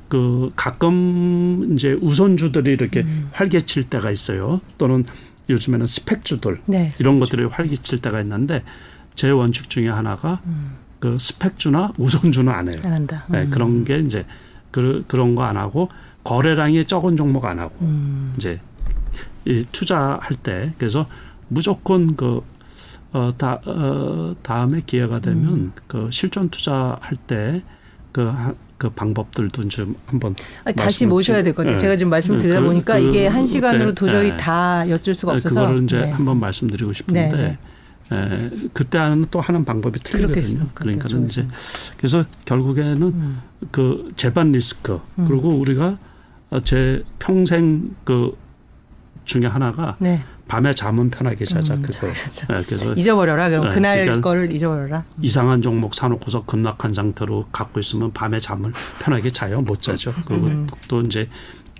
그 0.08 0.50
가끔 0.54 1.72
이제 1.72 1.92
우선주들이 1.92 2.72
이렇게 2.72 3.00
음. 3.02 3.28
활개칠 3.32 3.84
때가 3.90 4.10
있어요. 4.10 4.60
또는 4.78 5.04
요즘에는 5.48 5.86
스펙주들 5.86 6.60
네, 6.66 6.92
이런 7.00 7.18
것들이 7.18 7.44
활개칠 7.44 7.98
때가 8.00 8.20
있는데 8.22 8.62
제 9.14 9.30
원칙 9.30 9.68
중에 9.70 9.88
하나가 9.88 10.40
음. 10.46 10.76
그 10.98 11.18
스펙주나 11.18 11.92
우선주는 11.98 12.52
안 12.52 12.68
해요. 12.68 12.80
안 12.84 12.92
한다. 12.92 13.24
네, 13.30 13.42
음. 13.42 13.50
그런 13.50 13.84
게 13.84 13.98
이제 13.98 14.24
그, 14.70 15.04
그런 15.08 15.34
거 15.34 15.42
안 15.42 15.56
하고 15.56 15.88
거래량이 16.24 16.84
적은 16.86 17.16
종목 17.16 17.44
안 17.44 17.58
하고 17.58 17.74
음. 17.82 18.34
이제 18.36 18.60
이 19.46 19.64
투자할 19.72 20.36
때 20.42 20.72
그래서 20.78 21.06
무조건 21.48 22.16
그 22.16 22.42
어, 23.12 23.32
다, 23.38 23.60
어, 23.64 24.34
다음에 24.42 24.82
기회가 24.84 25.20
되면 25.20 25.52
음. 25.52 25.72
그 25.86 26.08
실전 26.10 26.50
투자할 26.50 27.16
때 27.26 27.62
그 28.12 28.32
그 28.78 28.90
방법들도 28.90 29.68
좀 29.68 29.96
한번 30.06 30.34
아니, 30.64 30.76
다시 30.76 31.06
모셔야 31.06 31.42
될것 31.42 31.64
같아요. 31.64 31.76
네. 31.76 31.80
제가 31.80 31.96
지금 31.96 32.10
말씀드리다 32.10 32.60
그, 32.60 32.66
보니까 32.66 32.98
그, 32.98 33.08
이게 33.08 33.26
한 33.26 33.46
시간으로 33.46 33.86
네. 33.86 33.94
도저히 33.94 34.30
네. 34.30 34.36
다 34.36 34.88
여쭐 34.88 35.14
수가 35.14 35.32
없어서 35.32 35.60
그거를 35.60 35.84
이제 35.84 36.00
네. 36.00 36.10
한번 36.10 36.38
말씀드리고 36.40 36.92
싶은데 36.92 37.28
네, 37.28 37.58
네. 38.10 38.16
에, 38.16 38.50
그때 38.74 38.98
하는 38.98 39.24
또 39.30 39.40
하는 39.40 39.64
방법이 39.64 40.00
틀리거든요. 40.00 40.68
그러니까는 40.74 41.24
이제 41.24 41.46
그래서 41.96 42.24
결국에는 42.44 43.02
음. 43.02 43.42
그 43.70 44.12
재반 44.16 44.52
리스크 44.52 45.00
음. 45.18 45.24
그리고 45.26 45.48
우리가 45.50 45.98
어, 46.50 46.60
제 46.60 47.02
평생 47.18 47.94
그 48.04 48.36
중에 49.26 49.46
하나가 49.46 49.96
네. 49.98 50.22
밤에 50.48 50.72
잠은 50.72 51.10
편하게 51.10 51.44
자자 51.44 51.74
음, 51.74 51.82
그거. 51.82 52.06
네, 52.06 52.62
그래서 52.66 52.94
잊어버려라. 52.94 53.50
그럼 53.50 53.64
네, 53.64 53.70
그날 53.70 54.04
그러니까 54.04 54.30
걸 54.30 54.50
잊어버려라. 54.50 55.04
이상한 55.20 55.60
종목 55.60 55.94
사놓고서 55.94 56.44
급락한 56.44 56.94
상태로 56.94 57.48
갖고 57.52 57.80
있으면 57.80 58.12
밤에 58.12 58.38
잠을 58.38 58.72
편하게 59.02 59.28
자요. 59.30 59.60
못 59.60 59.82
자죠. 59.82 60.14
그리고 60.26 60.46
음. 60.46 60.66
또 60.88 61.02
이제 61.02 61.28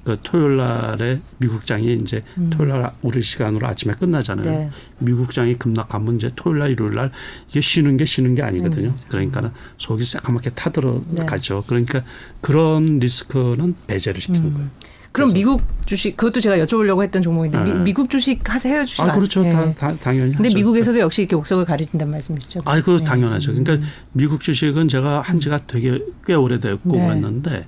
그 0.03 0.17
토요일 0.23 0.57
날에 0.57 1.19
미국장이 1.39 1.95
이제 1.95 2.23
음. 2.39 2.51
토요일 2.51 2.81
날 2.81 2.93
우리 3.03 3.23
시간으로 3.23 3.67
아침에 3.67 3.95
끝나잖아요. 3.95 4.51
네. 4.51 4.71
미국장이 4.99 5.55
급락하면 5.57 6.17
이제 6.17 6.31
토요일 6.35 6.59
날 6.59 6.71
일요일 6.73 6.95
날 6.95 7.13
이게 7.49 7.61
쉬는 7.61 7.97
게 7.97 8.05
쉬는 8.05 8.35
게 8.35 8.43
아니거든요. 8.43 8.89
음. 8.89 8.99
그러니까는 9.09 9.51
속이 9.79 10.05
새까맣게 10.05 10.51
타들어가죠. 10.51 11.61
네. 11.61 11.67
그러니까 11.69 12.03
그런 12.41 12.99
리스크는 12.99 13.77
배제를 13.87 14.21
시키는 14.21 14.49
음. 14.49 14.55
거예요. 14.55 14.71
그럼 15.17 15.33
미국 15.33 15.63
주식 15.87 16.17
그것도 16.17 16.41
제가 16.41 16.59
여쭤보려고 16.59 17.03
했던 17.03 17.23
종목인데 17.23 17.59
네. 17.65 17.75
미, 17.75 17.93
국 17.93 18.11
주식 18.11 18.49
하세요 18.53 18.85
주식 18.85 19.03
아 19.03 19.13
그렇죠 19.13 19.43
네. 19.43 19.53
다, 19.53 19.73
다, 19.73 19.97
당연히 19.99 20.35
근데 20.35 20.49
하죠. 20.49 20.57
미국에서도 20.57 20.99
역시 20.99 21.23
이렇게 21.23 21.37
옥석을 21.37 21.65
가리진다는 21.65 22.11
말씀이시죠? 22.13 22.63
아 22.65 22.77
그거 22.77 22.99
네. 22.99 23.05
당연하죠 23.05 23.53
그러니까 23.53 23.75
음. 23.75 23.83
미국 24.13 24.41
주식은 24.41 24.89
제가 24.89 25.21
한 25.21 25.41
지가 25.41 25.67
되게 25.67 26.01
꽤 26.27 26.35
오래됐고 26.35 26.93
네. 26.93 27.07
그랬는데 27.07 27.67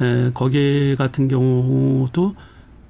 에, 0.00 0.30
거기 0.32 0.94
같은 0.96 1.28
경우도 1.28 2.34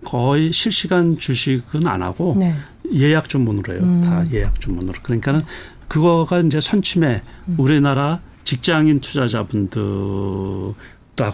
거의 0.05 0.53
실시간 0.53 1.19
주식은 1.19 1.87
안 1.87 2.03
하고 2.03 2.37
네. 2.39 2.55
예약 2.95 3.29
주문으로 3.29 3.73
해요. 3.75 3.83
음. 3.83 4.01
다 4.01 4.25
예약 4.33 4.61
주문으로. 4.61 4.95
그러니까는 5.03 5.43
그거가 5.89 6.41
이제 6.41 6.61
선침에 6.61 7.21
음. 7.49 7.57
우리나라 7.59 8.21
직장인 8.45 9.01
투자자분들하고 9.01 10.75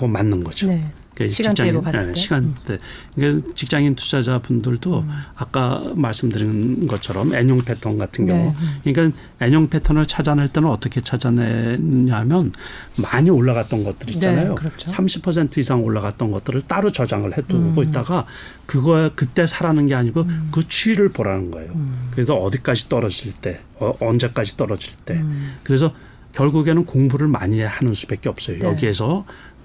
맞는 0.08 0.42
거죠. 0.44 0.68
네. 0.68 0.82
그 1.14 1.28
시간대로 1.30 1.80
봤을 1.80 2.06
네, 2.06 2.12
때. 2.12 2.20
시간대. 2.20 2.78
그러니까 3.14 3.52
직장인 3.54 3.94
투자자분들도 3.94 5.00
음. 5.00 5.10
아까 5.36 5.82
말씀드린 5.94 6.86
것처럼 6.88 7.34
N형 7.34 7.62
패턴 7.62 7.98
같은 7.98 8.26
경우. 8.26 8.52
네. 8.84 8.92
그러니까 8.92 9.18
N형 9.40 9.68
패턴을 9.68 10.06
찾아낼 10.06 10.48
때는 10.48 10.68
어떻게 10.68 11.00
찾아내냐면 11.00 12.52
많이 12.96 13.30
올라갔던 13.30 13.84
것들 13.84 14.10
있잖아요. 14.10 14.50
네, 14.50 14.54
그렇죠. 14.54 14.86
30% 14.86 15.58
이상 15.58 15.84
올라갔던 15.84 16.32
것들을 16.32 16.62
따로 16.62 16.90
저장을 16.90 17.36
해두고 17.38 17.80
음. 17.80 17.84
있다가 17.84 18.26
그거 18.66 19.10
그때 19.14 19.46
사라는 19.46 19.86
게 19.86 19.94
아니고 19.94 20.22
음. 20.22 20.48
그 20.52 20.66
추이를 20.66 21.10
보라는 21.10 21.50
거예요. 21.52 21.72
음. 21.74 22.08
그래서 22.10 22.34
어디까지 22.34 22.88
떨어질 22.88 23.32
때, 23.32 23.60
어, 23.78 23.94
언제까지 24.00 24.56
떨어질 24.56 24.94
때. 25.04 25.14
음. 25.14 25.54
그래서 25.62 25.94
결국에는 26.32 26.84
공부를 26.84 27.28
많이 27.28 27.60
하는 27.60 27.94
수밖에 27.94 28.28
없어요. 28.28 28.58
네. 28.58 28.66
여기에서 28.66 29.24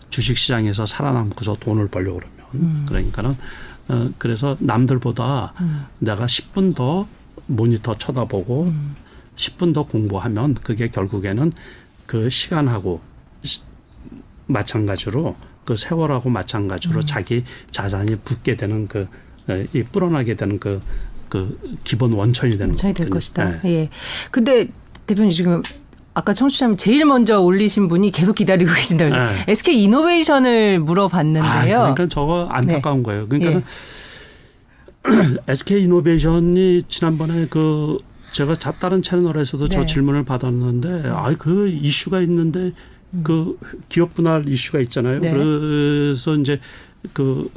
주식시장에서 0.10 0.86
살아남고서 0.86 1.58
돈을 1.60 1.88
벌려고 1.88 2.20
그러면 2.20 2.48
음. 2.56 2.86
그러니까는 2.88 3.36
어, 3.90 4.10
그래서 4.18 4.58
남들보다 4.60 5.54
음. 5.62 5.86
내가 6.00 6.26
10분 6.26 6.76
더 6.76 7.08
모니터 7.48 7.98
쳐다보고 7.98 8.66
음. 8.66 8.96
10분 9.36 9.74
더 9.74 9.84
공부하면 9.84 10.54
그게 10.56 10.90
결국에는 10.90 11.52
그 12.06 12.30
시간하고 12.30 13.02
시, 13.44 13.62
마찬가지로 14.48 15.36
그 15.66 15.76
세월하고 15.76 16.30
마찬가지로 16.30 17.00
음. 17.00 17.06
자기 17.06 17.44
자산이 17.72 18.18
붙게 18.18 18.56
되는 18.56 18.88
그 18.88 19.08
이 19.74 19.84
불어나게 19.84 20.36
되는 20.36 20.60
그, 20.60 20.82
그 21.28 21.78
기본 21.84 22.14
원천이 22.14 22.54
되는 22.54 22.70
원천이 22.70 22.94
될 22.94 23.10
것이다. 23.10 23.62
네. 23.62 23.70
예. 23.70 23.90
근데 24.32 24.68
대표님 25.06 25.32
지금 25.32 25.62
아까 26.20 26.34
청취자님 26.34 26.76
제일 26.76 27.06
먼저 27.06 27.40
올리신 27.40 27.88
분이 27.88 28.12
계속 28.12 28.36
기다리고 28.36 28.72
계신다고 28.76 29.08
해서 29.08 29.24
네. 29.24 29.46
SK 29.48 29.84
이노베이션을 29.84 30.80
물어봤는데요. 30.80 31.78
아, 31.78 31.94
그러니까 31.94 32.08
저거 32.10 32.48
안타까운 32.52 32.98
네. 32.98 33.04
거예요. 33.04 33.28
그러니까 33.30 33.52
예. 33.52 33.64
SK 35.48 35.84
이노베이션이 35.84 36.84
지난번에 36.90 37.48
그 37.50 37.98
제가 38.34 38.56
다른 38.56 39.02
채널에서도 39.02 39.68
네. 39.68 39.76
저 39.76 39.86
질문을 39.86 40.26
받았는데 40.26 41.10
아 41.10 41.34
그 41.40 41.70
이슈가 41.70 42.20
있는데 42.22 42.74
음. 43.14 43.22
그 43.24 43.58
기업 43.88 44.14
분할 44.14 44.48
이슈가 44.48 44.80
있잖아요. 44.82 45.22
네. 45.22 45.32
그래서 45.32 46.36
이제 46.36 46.60
그 47.14 47.50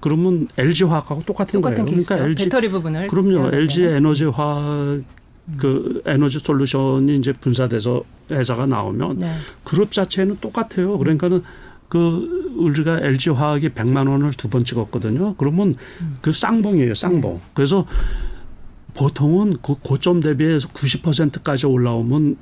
그러면 0.00 0.48
LG 0.56 0.84
화학하고 0.84 1.22
똑같은, 1.24 1.60
똑같은 1.60 1.84
거예요. 1.84 2.02
그러니까 2.06 2.26
LG 2.26 2.44
배터리 2.44 2.70
부분을 2.70 3.08
그럼요. 3.08 3.54
LG 3.54 3.84
에너지 3.84 4.24
화학 4.24 5.02
그 5.58 6.02
에너지 6.06 6.38
솔루션이 6.38 7.16
이제 7.18 7.32
분사돼서 7.32 8.02
회사가 8.30 8.66
나오면 8.66 9.18
네. 9.18 9.32
그룹 9.64 9.92
자체는 9.92 10.38
똑같아요. 10.40 10.98
그러니까는 10.98 11.42
그 11.88 12.52
우리가 12.56 13.00
LG 13.00 13.30
화학이 13.30 13.68
100만 13.70 14.08
원을 14.08 14.32
두 14.32 14.48
번 14.48 14.64
찍었거든요. 14.64 15.34
그러면 15.36 15.76
음. 16.00 16.16
그 16.20 16.32
쌍봉이에요, 16.32 16.94
쌍봉. 16.94 17.34
네. 17.34 17.40
그래서 17.54 17.86
보통은 18.94 19.58
그 19.62 19.74
고점 19.74 20.20
대비해서 20.20 20.68
90%까지 20.68 21.66
올라오면 21.66 22.36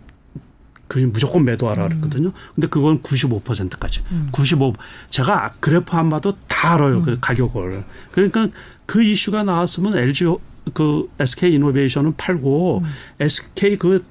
그 0.87 0.99
무조건 0.99 1.45
매도하라 1.45 1.85
음. 1.85 1.89
그랬거든요. 1.89 2.33
근데 2.55 2.69
그건 2.69 3.03
95%까지. 3.03 4.03
음. 4.13 4.29
95. 4.33 4.75
제가 5.11 5.55
그래프 5.61 5.97
한 5.97 6.09
봐도 6.11 6.37
다 6.47 6.75
알아요. 6.75 7.01
그 7.03 7.11
음. 7.11 7.15
그 7.15 7.21
가격을. 7.21 7.85
그러니까 8.13 8.49
그 8.87 9.03
이슈가 9.03 9.43
나왔으면 9.43 9.97
LG 9.97 10.25
그 10.73 11.11
SK 11.19 11.55
이노베이션은 11.55 12.15
팔고 12.17 12.79
음. 12.79 12.91
SK 13.21 13.77
그 13.77 14.05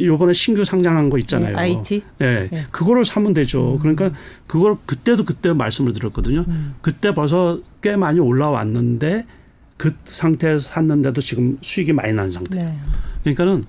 요번에 0.00 0.32
신규 0.32 0.64
상장한 0.64 1.10
거 1.10 1.18
있잖아요. 1.18 1.54
네, 1.54 1.62
IT. 1.62 2.02
네, 2.18 2.48
네. 2.50 2.66
그거를 2.70 3.04
사면 3.04 3.34
되죠. 3.34 3.74
음. 3.74 3.78
그러니까 3.78 4.10
그걸 4.46 4.76
그때도 4.86 5.24
그때 5.24 5.52
말씀을 5.52 5.92
드렸거든요. 5.92 6.44
음. 6.48 6.74
그때 6.80 7.14
벌써 7.14 7.60
꽤 7.82 7.96
많이 7.96 8.18
올라왔는데 8.18 9.26
그 9.76 9.94
상태에서 10.04 10.60
샀는데도 10.60 11.20
지금 11.20 11.58
수익이 11.60 11.92
많이 11.92 12.12
난 12.12 12.30
상태. 12.30 12.58
네. 12.58 12.78
그러니까는 13.22 13.64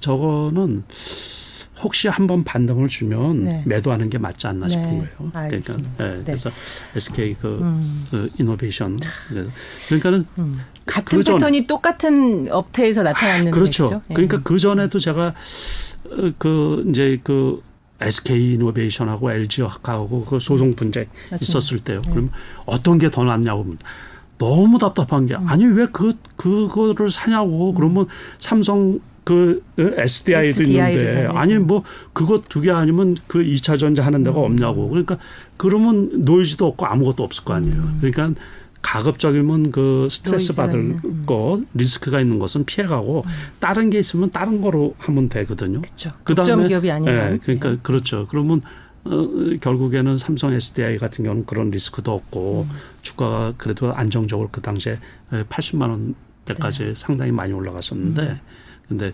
저거는 0.00 0.84
혹시 1.84 2.08
한번 2.08 2.42
반등을 2.44 2.88
주면 2.88 3.44
네. 3.44 3.62
매도하는 3.66 4.08
게 4.08 4.16
맞지 4.16 4.46
않나 4.46 4.68
싶은 4.68 4.82
네. 4.82 4.88
거예요. 4.98 5.30
그러니까 5.48 5.76
네. 5.76 5.82
네. 5.98 6.22
그래서 6.24 6.50
SK 6.96 7.34
그, 7.34 7.58
음. 7.60 8.06
그 8.10 8.30
이노베이션 8.40 8.98
그러니까는 9.88 10.26
음. 10.38 10.60
같은 10.86 11.18
그 11.20 11.24
패턴이 11.32 11.66
똑같은 11.66 12.50
업태에서 12.50 13.02
나타났는 13.02 13.48
아, 13.48 13.50
그렇죠. 13.54 13.84
얘기죠? 13.84 14.02
예. 14.10 14.14
그러니까 14.14 14.42
그 14.42 14.58
전에도 14.58 14.98
제가 14.98 15.34
어, 16.10 16.30
그 16.38 16.84
이제 16.88 17.20
그 17.22 17.62
SK 18.00 18.54
이노베이션하고 18.54 19.30
LG 19.30 19.62
화학하고 19.62 20.24
그 20.24 20.38
소송 20.40 20.74
분쟁 20.74 21.04
맞습니다. 21.30 21.36
있었을 21.42 21.78
때요. 21.80 22.00
네. 22.02 22.10
그럼 22.10 22.30
어떤 22.64 22.98
게 22.98 23.10
더 23.10 23.24
낫냐고 23.24 23.76
너무 24.38 24.78
답답한 24.78 25.26
게 25.26 25.34
음. 25.34 25.46
아니 25.46 25.64
왜 25.66 25.86
그 25.92 26.14
그거를 26.36 27.10
사냐고 27.10 27.74
그러면 27.74 28.06
삼성 28.38 28.98
그 29.24 29.64
SDI도 29.78 30.62
SDI 30.62 30.92
있는데 30.92 31.26
아니 31.32 31.58
뭐 31.58 31.82
그거 32.12 32.42
두개 32.46 32.70
아니면 32.70 33.16
그 33.26 33.42
2차 33.42 33.78
전자 33.78 34.04
하는 34.04 34.22
데가 34.22 34.38
음. 34.38 34.44
없냐고 34.44 34.88
그러니까 34.88 35.16
그러면 35.56 36.24
노이즈도 36.24 36.66
없고 36.66 36.86
아무것도 36.86 37.24
없을 37.24 37.44
거 37.44 37.54
아니에요. 37.54 37.76
음. 37.76 37.98
그러니까 38.00 38.40
가급적이면 38.82 39.70
그 39.70 40.08
스트레스 40.10 40.54
받을 40.54 40.78
음. 40.78 41.24
거 41.24 41.62
리스크가 41.72 42.20
있는 42.20 42.38
것은 42.38 42.66
피해가고 42.66 43.24
음. 43.26 43.30
다른 43.58 43.88
게 43.88 43.98
있으면 43.98 44.30
다른 44.30 44.60
거로 44.60 44.94
하면 44.98 45.30
되거든요. 45.30 45.80
그렇죠. 45.80 46.12
그다음에 46.22 46.68
기업이 46.68 46.90
아니면 46.90 47.30
네, 47.30 47.38
그러니까 47.42 47.70
네. 47.70 47.78
그렇죠. 47.82 48.26
그러면 48.28 48.60
어, 49.04 49.10
결국에는 49.60 50.18
삼성 50.18 50.52
SDI 50.52 50.98
같은 50.98 51.24
경우는 51.24 51.46
그런 51.46 51.70
리스크도 51.70 52.12
없고 52.12 52.66
음. 52.70 52.76
주가가 53.00 53.54
그래도 53.56 53.94
안정적으로 53.94 54.50
그 54.52 54.60
당시에 54.60 54.98
80만 55.30 55.88
원대까지 55.88 56.84
네. 56.84 56.92
상당히 56.94 57.32
많이 57.32 57.54
올라갔었는데 57.54 58.22
음. 58.22 58.40
근데 58.88 59.12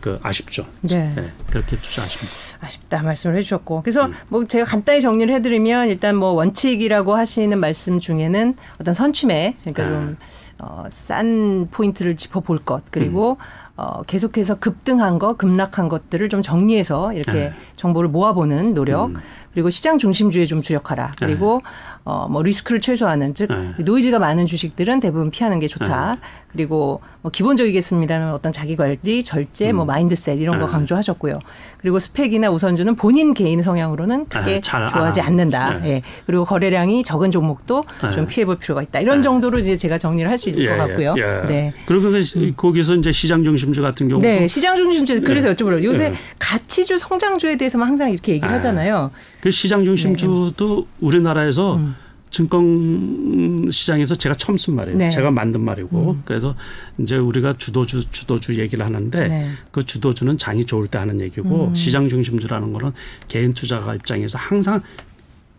그 0.00 0.18
아쉽죠. 0.22 0.64
네. 0.82 1.12
네. 1.16 1.32
그렇게 1.50 1.76
투자하십니다. 1.76 2.64
아쉽다 2.64 3.02
말씀을 3.02 3.36
해주셨고 3.36 3.82
그래서 3.82 4.06
음. 4.06 4.14
뭐 4.28 4.46
제가 4.46 4.64
간단히 4.64 5.00
정리를 5.00 5.34
해드리면 5.34 5.88
일단 5.88 6.14
뭐 6.16 6.32
원칙이라고 6.32 7.16
하시는 7.16 7.58
말씀 7.58 7.98
중에는 7.98 8.54
어떤 8.80 8.94
선취매 8.94 9.54
그러니까 9.60 9.82
네. 9.82 9.88
좀 9.88 10.16
어, 10.58 10.84
싼 10.90 11.66
포인트를 11.72 12.16
짚어볼 12.16 12.58
것 12.58 12.84
그리고 12.92 13.32
음. 13.32 13.62
어, 13.76 14.02
계속해서 14.02 14.56
급등한 14.56 15.18
거, 15.18 15.34
급락한 15.34 15.88
것들을 15.88 16.28
좀 16.28 16.42
정리해서 16.42 17.12
이렇게 17.14 17.32
네. 17.32 17.52
정보를 17.76 18.10
모아보는 18.10 18.74
노력. 18.74 19.06
음. 19.06 19.14
그리고 19.52 19.70
시장 19.70 19.98
중심주에 19.98 20.46
좀 20.46 20.60
주력하라. 20.60 21.12
그리고 21.18 21.60
네. 21.64 21.70
어, 22.04 22.28
뭐 22.28 22.42
리스크를 22.42 22.80
최소화하는 22.80 23.34
즉 23.34 23.48
네. 23.48 23.82
노이즈가 23.82 24.18
많은 24.18 24.46
주식들은 24.46 25.00
대부분 25.00 25.30
피하는 25.30 25.58
게 25.58 25.68
좋다. 25.68 26.18
네. 26.52 26.62
그리고 26.62 27.00
뭐 27.22 27.30
기본적이겠습니다는 27.30 28.32
어떤 28.32 28.52
자기 28.52 28.76
관리, 28.76 29.24
절제, 29.24 29.72
뭐 29.72 29.72
음. 29.72 29.76
뭐 29.82 29.84
마인드셋 29.86 30.38
이런 30.38 30.58
거 30.58 30.66
네. 30.66 30.72
강조하셨고요. 30.72 31.38
그리고 31.78 31.98
스펙이나 31.98 32.50
우선주는 32.50 32.94
본인 32.94 33.34
개인 33.34 33.62
성향으로는 33.62 34.26
크게 34.26 34.44
네, 34.44 34.60
좋아하지 34.60 35.20
않는다. 35.20 35.80
네. 35.80 35.88
예. 35.88 36.02
그리고 36.26 36.44
거래량이 36.44 37.02
적은 37.04 37.30
종목도 37.30 37.84
좀 38.14 38.26
피해 38.26 38.44
볼 38.46 38.56
필요가 38.56 38.82
있다. 38.82 39.00
이런 39.00 39.22
정도로 39.22 39.58
이제 39.58 39.76
제가 39.76 39.98
정리를 39.98 40.30
할 40.30 40.42
수 40.42 40.48
있을 40.48 40.64
예, 40.64 40.70
것 40.70 40.76
같고요. 40.76 41.14
예, 41.18 41.22
예. 41.22 41.46
네. 41.46 41.72
그리고 41.86 42.08
음. 42.08 42.54
거기서 42.56 42.96
이제 42.96 43.12
시장 43.12 43.44
중심주 43.44 43.80
같은 43.80 44.08
경우 44.08 44.20
네, 44.20 44.48
시장 44.48 44.74
중심주 44.74 45.20
그래서 45.22 45.50
예. 45.50 45.54
여쭤보려고 45.54 45.84
요새 45.84 46.06
예. 46.06 46.12
가치주 46.40 46.98
성장주에 46.98 47.56
대해서만 47.56 47.88
항상 47.88 48.10
이렇게 48.10 48.32
얘기를 48.32 48.50
아. 48.50 48.56
하잖아요. 48.56 49.12
그 49.40 49.50
시장 49.52 49.84
중심주도 49.84 50.86
우리나라에서 51.00 51.76
음. 51.76 51.94
증권 52.32 53.68
시장에서 53.70 54.14
제가 54.14 54.34
처음 54.34 54.56
쓴 54.56 54.74
말이에요. 54.74 54.98
네. 54.98 55.10
제가 55.10 55.30
만든 55.30 55.60
말이고. 55.60 56.12
음. 56.12 56.22
그래서 56.24 56.56
이제 56.98 57.16
우리가 57.16 57.52
주도주 57.58 58.10
주도주 58.10 58.58
얘기를 58.58 58.84
하는데 58.84 59.28
네. 59.28 59.50
그 59.70 59.84
주도주는 59.84 60.36
장이 60.38 60.64
좋을 60.64 60.88
때 60.88 60.98
하는 60.98 61.20
얘기고 61.20 61.68
음. 61.68 61.74
시장 61.74 62.08
중심주라는 62.08 62.72
거는 62.72 62.92
개인 63.28 63.52
투자가 63.52 63.94
입장에서 63.94 64.38
항상 64.38 64.82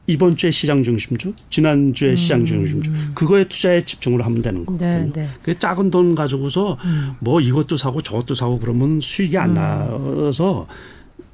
이번 0.07 0.35
주에 0.35 0.51
시장 0.51 0.83
중심주, 0.83 1.33
지난 1.49 1.93
주에 1.93 2.09
음. 2.09 2.15
시장 2.15 2.43
중심주, 2.43 2.91
그거에 3.13 3.45
투자에 3.45 3.79
집중을 3.81 4.25
하면 4.25 4.41
되는 4.41 4.65
거거든요. 4.65 4.89
네, 4.89 5.11
네. 5.13 5.29
그 5.43 5.57
작은 5.57 5.91
돈 5.91 6.13
가지고서 6.15 6.77
음. 6.83 7.13
뭐 7.19 7.39
이것도 7.39 7.77
사고 7.77 8.01
저것도 8.01 8.33
사고 8.33 8.59
그러면 8.59 8.99
수익이 8.99 9.37
안 9.37 9.51
음. 9.51 10.25
나서 10.25 10.67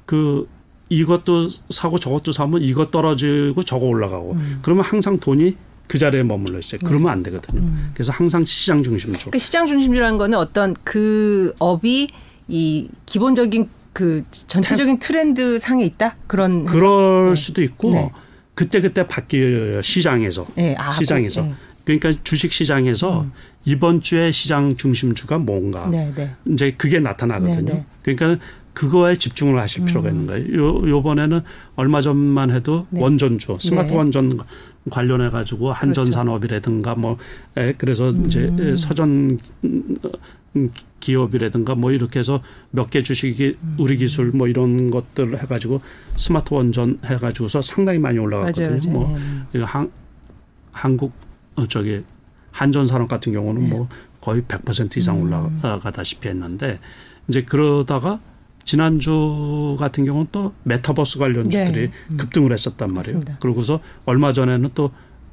그 0.04 0.46
이것도 0.90 1.48
사고 1.70 1.98
저것도 1.98 2.32
사면 2.32 2.62
이것 2.62 2.90
떨어지고 2.90 3.62
저거 3.62 3.86
올라가고 3.86 4.32
음. 4.32 4.58
그러면 4.60 4.84
항상 4.84 5.18
돈이 5.18 5.56
그 5.86 5.98
자리에 5.98 6.22
머물러 6.22 6.58
있어요. 6.58 6.80
그러면 6.84 7.10
안 7.10 7.22
되거든요. 7.22 7.62
음. 7.62 7.90
그래서 7.94 8.12
항상 8.12 8.44
시장 8.44 8.82
중심주. 8.82 9.30
그 9.30 9.38
시장 9.38 9.66
중심주라는 9.66 10.18
거는 10.18 10.36
어떤 10.36 10.76
그 10.84 11.54
업이 11.58 12.08
이 12.48 12.88
기본적인 13.06 13.68
그 13.92 14.24
전체적인 14.30 14.98
트렌드 14.98 15.58
상에 15.58 15.84
있다 15.84 16.16
그런 16.26 16.64
그럴 16.64 17.30
네. 17.30 17.34
수도 17.34 17.62
있고 17.62 17.92
네. 17.92 18.10
그때 18.54 18.80
그때 18.80 19.06
바뀌어요 19.06 19.82
시장에서 19.82 20.46
네. 20.54 20.76
아, 20.78 20.92
시장에서 20.92 21.42
네. 21.42 21.54
그러니까 21.84 22.12
주식 22.22 22.52
시장에서 22.52 23.22
음. 23.22 23.32
이번 23.64 24.00
주에 24.00 24.30
시장 24.32 24.76
중심주가 24.76 25.38
뭔가 25.38 25.88
네, 25.88 26.12
네. 26.14 26.34
이제 26.46 26.72
그게 26.76 27.00
나타나거든요. 27.00 27.84
그러니까 28.02 28.42
그거에 28.74 29.14
집중을 29.14 29.58
하실 29.58 29.84
필요가 29.84 30.08
음. 30.08 30.14
있는 30.14 30.26
거예요. 30.26 30.56
요, 30.58 30.88
요번에는 30.88 31.40
얼마 31.76 32.00
전만 32.00 32.50
해도 32.50 32.86
네. 32.90 33.02
원전주, 33.02 33.56
스마트 33.60 33.88
네. 33.92 33.96
원전 33.96 34.38
관련해 34.90 35.30
가지고 35.30 35.72
한전산업이라든가 35.72 36.94
뭐 36.94 37.16
에, 37.56 37.72
그래서 37.76 38.10
음. 38.10 38.26
이제 38.26 38.50
서전 38.76 39.38
음, 39.64 40.70
기업이라든가 41.00 41.74
뭐 41.74 41.92
이렇게 41.92 42.18
해서 42.18 42.42
몇 42.70 42.90
개 42.90 43.02
주식이 43.02 43.58
음. 43.62 43.76
우리 43.78 43.96
기술 43.96 44.30
뭐 44.32 44.48
이런 44.48 44.90
것들 44.90 45.40
해 45.40 45.46
가지고 45.46 45.80
스마트 46.16 46.54
원전 46.54 46.98
해 47.04 47.16
가지고서 47.16 47.62
상당히 47.62 47.98
많이 47.98 48.18
올라갔거든요. 48.18 48.66
맞아요, 48.66 48.78
맞아요. 48.84 48.92
뭐 48.92 49.18
네. 49.52 49.60
한, 49.62 49.90
한국 50.72 51.12
어, 51.56 51.66
저기 51.66 52.02
한전 52.52 52.86
산업 52.86 53.08
같은 53.08 53.32
경우는 53.32 53.62
네. 53.64 53.68
뭐 53.70 53.88
거의 54.20 54.42
100% 54.42 54.96
이상 54.96 55.18
음. 55.18 55.22
올라가다시피 55.62 56.28
했는데 56.28 56.78
이제 57.28 57.42
그러다가 57.42 58.20
지난주 58.70 59.76
같은 59.78 60.04
경우는 60.04 60.28
또 60.30 60.52
메타버스 60.62 61.18
관련 61.18 61.50
주들이 61.50 61.88
네. 61.88 61.90
음. 62.10 62.16
급등을 62.16 62.52
했었단 62.52 62.92
말이에요. 62.92 63.18
맞습니다. 63.18 63.38
그러고서 63.40 63.80
얼마 64.04 64.32
전에는 64.32 64.68
또 64.74 64.90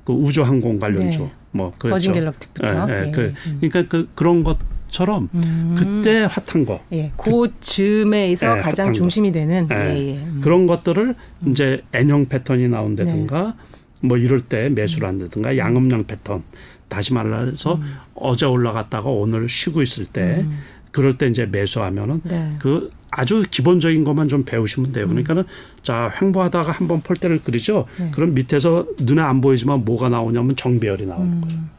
그 0.08 0.14
우주항공 0.14 0.80
관련주 0.80 1.20
네. 1.20 1.32
뭐 1.52 1.72
그렇죠. 1.78 1.94
버진 1.94 2.14
갤럭틱부터. 2.14 2.86
네, 2.86 3.02
네. 3.02 3.12
그, 3.12 3.34
그러니까 3.60 3.84
그 3.90 4.08
그런 4.16 4.46
것처럼 4.46 5.28
음. 5.34 5.76
그때 5.78 6.26
핫한 6.32 6.66
거. 6.66 6.80
예, 6.94 7.12
그 7.18 7.52
즈음에서 7.60 8.56
네, 8.56 8.62
가장 8.62 8.94
중심이 8.94 9.34
되는 9.34 9.68
네. 9.68 9.76
예, 9.76 10.08
예. 10.12 10.18
음. 10.18 10.40
그런 10.42 10.66
것들을 10.66 11.14
음. 11.42 11.52
이제 11.52 11.84
N형 11.94 12.28
패턴이 12.28 12.70
나온다든가 12.70 13.56
뭐 14.00 14.18
이럴 14.18 14.40
때 14.40 14.70
매수를 14.70 15.10
한다든가 15.10 15.58
양음양 15.58 16.06
패턴 16.06 16.44
다시 16.88 17.14
말해서 17.14 17.76
음. 17.76 17.96
어제 18.16 18.46
올라갔다가 18.46 19.10
오늘 19.10 19.50
쉬고 19.50 19.82
있을 19.82 20.06
때 20.06 20.46
음. 20.48 20.60
그럴 20.92 21.18
때 21.18 21.28
이제 21.28 21.46
매수하면은 21.46 22.22
네. 22.24 22.56
그 22.60 22.92
아주 23.10 23.44
기본적인 23.50 24.04
것만 24.04 24.28
좀 24.28 24.44
배우시면 24.44 24.92
돼요. 24.92 25.08
그러니까는 25.08 25.44
자 25.82 26.14
횡보하다가 26.22 26.72
한번 26.72 27.02
폴대를 27.02 27.42
그리죠. 27.44 27.86
네. 28.00 28.12
그럼 28.12 28.34
밑에서 28.34 28.86
눈에 29.00 29.22
안 29.22 29.42
보이지만 29.42 29.86
뭐가 29.86 30.10
나오냐면 30.10 30.56
정배열이 30.56 31.06
나오는 31.06 31.42
거예요. 31.42 31.58
음. 31.60 31.70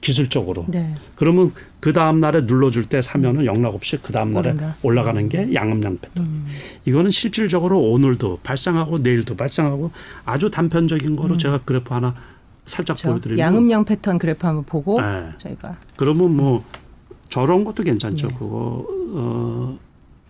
기술적으로. 0.00 0.66
네. 0.68 0.94
그러면 1.16 1.52
그 1.80 1.92
다음 1.92 2.20
날에 2.20 2.42
눌러줄 2.42 2.84
때 2.84 3.02
사면은 3.02 3.44
영락 3.44 3.74
없이 3.74 3.98
그 4.00 4.12
다음 4.12 4.32
날에 4.32 4.54
올라가는 4.82 5.28
게 5.28 5.52
양음양 5.52 5.98
패턴. 6.00 6.26
음. 6.26 6.46
이거는 6.84 7.10
실질적으로 7.10 7.80
오늘도 7.80 8.40
발생하고 8.42 8.98
내일도 8.98 9.34
발생하고 9.34 9.90
아주 10.24 10.50
단편적인 10.50 11.16
거로 11.16 11.34
음. 11.34 11.38
제가 11.38 11.60
그래프 11.64 11.92
하나 11.92 12.14
살짝 12.66 12.96
그렇죠. 12.96 13.08
보여드리면 13.08 13.38
양음양 13.38 13.84
패턴 13.84 14.18
그래프 14.18 14.46
한번 14.46 14.64
보고 14.64 15.00
네. 15.00 15.30
저희가 15.38 15.76
그러면 15.96 16.36
뭐 16.36 16.64
저런 17.28 17.64
것도 17.64 17.82
괜찮죠. 17.82 18.28
네. 18.28 18.34
그거 18.34 18.86
어 19.14 19.78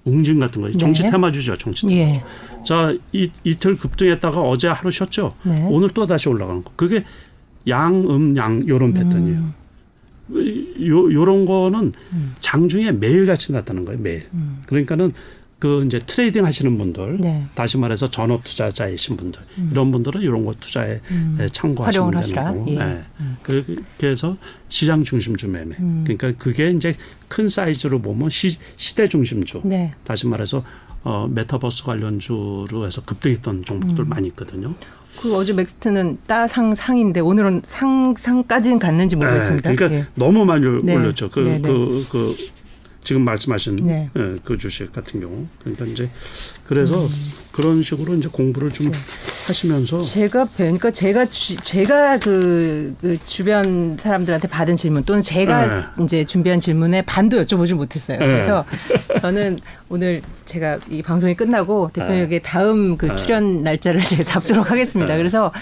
웅진 0.07 0.41
같은 0.41 0.63
거 0.63 0.71
정치 0.73 1.03
네. 1.03 1.11
테마주죠. 1.11 1.59
정치 1.59 1.87
테마. 1.87 1.95
예. 2.01 2.23
자 2.65 2.95
이, 3.13 3.31
이틀 3.45 3.77
급등했다가 3.77 4.41
어제 4.41 4.69
하루 4.69 4.91
쉬었죠. 4.91 5.33
네. 5.45 5.67
오늘 5.69 5.91
또 5.91 6.07
다시 6.07 6.29
올라가는 6.29 6.63
거. 6.65 6.73
그게 6.77 7.05
양 7.69 7.93
음 8.09 8.37
양 8.37 8.67
요런 8.67 8.95
패턴이에요. 8.95 9.39
음. 9.39 9.55
요 10.87 11.13
요런 11.13 11.45
거는 11.47 11.93
음. 12.13 12.35
장중에 12.41 12.93
매일 12.93 13.27
같이 13.27 13.53
나타나는 13.53 13.85
거예요. 13.85 14.01
매일. 14.01 14.27
음. 14.33 14.63
그러니까는 14.67 15.13
그 15.59 15.85
이제 15.87 15.99
trading 15.99 16.45
하시는 16.45 16.77
분들, 16.77 17.19
네. 17.19 17.47
다시 17.55 17.79
말해서 17.79 18.11
전업 18.11 18.45
투자자이신 18.45 19.17
분들, 19.17 19.41
음. 19.57 19.69
이런 19.73 19.91
분들은 19.91 20.21
이런 20.21 20.45
거 20.45 20.55
투자에 20.59 21.01
음. 21.11 21.47
참고하시면 21.51 22.11
되는 22.11 22.35
거고. 22.35 22.71
예. 22.73 22.75
네. 22.75 23.03
음. 23.21 23.37
그렇게 23.43 23.77
해서 24.03 24.37
시장 24.69 25.03
중심주 25.03 25.49
매매. 25.49 25.75
음. 25.79 26.05
그러니까 26.07 26.33
그게 26.39 26.71
이제 26.71 26.95
큰 27.29 27.49
사이즈로 27.49 28.03
보면 28.03 28.29
시, 28.29 28.51
시대 28.77 29.09
중심주. 29.09 29.63
네. 29.65 29.95
다시 30.05 30.27
말해서 30.27 30.63
어, 31.05 31.27
메타버스 31.31 31.85
관련주로 31.85 32.85
해서 32.85 33.01
급등했던 33.03 33.65
종목들 33.65 34.05
음. 34.05 34.09
많이 34.09 34.29
있거든요. 34.29 34.75
그 35.21 35.35
어제 35.37 35.55
맥스트는 35.55 36.19
따상 36.27 36.75
상인데 36.75 37.21
오늘은 37.21 37.63
상상까지는 37.65 38.79
갔는지 38.79 39.17
모르겠습니다. 39.17 39.71
네, 39.71 39.77
그러니까 39.77 40.01
예. 40.01 40.07
너무 40.15 40.45
많이 40.45 40.67
네. 40.83 40.97
올렸죠. 40.97 41.31
그 41.31 41.41
네, 41.41 41.59
네. 41.59 41.63
그, 41.63 42.07
그 42.11 42.37
지금 43.07 43.23
말씀하신 43.23 43.77
네. 43.77 44.11
예, 44.17 44.37
그 44.43 44.59
주식 44.59 44.93
같은 44.93 45.21
경우 45.21 45.47
그러니까 45.61 45.85
이제 45.87 46.11
그래서 46.67 47.05
음. 47.05 47.09
그런 47.53 47.81
식으로 47.81 48.17
이제 48.17 48.29
공부를 48.29 48.73
좀 48.73 48.91
네. 48.91 48.99
하시면서 49.47 50.01
제가 50.01 50.49
그러니까 50.57 50.91
제가 50.91 51.25
주, 51.27 51.57
제가 51.57 52.19
그, 52.19 52.97
그, 53.01 53.17
주변 53.23 53.97
사람들한테 53.97 54.49
받은 54.49 54.75
질문 54.75 55.05
또는 55.05 55.23
제가 55.23 55.67
네. 55.67 56.05
이제 56.05 56.25
준비한 56.25 56.59
질문에 56.59 57.03
반도 57.03 57.41
여쭤보지 57.41 57.75
못했어요. 57.75 58.19
네. 58.19 58.27
그래서 58.27 58.65
저는 59.21 59.61
오늘 59.89 60.21
제가 60.47 60.81
이 60.91 61.03
방송이 61.03 61.35
끝나고 61.35 61.91
대표님에게 61.93 62.39
네. 62.39 62.43
다음 62.43 62.97
그 62.97 63.07
네. 63.07 63.17
출연 63.17 63.63
날짜를 63.63 64.01
제가 64.03 64.25
잡도록 64.25 64.71
하겠습니다. 64.71 65.17
그래서 65.17 65.53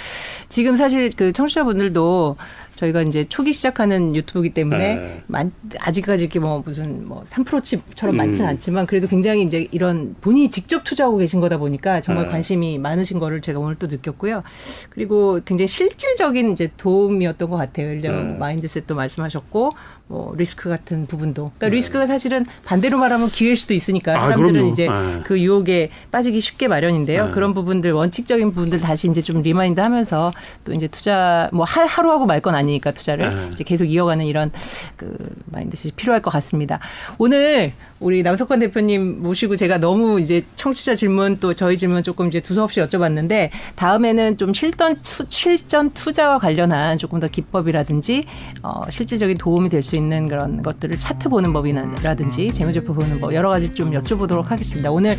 지금 0.49 0.77
사실 0.77 1.11
그 1.15 1.33
청취자분들도 1.33 2.37
저희가 2.77 3.03
이제 3.03 3.25
초기 3.29 3.53
시작하는 3.53 4.17
유튜브이기 4.17 4.55
때문에 4.55 4.97
네. 4.97 5.23
만, 5.27 5.53
아직까지 5.79 6.25
이렇게 6.25 6.39
뭐 6.39 6.63
무슨 6.65 7.07
뭐 7.07 7.23
3%칩처럼 7.25 8.17
많지는 8.17 8.47
음. 8.47 8.51
않지만 8.51 8.87
그래도 8.87 9.07
굉장히 9.09 9.43
이제 9.43 9.69
이런 9.71 10.17
본인이 10.21 10.51
직접 10.51 10.85
투자하고 10.85 11.19
계신 11.19 11.41
거다 11.41 11.59
보니까 11.59 12.01
정말 12.01 12.25
네. 12.25 12.31
관심이 12.31 12.79
많으신 12.79 13.19
거를 13.19 13.41
제가 13.41 13.61
오늘 13.61 13.77
또 13.77 13.87
느꼈고요. 13.87 14.43
그리고 14.91 15.41
굉장히 15.45 15.69
실질적인 15.69 16.53
이제 16.53 16.71
도움이었던 16.77 17.49
것 17.49 17.57
같아요. 17.57 17.85
네. 18.01 18.09
마인드셋도 18.39 18.95
말씀하셨고 18.95 19.73
뭐 20.07 20.35
리스크 20.37 20.69
같은 20.69 21.07
부분도. 21.07 21.53
그러니까 21.57 21.69
네. 21.69 21.77
리스크가 21.77 22.07
사실은 22.07 22.45
반대로 22.65 22.99
말하면 22.99 23.29
기회일 23.29 23.57
수도 23.57 23.73
있으니까 23.73 24.17
아, 24.17 24.21
사람들은 24.29 24.65
아, 24.65 24.69
이제 24.69 24.87
네. 24.87 25.21
그 25.25 25.41
유혹에 25.41 25.89
빠지기 26.13 26.41
쉽게 26.41 26.69
마련인데요. 26.69 27.27
네. 27.27 27.31
그런 27.33 27.55
부분들 27.55 27.93
원칙적인 27.93 28.53
부분들 28.53 28.81
다시 28.81 29.09
이제 29.09 29.23
좀 29.23 29.41
remind 29.41 29.81
하면서 29.81 30.33
또 30.65 30.75
이제 30.75 30.89
투자 30.89 31.49
뭐 31.53 31.65
하루 31.65 32.11
하고 32.11 32.27
말 32.27 32.45
건 32.45 32.55
아니니까 32.55 32.91
투자를 32.91 33.31
네. 33.35 33.49
이제 33.55 33.65
계속 33.65 33.85
이어가는 33.87 34.27
이런 34.27 34.51
그 34.97 35.17
mindset이 35.47 35.93
필요할 35.97 36.21
것 36.21 36.31
같습니다. 36.33 36.79
오늘 37.17 37.73
우리 38.01 38.23
남석환 38.23 38.59
대표님 38.59 39.23
모시고 39.23 39.57
제가 39.57 39.79
너무 39.79 40.21
이제 40.21 40.45
청취자 40.57 40.95
질문 40.95 41.39
또 41.41 41.55
저희 41.55 41.79
질문 41.79 42.03
조금 42.03 42.29
이제 42.29 42.41
두서없이 42.41 42.81
여쭤봤는데 42.81 43.49
다음에는 43.77 44.37
좀 44.37 44.53
실전 44.53 45.01
투, 45.01 45.25
실전 45.31 45.91
투자와 45.93 46.39
관련한 46.39 46.99
조금 46.99 47.19
더 47.21 47.29
기법이라든지 47.29 48.27
어, 48.63 48.83
실질적인 48.91 49.39
도움이 49.39 49.71
될 49.71 49.81
수 49.85 49.97
있는 49.97 50.04
그런 50.29 50.63
것들을 50.63 50.99
차트 50.99 51.29
보는 51.29 51.53
법이라든지 51.53 52.53
재무제표 52.53 52.93
보는 52.95 53.21
법 53.21 53.35
여러 53.35 53.49
가지 53.49 53.73
좀 53.73 53.93
여쭤보도록 53.93 54.47
하겠습니다. 54.47 54.91
오늘 54.91 55.17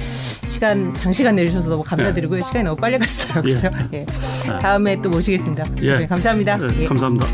시간 0.47 0.93
장시간 0.93 1.35
내주셔서 1.35 1.69
너무 1.69 1.83
감사드리고요. 1.83 2.41
시간이 2.41 2.65
너무 2.65 2.75
빨리 2.75 2.97
갔어요. 2.99 3.41
그렇죠? 3.41 3.69
예. 3.93 3.99
예. 3.99 4.05
다음에 4.59 5.01
또 5.01 5.09
모시겠습니다. 5.09 5.63
예. 5.81 5.97
네, 5.99 6.05
감사합니다. 6.05 6.59
예. 6.61 6.81
예. 6.81 6.85
감사합니다. 6.85 7.25